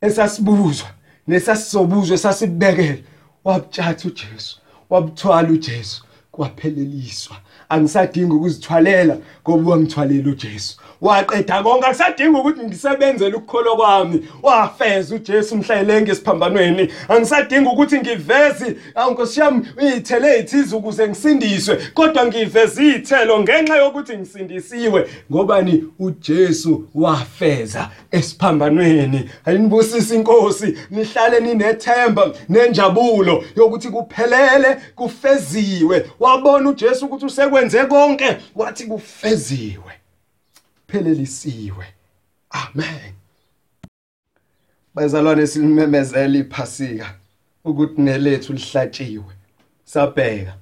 esasibuzwa. 0.00 0.88
Nesasizobuzwa 1.26 2.18
sasibekele 2.18 3.04
wabutshatha 3.44 4.08
uJesu 4.08 4.60
wabuthwala 4.90 5.48
uJesu 5.48 6.04
kwapheleliswa 6.32 7.36
angisadingi 7.72 8.32
ukuzithwalela 8.32 9.16
ngoba 9.48 9.70
wangithwalela 9.70 10.30
uJesu. 10.30 10.76
Waqeda 11.00 11.62
konke 11.62 11.86
akusadingi 11.86 12.38
ukuthi 12.38 12.62
ngisebenzele 12.62 13.36
ukukholwa 13.36 13.76
kwami. 13.76 14.28
Wafeza 14.42 15.14
uJesu 15.14 15.54
umhlayele 15.54 16.02
ngesiphambanweni 16.02 16.88
angisadingi 17.08 17.68
ukuthi 17.68 17.98
ngiveze 17.98 18.76
ankosi 18.94 19.40
yami 19.40 19.66
izithelo 19.80 20.28
ezithize 20.28 20.76
ukuze 20.76 21.08
ngisindiswe. 21.08 21.78
Kodwa 21.94 22.26
ngiveze 22.26 22.82
izithelo 22.86 23.40
ngenxa 23.40 23.76
yokuthi 23.76 24.16
ngisindisiwe. 24.16 25.08
Ngobani? 25.32 25.84
uJesu 25.98 26.84
wafeza 26.94 27.90
esiphambanweni. 28.10 29.30
Ayinibusisa 29.44 30.14
inkosi 30.14 30.78
nihlale 30.90 31.40
ninethemba 31.40 32.30
nenjabulo 32.48 33.44
yokuthi 33.56 33.88
kuphelele 33.88 34.76
kufeziwe. 34.94 36.06
Wabona 36.20 36.70
uJesu 36.70 37.06
ukuthi 37.06 37.24
usekwenze 37.66 37.86
konke 37.86 38.36
wathi 38.54 38.86
kufeziwe 38.86 39.92
phelelisiwe. 40.86 41.86
Amen. 42.50 43.14
Bazalwane 44.94 45.46
silimemezela 45.46 46.38
iphasika 46.38 47.14
ukuthi 47.64 48.00
nelethu 48.00 48.52
lihlatshiwe. 48.52 49.34
Sabheka. 49.84 50.54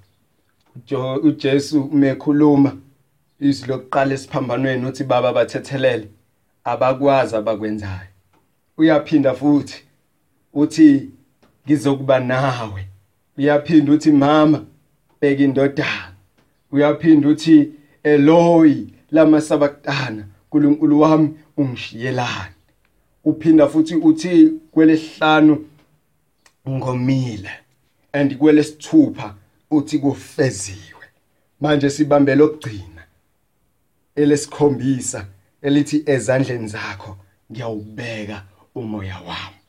uJesu 1.23 1.91
mekhuluma 1.93 2.77
izwi 3.41 3.69
lokuqala 3.69 4.15
esiphambanweni 4.15 4.87
uthi 4.87 5.05
baba 5.05 5.33
bathethelele. 5.33 6.09
Abakwazi 6.65 7.37
abakwenzayo. 7.37 8.11
Uyaphinda 8.79 9.35
futhi 9.35 9.85
uthi 10.53 11.11
ngizokuba 11.67 12.21
nawe. 12.21 12.87
Uyaphinda 13.39 13.93
uthi 13.93 14.13
mama 14.13 14.67
bheka 15.21 15.43
indodana. 15.43 16.10
Uyaphinda 16.73 17.29
uthi 17.29 17.73
Eloi 18.03 18.87
lama 19.11 19.41
sabakutana 19.41 20.25
uNkulunkulu 20.53 21.01
wami 21.01 21.35
ungishiyelani. 21.57 22.55
Uphinda 23.25 23.69
futhi 23.69 23.95
uthi 23.95 24.53
kwelesihlanu 24.71 25.67
ngomile 26.69 27.51
and 28.13 28.39
kwelesithupha 28.39 29.35
uthi 29.71 29.99
kufeziwe. 29.99 31.05
Manje 31.61 31.91
sibambe 31.91 32.35
lokugcina 32.35 33.05
elesikhombisa 34.17 35.27
elithi 35.63 36.03
ezandleni 36.07 36.69
zakho 36.69 37.17
ngiyawubeka 37.53 38.45
umoya 38.75 39.17
wami. 39.19 39.61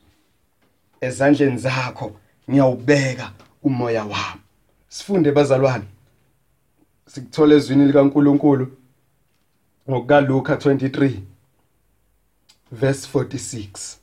Ezandleni 1.00 1.58
zakho 1.58 2.16
ngiyawubeka 2.50 3.32
umoya 3.62 4.04
wami. 4.04 4.40
Sifunde 4.88 5.32
bazalwane. 5.32 5.84
Sikuthola 7.14 7.54
ezwini 7.54 7.84
likaNkuluNkulu 7.84 8.66
ngokukaLuka 9.90 10.54
23 10.54 11.10
verse 12.72 13.08
46 13.18 13.96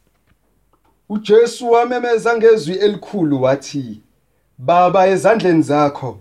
uJesu 1.09 1.71
wamemeza 1.71 2.37
ngezwi 2.37 2.75
elikhulu 2.75 3.41
wathi 3.41 4.01
Baba 4.57 5.07
ezandleni 5.07 5.61
zakho 5.61 6.19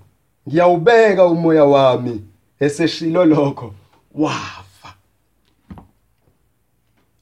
ngiyawubeka 0.49 1.27
umoya 1.27 1.65
wami 1.65 2.25
eseshilo 2.61 3.25
lokho. 3.25 3.75
Wafa. 4.15 4.95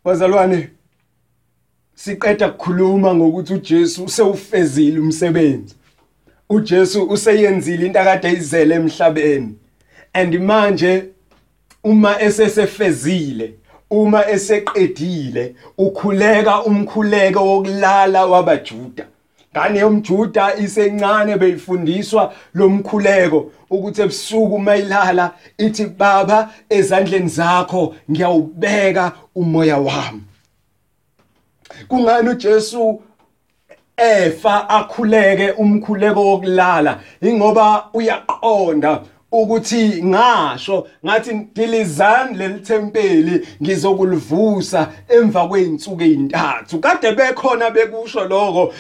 Bazalwane 0.05 0.71
siqeda 1.95 2.49
ukukhuluma 2.49 3.15
ngokuthi 3.15 3.55
uJesu 3.55 4.05
usewufezile 4.05 5.01
umsebenzi. 5.01 5.75
uJesu 6.51 7.05
useyenzile 7.05 7.87
into 7.87 8.01
akade 8.01 8.33
izele 8.33 8.75
emhlabeni. 8.75 9.55
And 10.15 10.35
manje 10.41 11.05
uma 11.85 12.21
esesefezile 12.21 13.55
uma 13.91 14.25
eseqedile 14.31 15.55
ukhuleka 15.79 16.65
umkhuleko 16.65 17.45
wokulala 17.45 18.27
wabajuda. 18.27 19.07
Ngane 19.53 19.79
yomjuda 19.79 20.57
isencane 20.57 21.37
beyifundiswa 21.37 22.35
lomkhuleko 22.55 23.53
ukuthi 23.71 24.03
ebusuku 24.03 24.59
mayilala 24.59 25.35
ithi 25.59 25.87
baba 25.87 26.51
ezandleni 26.69 27.29
zakho 27.29 27.95
ngiyawubeka 28.11 29.13
umoya 29.35 29.79
wami. 29.79 30.23
Kungani 31.89 32.29
uJesu 32.29 33.03
efa 33.97 34.69
akhuleke 34.69 35.51
umkhuleko 35.53 36.21
wokulala 36.25 36.99
ingoba 37.23 37.89
uyaqonda. 37.95 39.01
Ukuthi 39.43 40.03
ngasho 40.05 40.87
ngathi 41.05 41.47
dilizani 41.55 42.39
lelithempeli 42.39 43.49
ngizokulivusa 43.63 44.89
emva 45.09 45.49
kweinsuku 45.49 46.03
ezintathu 46.03 46.79
kade 46.79 47.13
bekhona 47.13 47.71
bekusho 47.71 48.25
lokho 48.25 48.75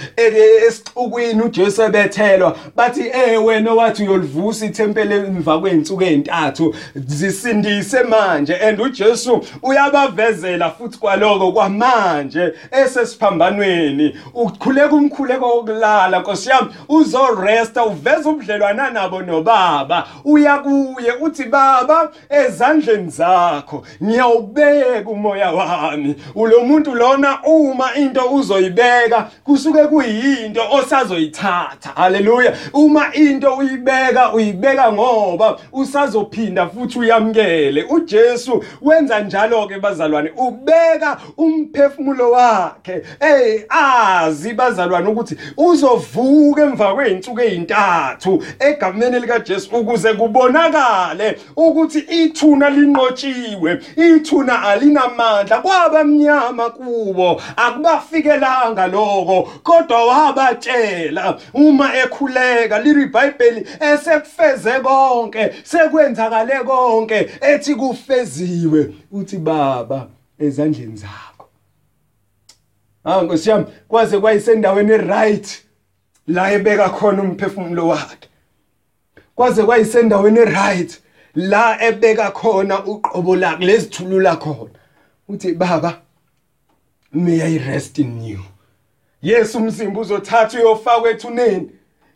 esixukwini 0.67 1.43
uJesu 1.43 1.83
ebethelwa 1.83 2.57
bathi 2.77 3.01
eh 3.01 3.45
wena 3.45 3.75
wathi 3.75 4.03
uyolivusa 4.03 4.67
ithempeli 4.67 5.15
emva 5.15 5.59
kweinsuku 5.59 6.03
ezintathu 6.03 6.75
zisindise 6.95 8.03
manje. 8.03 8.55
And 8.55 8.81
uJesu 8.81 9.45
uyabavezela 9.63 10.71
futhi 10.71 10.99
kwaloko 10.99 11.53
kwamanje 11.53 12.53
esesiphambanweni. 12.71 14.17
Ukukhuleka 14.35 14.97
umkhuleko 14.97 15.49
wokulala 15.49 16.21
Nkosi 16.21 16.51
yami 16.51 16.69
uzoresta 16.89 17.85
uveza 17.85 18.31
ubudlelwana 18.31 18.91
nabo 18.91 19.23
nobaba. 19.23 20.09
Uya 20.25 20.46
kuye 20.55 21.13
uthi 21.21 21.45
baba 21.45 22.11
ezandleni 22.31 23.11
zakho 23.11 23.83
ngiyawubeka 24.03 25.11
umoya 25.11 25.51
wami. 25.51 26.15
Ulo 26.35 26.61
muntu 26.61 26.95
lona 26.95 27.39
uma 27.45 27.95
into 27.95 28.31
uzoyibeka 28.31 29.31
kusuke 29.45 29.85
kuyinto 29.85 30.63
osazoyithatha. 30.73 31.91
Haleluya. 31.95 32.57
Uma 32.73 33.15
into 33.15 33.57
uyibeka 33.57 34.33
uyibeka 34.33 34.93
ngoba 34.93 35.59
usazophinda 35.73 36.67
futhi 36.67 36.99
uyamkele 36.99 37.83
uJesu 37.83 38.65
wenza 38.83 39.21
njalo 39.21 39.67
ke 39.67 39.79
bazalwane 39.79 40.33
ubeka 40.37 41.19
umphefumulo 41.37 42.31
wakhe. 42.31 43.03
Hey 43.21 43.61
azi 43.69 44.53
bazalwane 44.53 45.09
ukuthi 45.09 45.37
uzovuka 45.57 46.63
emva 46.63 46.95
kweinsuku 46.95 47.41
ezintathu 47.41 48.43
egameni 48.59 49.21
lika 49.21 49.39
Jesu 49.39 49.77
ukuze 49.77 50.13
kubonakale 50.37 51.39
ukuthi 51.57 51.99
ithuna 51.99 52.71
linqotshiwe 52.71 53.81
ithuna 53.97 54.63
alinamandla 54.63 55.61
kwabamnyama 55.61 56.71
kubo 56.71 57.41
akubafikelanga 57.57 58.87
lokho. 58.87 59.49
Kodwa 59.63 60.07
wabatshela 60.07 61.39
uma 61.55 61.97
ekhuleka 61.97 62.79
liri 62.79 63.07
bible 63.07 63.67
esekufeze 63.81 64.81
konke 64.81 65.53
sekwenzakale 65.65 66.65
konke 66.65 67.31
ethi 67.41 67.75
kufeziwe 67.75 68.95
uthi 69.13 69.39
baba 69.39 70.09
ezandleni 70.39 70.97
zakho. 70.97 71.49
Ah 73.05 73.23
Nkosi 73.23 73.51
yami 73.51 73.65
kwaze 73.89 74.19
kwayisendaweni 74.19 74.97
right 74.97 75.63
la 76.27 76.53
ebeka 76.53 76.89
khona 76.89 77.23
umphefumulo 77.23 77.89
wakhe. 77.89 78.29
Kwaze 79.37 79.63
kwayisendaweni 79.63 80.45
right 80.45 81.01
la 81.35 81.83
ebeka 81.83 82.31
khona 82.31 82.85
uqobo 82.85 83.37
lakhe 83.37 83.65
lezithulula 83.67 84.37
khona. 84.37 84.71
Uthi 85.29 85.53
baba 85.53 86.01
may 87.13 87.41
i 87.43 87.59
rest 87.59 87.99
in 87.99 88.25
you? 88.25 88.41
Yes 89.23 89.55
umzimba 89.55 90.01
uzothatha 90.01 90.59
uyofakwa 90.59 91.11
ethuneni. 91.11 91.71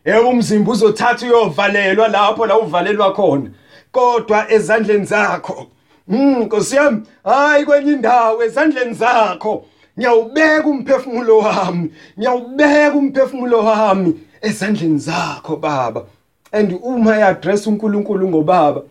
Yebo 0.05 0.29
umzimba 0.29 0.71
uzothatha 0.71 1.25
uyovalelwa 1.25 2.07
lapho 2.07 2.45
la 2.45 2.59
uvalelwa 2.59 3.13
khona. 3.13 3.51
Kodwa 3.91 4.51
ezandleni 4.51 5.05
zakho 5.05 5.67
Mm 6.07 6.43
Nkosi 6.43 6.75
yami 6.75 7.01
hayi 7.23 7.65
kwenye 7.65 7.91
indawo 7.91 8.43
ezandleni 8.43 8.93
zakho 8.93 9.65
ngiyawubeka 9.97 10.67
umphefumulo 10.67 11.37
wami 11.37 11.93
ngiyawubeka 12.19 12.95
umphefumulo 12.95 13.65
wami 13.65 14.19
ezandleni 14.41 14.97
zakho 14.97 15.55
baba. 15.55 16.05
And 16.51 16.79
uma 16.83 17.17
yaddress 17.17 17.67
uNkulunkulu 17.67 18.29
ngobaba 18.29 18.81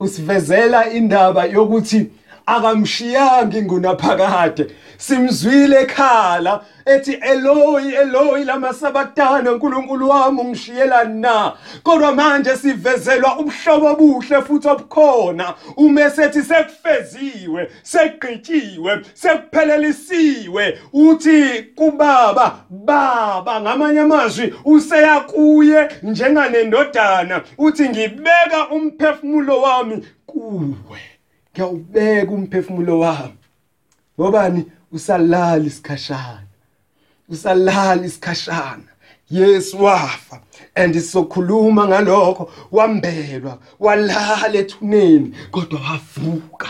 usivezela 0.00 0.90
indaba 0.92 1.44
yokuthi 1.44 2.06
akamshiyanga 2.48 3.58
ingunaphakade 3.58 4.66
simzwile 4.96 5.80
ekhala 5.80 6.64
ethi 6.86 7.12
Eloi 7.12 7.94
Eloi 7.94 8.44
lama 8.44 8.72
sabatana 8.74 9.52
uNkulunkulu 9.52 10.08
wami 10.08 10.40
ungishiyelani 10.40 11.20
na? 11.20 11.52
Kodwa 11.82 12.14
manje 12.14 12.56
sivezelwa 12.56 13.38
ubhlobo 13.38 13.86
obuhle 13.86 14.42
futhi 14.42 14.68
obukhona. 14.68 15.54
Uma 15.76 16.10
sethi 16.10 16.42
sekufeziwe 16.42 17.70
segqityiwe 17.82 19.00
sekuphelelisiwe. 19.14 20.78
Uthi 20.92 21.62
kubaba 21.76 22.56
baba 22.70 23.60
ngamanye 23.60 24.00
amazwi 24.00 24.54
useya 24.64 25.20
kuye 25.20 25.88
njenganendodana 26.02 27.42
uthi 27.58 27.88
ngibeka 27.88 28.68
umphefumulo 28.70 29.60
wami 29.60 30.06
kuwe. 30.26 31.17
Ngiyawubeka 31.58 32.32
umphefumulo 32.32 32.98
wami. 32.98 33.38
Ngobani? 34.20 34.64
Usalala 34.92 35.64
isikhashana. 35.64 36.46
Usalala 37.28 38.06
isikhashana. 38.06 38.88
Yesu 39.30 39.84
wafa 39.84 40.40
and 40.74 40.94
sizokhuluma 40.94 41.88
ngalokho. 41.88 42.50
Wambelwa 42.70 43.58
walala 43.78 44.58
ethuneni 44.58 45.34
kodwa 45.50 45.80
wavuka 45.80 46.68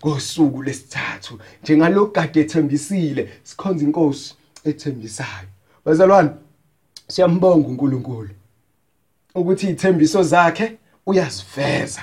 ngosuku 0.00 0.62
lesithathu 0.62 1.38
njengalokhu 1.62 2.12
kade 2.12 2.40
ethembisile 2.40 3.28
sikhonza 3.42 3.84
inkosi 3.84 4.34
ethembisayo. 4.64 5.48
Bazalwane 5.84 6.30
siyambonga 7.08 7.68
uNkulunkulu 7.68 8.30
ukuthi 9.34 9.70
ithembiso 9.70 10.22
zakhe 10.22 10.78
uyaziveza. 11.06 12.02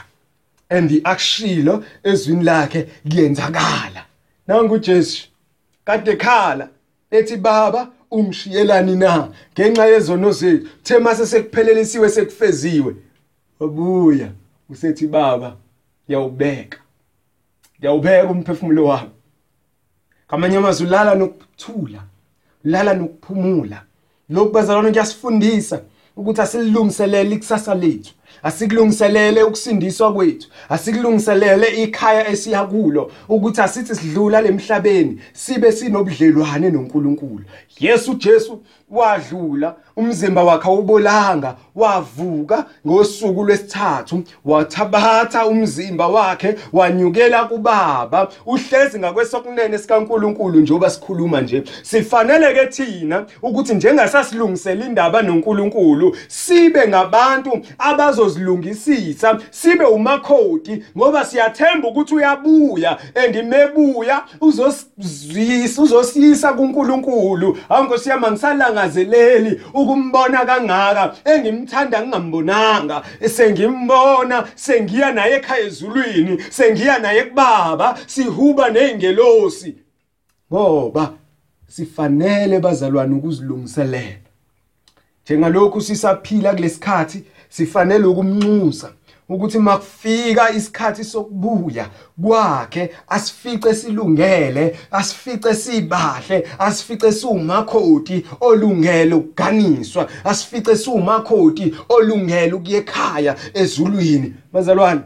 And 0.69 1.01
akushilo 1.03 1.83
ezwini 2.03 2.43
lakhe 2.43 2.87
kuyenzakala. 3.09 4.05
Nangu 4.47 4.77
Jesu 4.79 5.27
kade 5.85 6.15
khala 6.15 6.69
ethi 7.11 7.37
baba 7.37 7.91
umshiyelani 8.11 8.95
na? 8.95 9.31
Ngenxa 9.53 9.85
yezono 9.85 10.31
zethu 10.31 10.67
the 10.83 10.99
mase 10.99 11.25
sekuphelelisiwe 11.25 12.09
sekufeziwe. 12.09 12.95
Wabuya 13.59 14.31
usethi 14.69 15.07
baba 15.07 15.55
ngiyawubeka 16.07 16.79
ngiyawubeka 17.79 18.31
umphefumulo 18.31 18.85
wami. 18.85 19.09
Kamanye 20.27 20.57
amazwi 20.57 20.87
ulala 20.87 21.15
nokuthula 21.15 22.03
ulala 22.65 22.93
nokuphumula. 22.93 23.83
Lokhu 24.29 24.51
bazalwane 24.51 24.91
kuyasifundisa 24.91 25.81
ukuthi 26.15 26.41
asilungiselele 26.41 27.35
ikusasa 27.35 27.75
lethu. 27.75 28.13
Asikulungiselele 28.43 29.43
ukusindiswa 29.43 30.13
kwethu. 30.13 30.47
Asikulungiselele 30.69 31.83
ikhaya 31.83 32.27
esiya 32.27 32.63
kulo 32.63 33.11
ukuthi 33.29 33.61
asithi 33.61 33.95
sidlula 33.95 34.41
lemhlabeni 34.41 35.19
sibe 35.33 35.71
sinobudlelwane 35.71 36.69
noNkulunkulu. 36.69 37.43
Yesu 37.79 38.13
Jesu 38.13 38.61
wadlula 38.89 39.75
umzimba 39.95 40.43
wakhe 40.43 40.67
awubolanga 40.67 41.55
wavuka 41.75 42.65
ngosuku 42.87 43.43
lwesithathu 43.43 44.23
wathabatha 44.45 45.45
umzimba 45.47 46.07
wakhe 46.07 46.55
wanyukela 46.73 47.45
kubaba. 47.45 48.27
Uhlezi 48.45 48.99
ngakwesokunene 48.99 49.77
sikaNkuluNkulu 49.77 50.59
njengoba 50.59 50.89
sikhuluma 50.89 51.41
nje. 51.41 51.63
Sifanele 51.81 52.53
ke 52.53 52.67
thina 52.67 53.25
ukuthi 53.41 53.73
njengasasilungisela 53.73 54.85
indaba 54.85 55.21
noNkulunkulu 55.21 56.15
sibe 56.27 56.87
ngabantu 56.87 57.59
abazozilungisisa 58.25 59.39
sibe 59.51 59.85
umakhodi 59.85 60.83
ngoba 60.97 61.25
siyathemba 61.25 61.87
ukuthi 61.87 62.15
uyabuya 62.15 62.99
andimebuya 63.15 64.23
uzosizisa 64.41 65.81
uzosisa 65.81 66.53
kuNkulunkulu. 66.53 67.57
Awunkosi 67.69 68.09
yami 68.09 68.27
ngisalangazeleli 68.27 69.61
ukumbona 69.73 70.45
kangaka 70.45 71.15
engimthanda 71.25 72.01
ngingambonanga. 72.01 73.03
Sengimbona 73.35 74.47
sengiya 74.55 75.11
naye 75.11 75.35
ekhaya 75.35 75.65
ezulwini 75.65 76.43
sengiya 76.49 76.99
naye 76.99 77.23
kubaba 77.23 77.97
sihuba 78.07 78.69
nezingelosi 78.69 79.75
ngoba 80.51 81.13
sifanele 81.67 82.59
bazalwane 82.59 83.15
ukuzilungiselela. 83.15 84.25
Njengalokhu 85.25 85.81
sisaphila 85.81 86.53
kulesikhathi 86.53 87.23
sifanele 87.49 88.05
ukumnxusa 88.05 88.91
ukuthi 89.29 89.59
makufika 89.59 90.51
isikhathi 90.51 91.03
sokubuya 91.03 91.89
kwakhe 92.21 92.91
asifice 93.07 93.75
silungele 93.75 94.75
asifice 94.91 95.53
sibahle 95.53 96.47
asifice 96.59 97.11
siwumakhoti 97.11 98.25
olungele 98.41 99.15
ukuganiswa 99.15 100.09
asifice 100.23 100.75
siwumakhoti 100.75 101.75
olungele 101.89 102.53
ukuye 102.53 102.77
ekhaya 102.77 103.35
ezulwini. 103.53 104.33
Bazalwane 104.53 105.01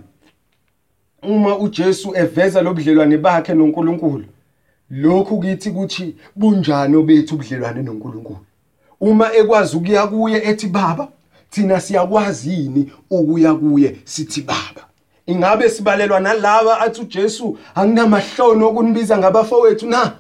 uma 1.24 1.58
uJesu 1.58 2.16
eveza 2.16 2.62
lobudlelwane 2.62 3.18
bakhe 3.18 3.54
noNkulunkulu 3.54 4.26
lokhu 4.90 5.40
kithi 5.40 5.72
kuthi 5.72 6.16
bunjani 6.36 6.96
obethu 6.96 7.36
ubudlelwane 7.36 7.82
noNkulunkulu? 7.82 8.46
Uma 9.02 9.34
ekwazi 9.34 9.78
ukuya 9.78 10.08
kuye 10.08 10.38
ethi 10.50 10.68
baba 10.68 11.08
thina 11.50 11.82
siyakwazi 11.82 12.54
yini 12.54 12.92
ukuya 13.10 13.54
kuye 13.54 13.98
sithi 14.06 14.42
baba 14.42 14.90
ingabe 15.30 15.70
sibalelwa 15.70 16.20
nalaba 16.20 16.80
athi 16.80 17.02
uJesu 17.02 17.58
anginamahlono 17.76 18.68
okunibiza 18.68 19.18
ngabafowethu 19.18 19.88
na? 19.88 20.16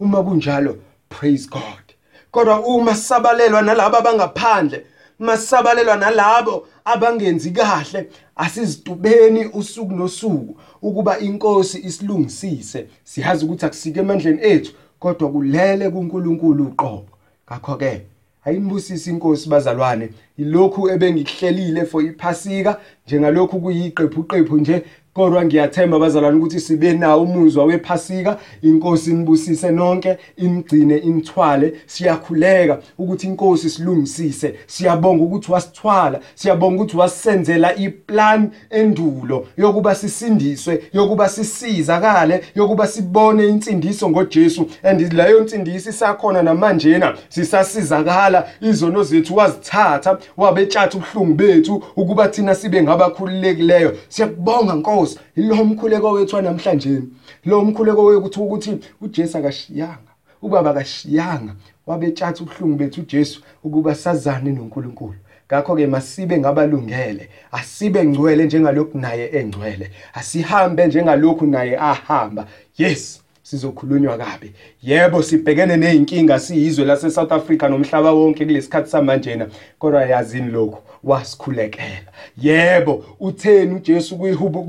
Uma 0.00 0.22
kunjalo 0.22 0.76
praise 1.08 1.48
God. 1.50 1.86
Kodwa 2.30 2.60
uma 2.66 2.94
sabalelwa 2.94 3.62
nalabo 3.62 3.96
abangaphandle 3.96 4.86
masabalelwa 5.18 5.96
nalabo 5.96 6.66
abangenzi 6.84 7.50
kahle 7.50 8.08
asizitubeni 8.36 9.46
usuku 9.46 9.92
nosuku 9.92 10.56
ukuba 10.82 11.18
inkosi 11.18 11.78
isilungisise. 11.78 12.88
Siyazi 13.04 13.44
ukuthi 13.44 13.66
akusike 13.66 14.00
emandleni 14.00 14.38
ethu 14.42 14.72
kodwa 14.98 15.30
kulele 15.30 15.90
kuNkulunkulu 15.90 16.64
uqobo. 16.64 17.08
Ngakho 17.46 17.76
ke 17.76 18.06
ayinibusisi 18.44 19.10
inkosi 19.10 19.48
bazalwane 19.48 20.08
ilokhu 20.38 20.90
ebengikuhlelile 20.90 21.86
for 21.86 22.04
iphasika 22.04 22.80
njengalokhu 23.06 23.60
kuyiqephu 23.60 24.22
qephu 24.22 24.56
nje 24.56 24.82
kodwa 25.14 25.44
ngiyathemba 25.44 25.98
bazalwane 25.98 26.36
ukuthi 26.36 26.60
sibe 26.60 26.92
nawo 26.92 27.22
umuzwa 27.22 27.64
wephasika 27.64 28.38
inkosi 28.62 29.10
inibusise 29.10 29.70
nonke 29.70 30.16
imgcine 30.36 30.96
imthwale 30.96 31.72
siyakhuleka 31.86 32.78
ukuthi 32.98 33.26
inkosi 33.26 33.70
silungisise. 33.70 34.54
Siyabonga 34.66 35.24
ukuthi 35.24 35.52
wasithwala 35.52 36.20
siyabonga 36.34 36.76
ukuthi 36.76 36.96
wasenzela 36.96 37.76
iplan 37.76 38.50
endulo 38.70 39.46
yokuba 39.56 39.94
sisindiswe 39.94 40.82
yokuba 40.92 41.28
sisizakale 41.28 42.44
yokuba 42.54 42.86
sibone 42.86 43.48
insindiso 43.48 44.10
ngoJesu. 44.10 44.66
And 44.82 45.12
leyo 45.12 45.40
nsindiso 45.40 45.90
isakhona 45.90 46.42
namanjena 46.42 47.14
sisasizakala. 47.28 48.48
Izono 48.60 49.02
zethu 49.02 49.36
wazithatha 49.36 50.18
wabetshatha 50.36 50.98
ubuhlungu 50.98 51.34
bethu 51.34 51.82
ukuba 51.96 52.28
thina 52.28 52.54
sibe 52.54 52.82
ngabakhululekileyo. 52.82 53.96
Siyakubonga 54.08 54.74
nkosi. 54.74 55.01
Inkosi 55.02 55.18
lo 55.36 55.64
mkhuleko 55.64 56.10
wethu 56.10 56.42
namhlanje 56.42 57.02
lo 57.44 57.64
mkhuleko 57.64 58.04
wekuthi 58.04 58.40
ukuthi 58.40 58.78
uJesu 59.00 59.38
akashiyanga 59.38 60.12
ubaba 60.42 60.70
akashiyanga 60.70 61.54
wabetshatha 61.86 62.42
ubuhlungu 62.42 62.76
bethu 62.76 63.00
uJesu 63.00 63.42
ukuba 63.64 63.94
sazane 63.94 64.52
noNkulunkulu. 64.52 65.14
Ngakho 65.46 65.76
ke 65.76 65.86
masibe 65.86 66.38
ngabalungele 66.38 67.28
asibe 67.52 68.04
ngcwele 68.04 68.44
njengalokhu 68.44 68.98
naye 68.98 69.30
engcwele 69.32 69.90
asihambe 70.14 70.86
njengalokhu 70.86 71.46
naye 71.46 71.78
ahamba. 71.78 72.46
Yes. 72.78 73.21
Sizokhulunywa 73.42 74.18
kabi. 74.18 74.52
Yebo 74.82 75.22
sibhekene 75.22 75.76
nezinkinga 75.76 76.40
siyizwe 76.40 76.84
lase 76.84 77.10
South 77.10 77.32
Africa 77.32 77.62
nomhlaba 77.62 78.12
wonke 78.12 78.44
kulesikhathi 78.44 78.90
samanjena. 78.90 79.46
Kodwa 79.78 80.02
yazini 80.06 80.50
lokho 80.50 80.82
wasikhulekela. 81.04 82.12
Yebo 82.38 83.04
utheni 83.20 83.74
uJesu 83.74 84.16
kuyihubo 84.16 84.62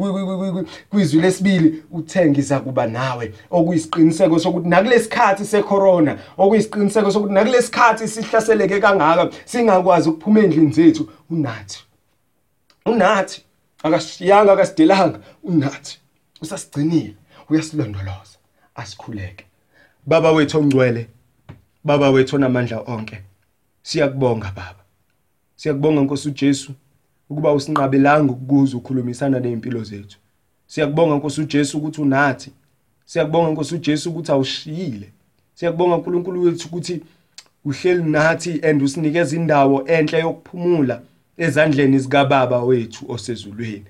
kwizwi 0.89 1.21
lesibili 1.21 1.83
uthenga 1.91 2.39
iza 2.39 2.59
kuba 2.59 2.87
nawe 2.87 3.33
okuyisiqiniseko 3.51 4.39
sokuthi 4.39 4.69
nakulesikhathi 4.69 5.45
secorona 5.45 6.17
okuyisiqiniseko 6.37 7.11
sokuthi 7.11 7.33
nakulesikhathi 7.33 8.07
sihlaseleke 8.07 8.79
kangaka 8.79 9.29
singakwazi 9.45 10.09
ukuphuma 10.09 10.39
endlini 10.39 10.71
zethu 10.71 11.09
unathi. 11.29 11.83
Unathi. 12.85 13.41
Akasiyanga 13.83 14.53
akasidelanga 14.53 15.19
unathi. 15.43 15.99
Usasigcinile 16.41 17.15
uyasilondoloza. 17.49 18.32
Asikhuleke. 18.75 19.45
Baba 20.05 20.31
wethu 20.31 20.59
ongcwele 20.59 21.07
baba 21.83 22.09
wethu 22.09 22.35
onamandla 22.35 22.79
onke 22.81 23.21
siyakubonga 23.81 24.51
baba. 24.55 24.83
Siyakubonga 25.55 26.01
nkosi 26.01 26.27
uJesu 26.27 26.71
ukuba 27.29 27.53
usinqabelanga 27.53 28.31
ukukuza 28.33 28.77
ukukhulumisana 28.77 29.39
nezimpilo 29.39 29.83
zethu. 29.83 30.17
Siyakubonga 30.67 31.15
nkosi 31.15 31.41
uJesu 31.41 31.77
ukuthi 31.77 32.01
unathi. 32.01 32.51
Siyakubonga 33.05 33.51
nkosi 33.51 33.75
uJesu 33.75 34.09
ukuthi 34.09 34.31
awushiyile. 34.31 35.09
Siyakubonga 35.53 35.95
uNkulunkulu 35.95 36.43
wethu 36.43 36.67
ukuthi 36.67 37.01
uhleli 37.65 38.03
nathi 38.03 38.61
and 38.69 38.83
usinikeza 38.83 39.35
indawo 39.35 39.87
enhle 39.87 40.19
yokuphumula 40.19 41.01
ezandleni 41.37 41.99
zikaBaba 41.99 42.63
wethu 42.63 43.11
osezulwini. 43.11 43.85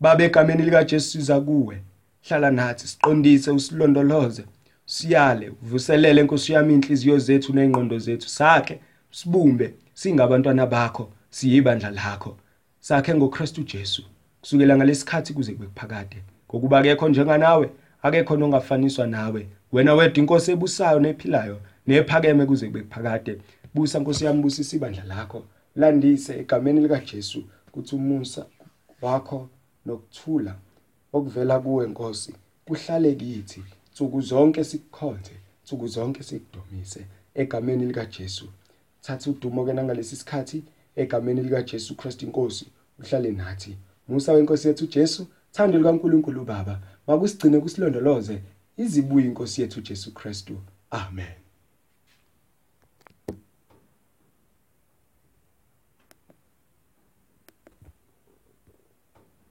Baba 0.00 0.24
egameni 0.24 0.62
likaJesu 0.62 1.10
siza 1.10 1.40
kuwe. 1.40 1.82
Hlala 2.28 2.50
nathi 2.50 2.88
siqondise 2.88 3.50
usilondoloze. 3.50 4.44
Siyale 4.86 5.48
uvuselele 5.62 6.22
Nkosi 6.22 6.52
yami 6.52 6.74
inhliziyo 6.74 7.18
zethu 7.18 7.52
nezingqondo 7.52 7.98
zethu. 7.98 8.28
Sakhe 8.28 8.80
sibumbe 9.10 9.74
singabantwana 9.94 10.66
bakho 10.66 11.12
siyibandla 11.30 11.90
lakho. 11.90 12.36
Sakhe 12.80 13.14
ngoKristu 13.14 13.62
Jesu. 13.62 14.02
Kusukela 14.40 14.76
ngalesikhathi 14.76 15.32
kuze 15.32 15.52
kube 15.52 15.66
kuphakade. 15.66 16.16
Ngokuba 16.50 16.78
akekho 16.78 17.08
njenganawe 17.08 17.70
akekho 18.02 18.36
nongafaniswa 18.36 19.06
nawe. 19.06 19.48
Wena 19.72 19.94
wedwa 19.94 20.18
inkosi 20.18 20.50
ebusayo 20.50 21.00
nephilayo 21.00 21.60
nephakeme 21.86 22.46
kuze 22.46 22.66
kube 22.66 22.80
kuphakade. 22.80 23.40
Busa 23.74 23.98
Nkosi 23.98 24.24
yami 24.24 24.42
busisa 24.42 24.76
ibandla 24.76 25.04
lakho. 25.04 25.44
Landise 25.76 26.38
egameni 26.38 26.80
likaJesu 26.80 27.44
kuthi 27.72 27.96
umusa 27.96 28.46
wakho 29.02 29.48
nokuthula 29.86 30.54
okuvela 31.16 31.60
kuwe 31.60 31.86
Nkosi 31.86 32.32
kuhlale 32.66 33.14
kithi 33.14 33.62
nsuku 33.92 34.20
zonke 34.20 34.64
sikukhonze 34.64 35.34
nsuku 35.64 35.86
zonke 35.86 36.22
sikudumise 36.22 37.06
egameni 37.34 37.86
likaJesu 37.86 38.46
thatha 39.02 39.30
udumo 39.30 39.64
ke 39.66 39.72
nangalesi 39.72 40.16
sikhathi 40.16 40.62
egameni 40.96 41.42
likaJesu 41.42 41.96
Kristu 41.96 42.26
inkosi 42.26 42.66
uhlale 42.98 43.30
nathi. 43.30 43.76
Musa 44.08 44.32
wenkosi 44.32 44.68
yethu 44.68 44.86
Jesu 44.86 45.26
thando 45.52 45.78
likaNkuluNkulu 45.78 46.44
Baba 46.44 46.80
makusigcine 47.06 47.60
kusilondoloze 47.60 48.42
izibuye 48.76 49.26
inkosi 49.26 49.62
yethu 49.62 49.80
Jesu 49.80 50.14
Kristu. 50.14 50.54
Amen. 50.90 51.45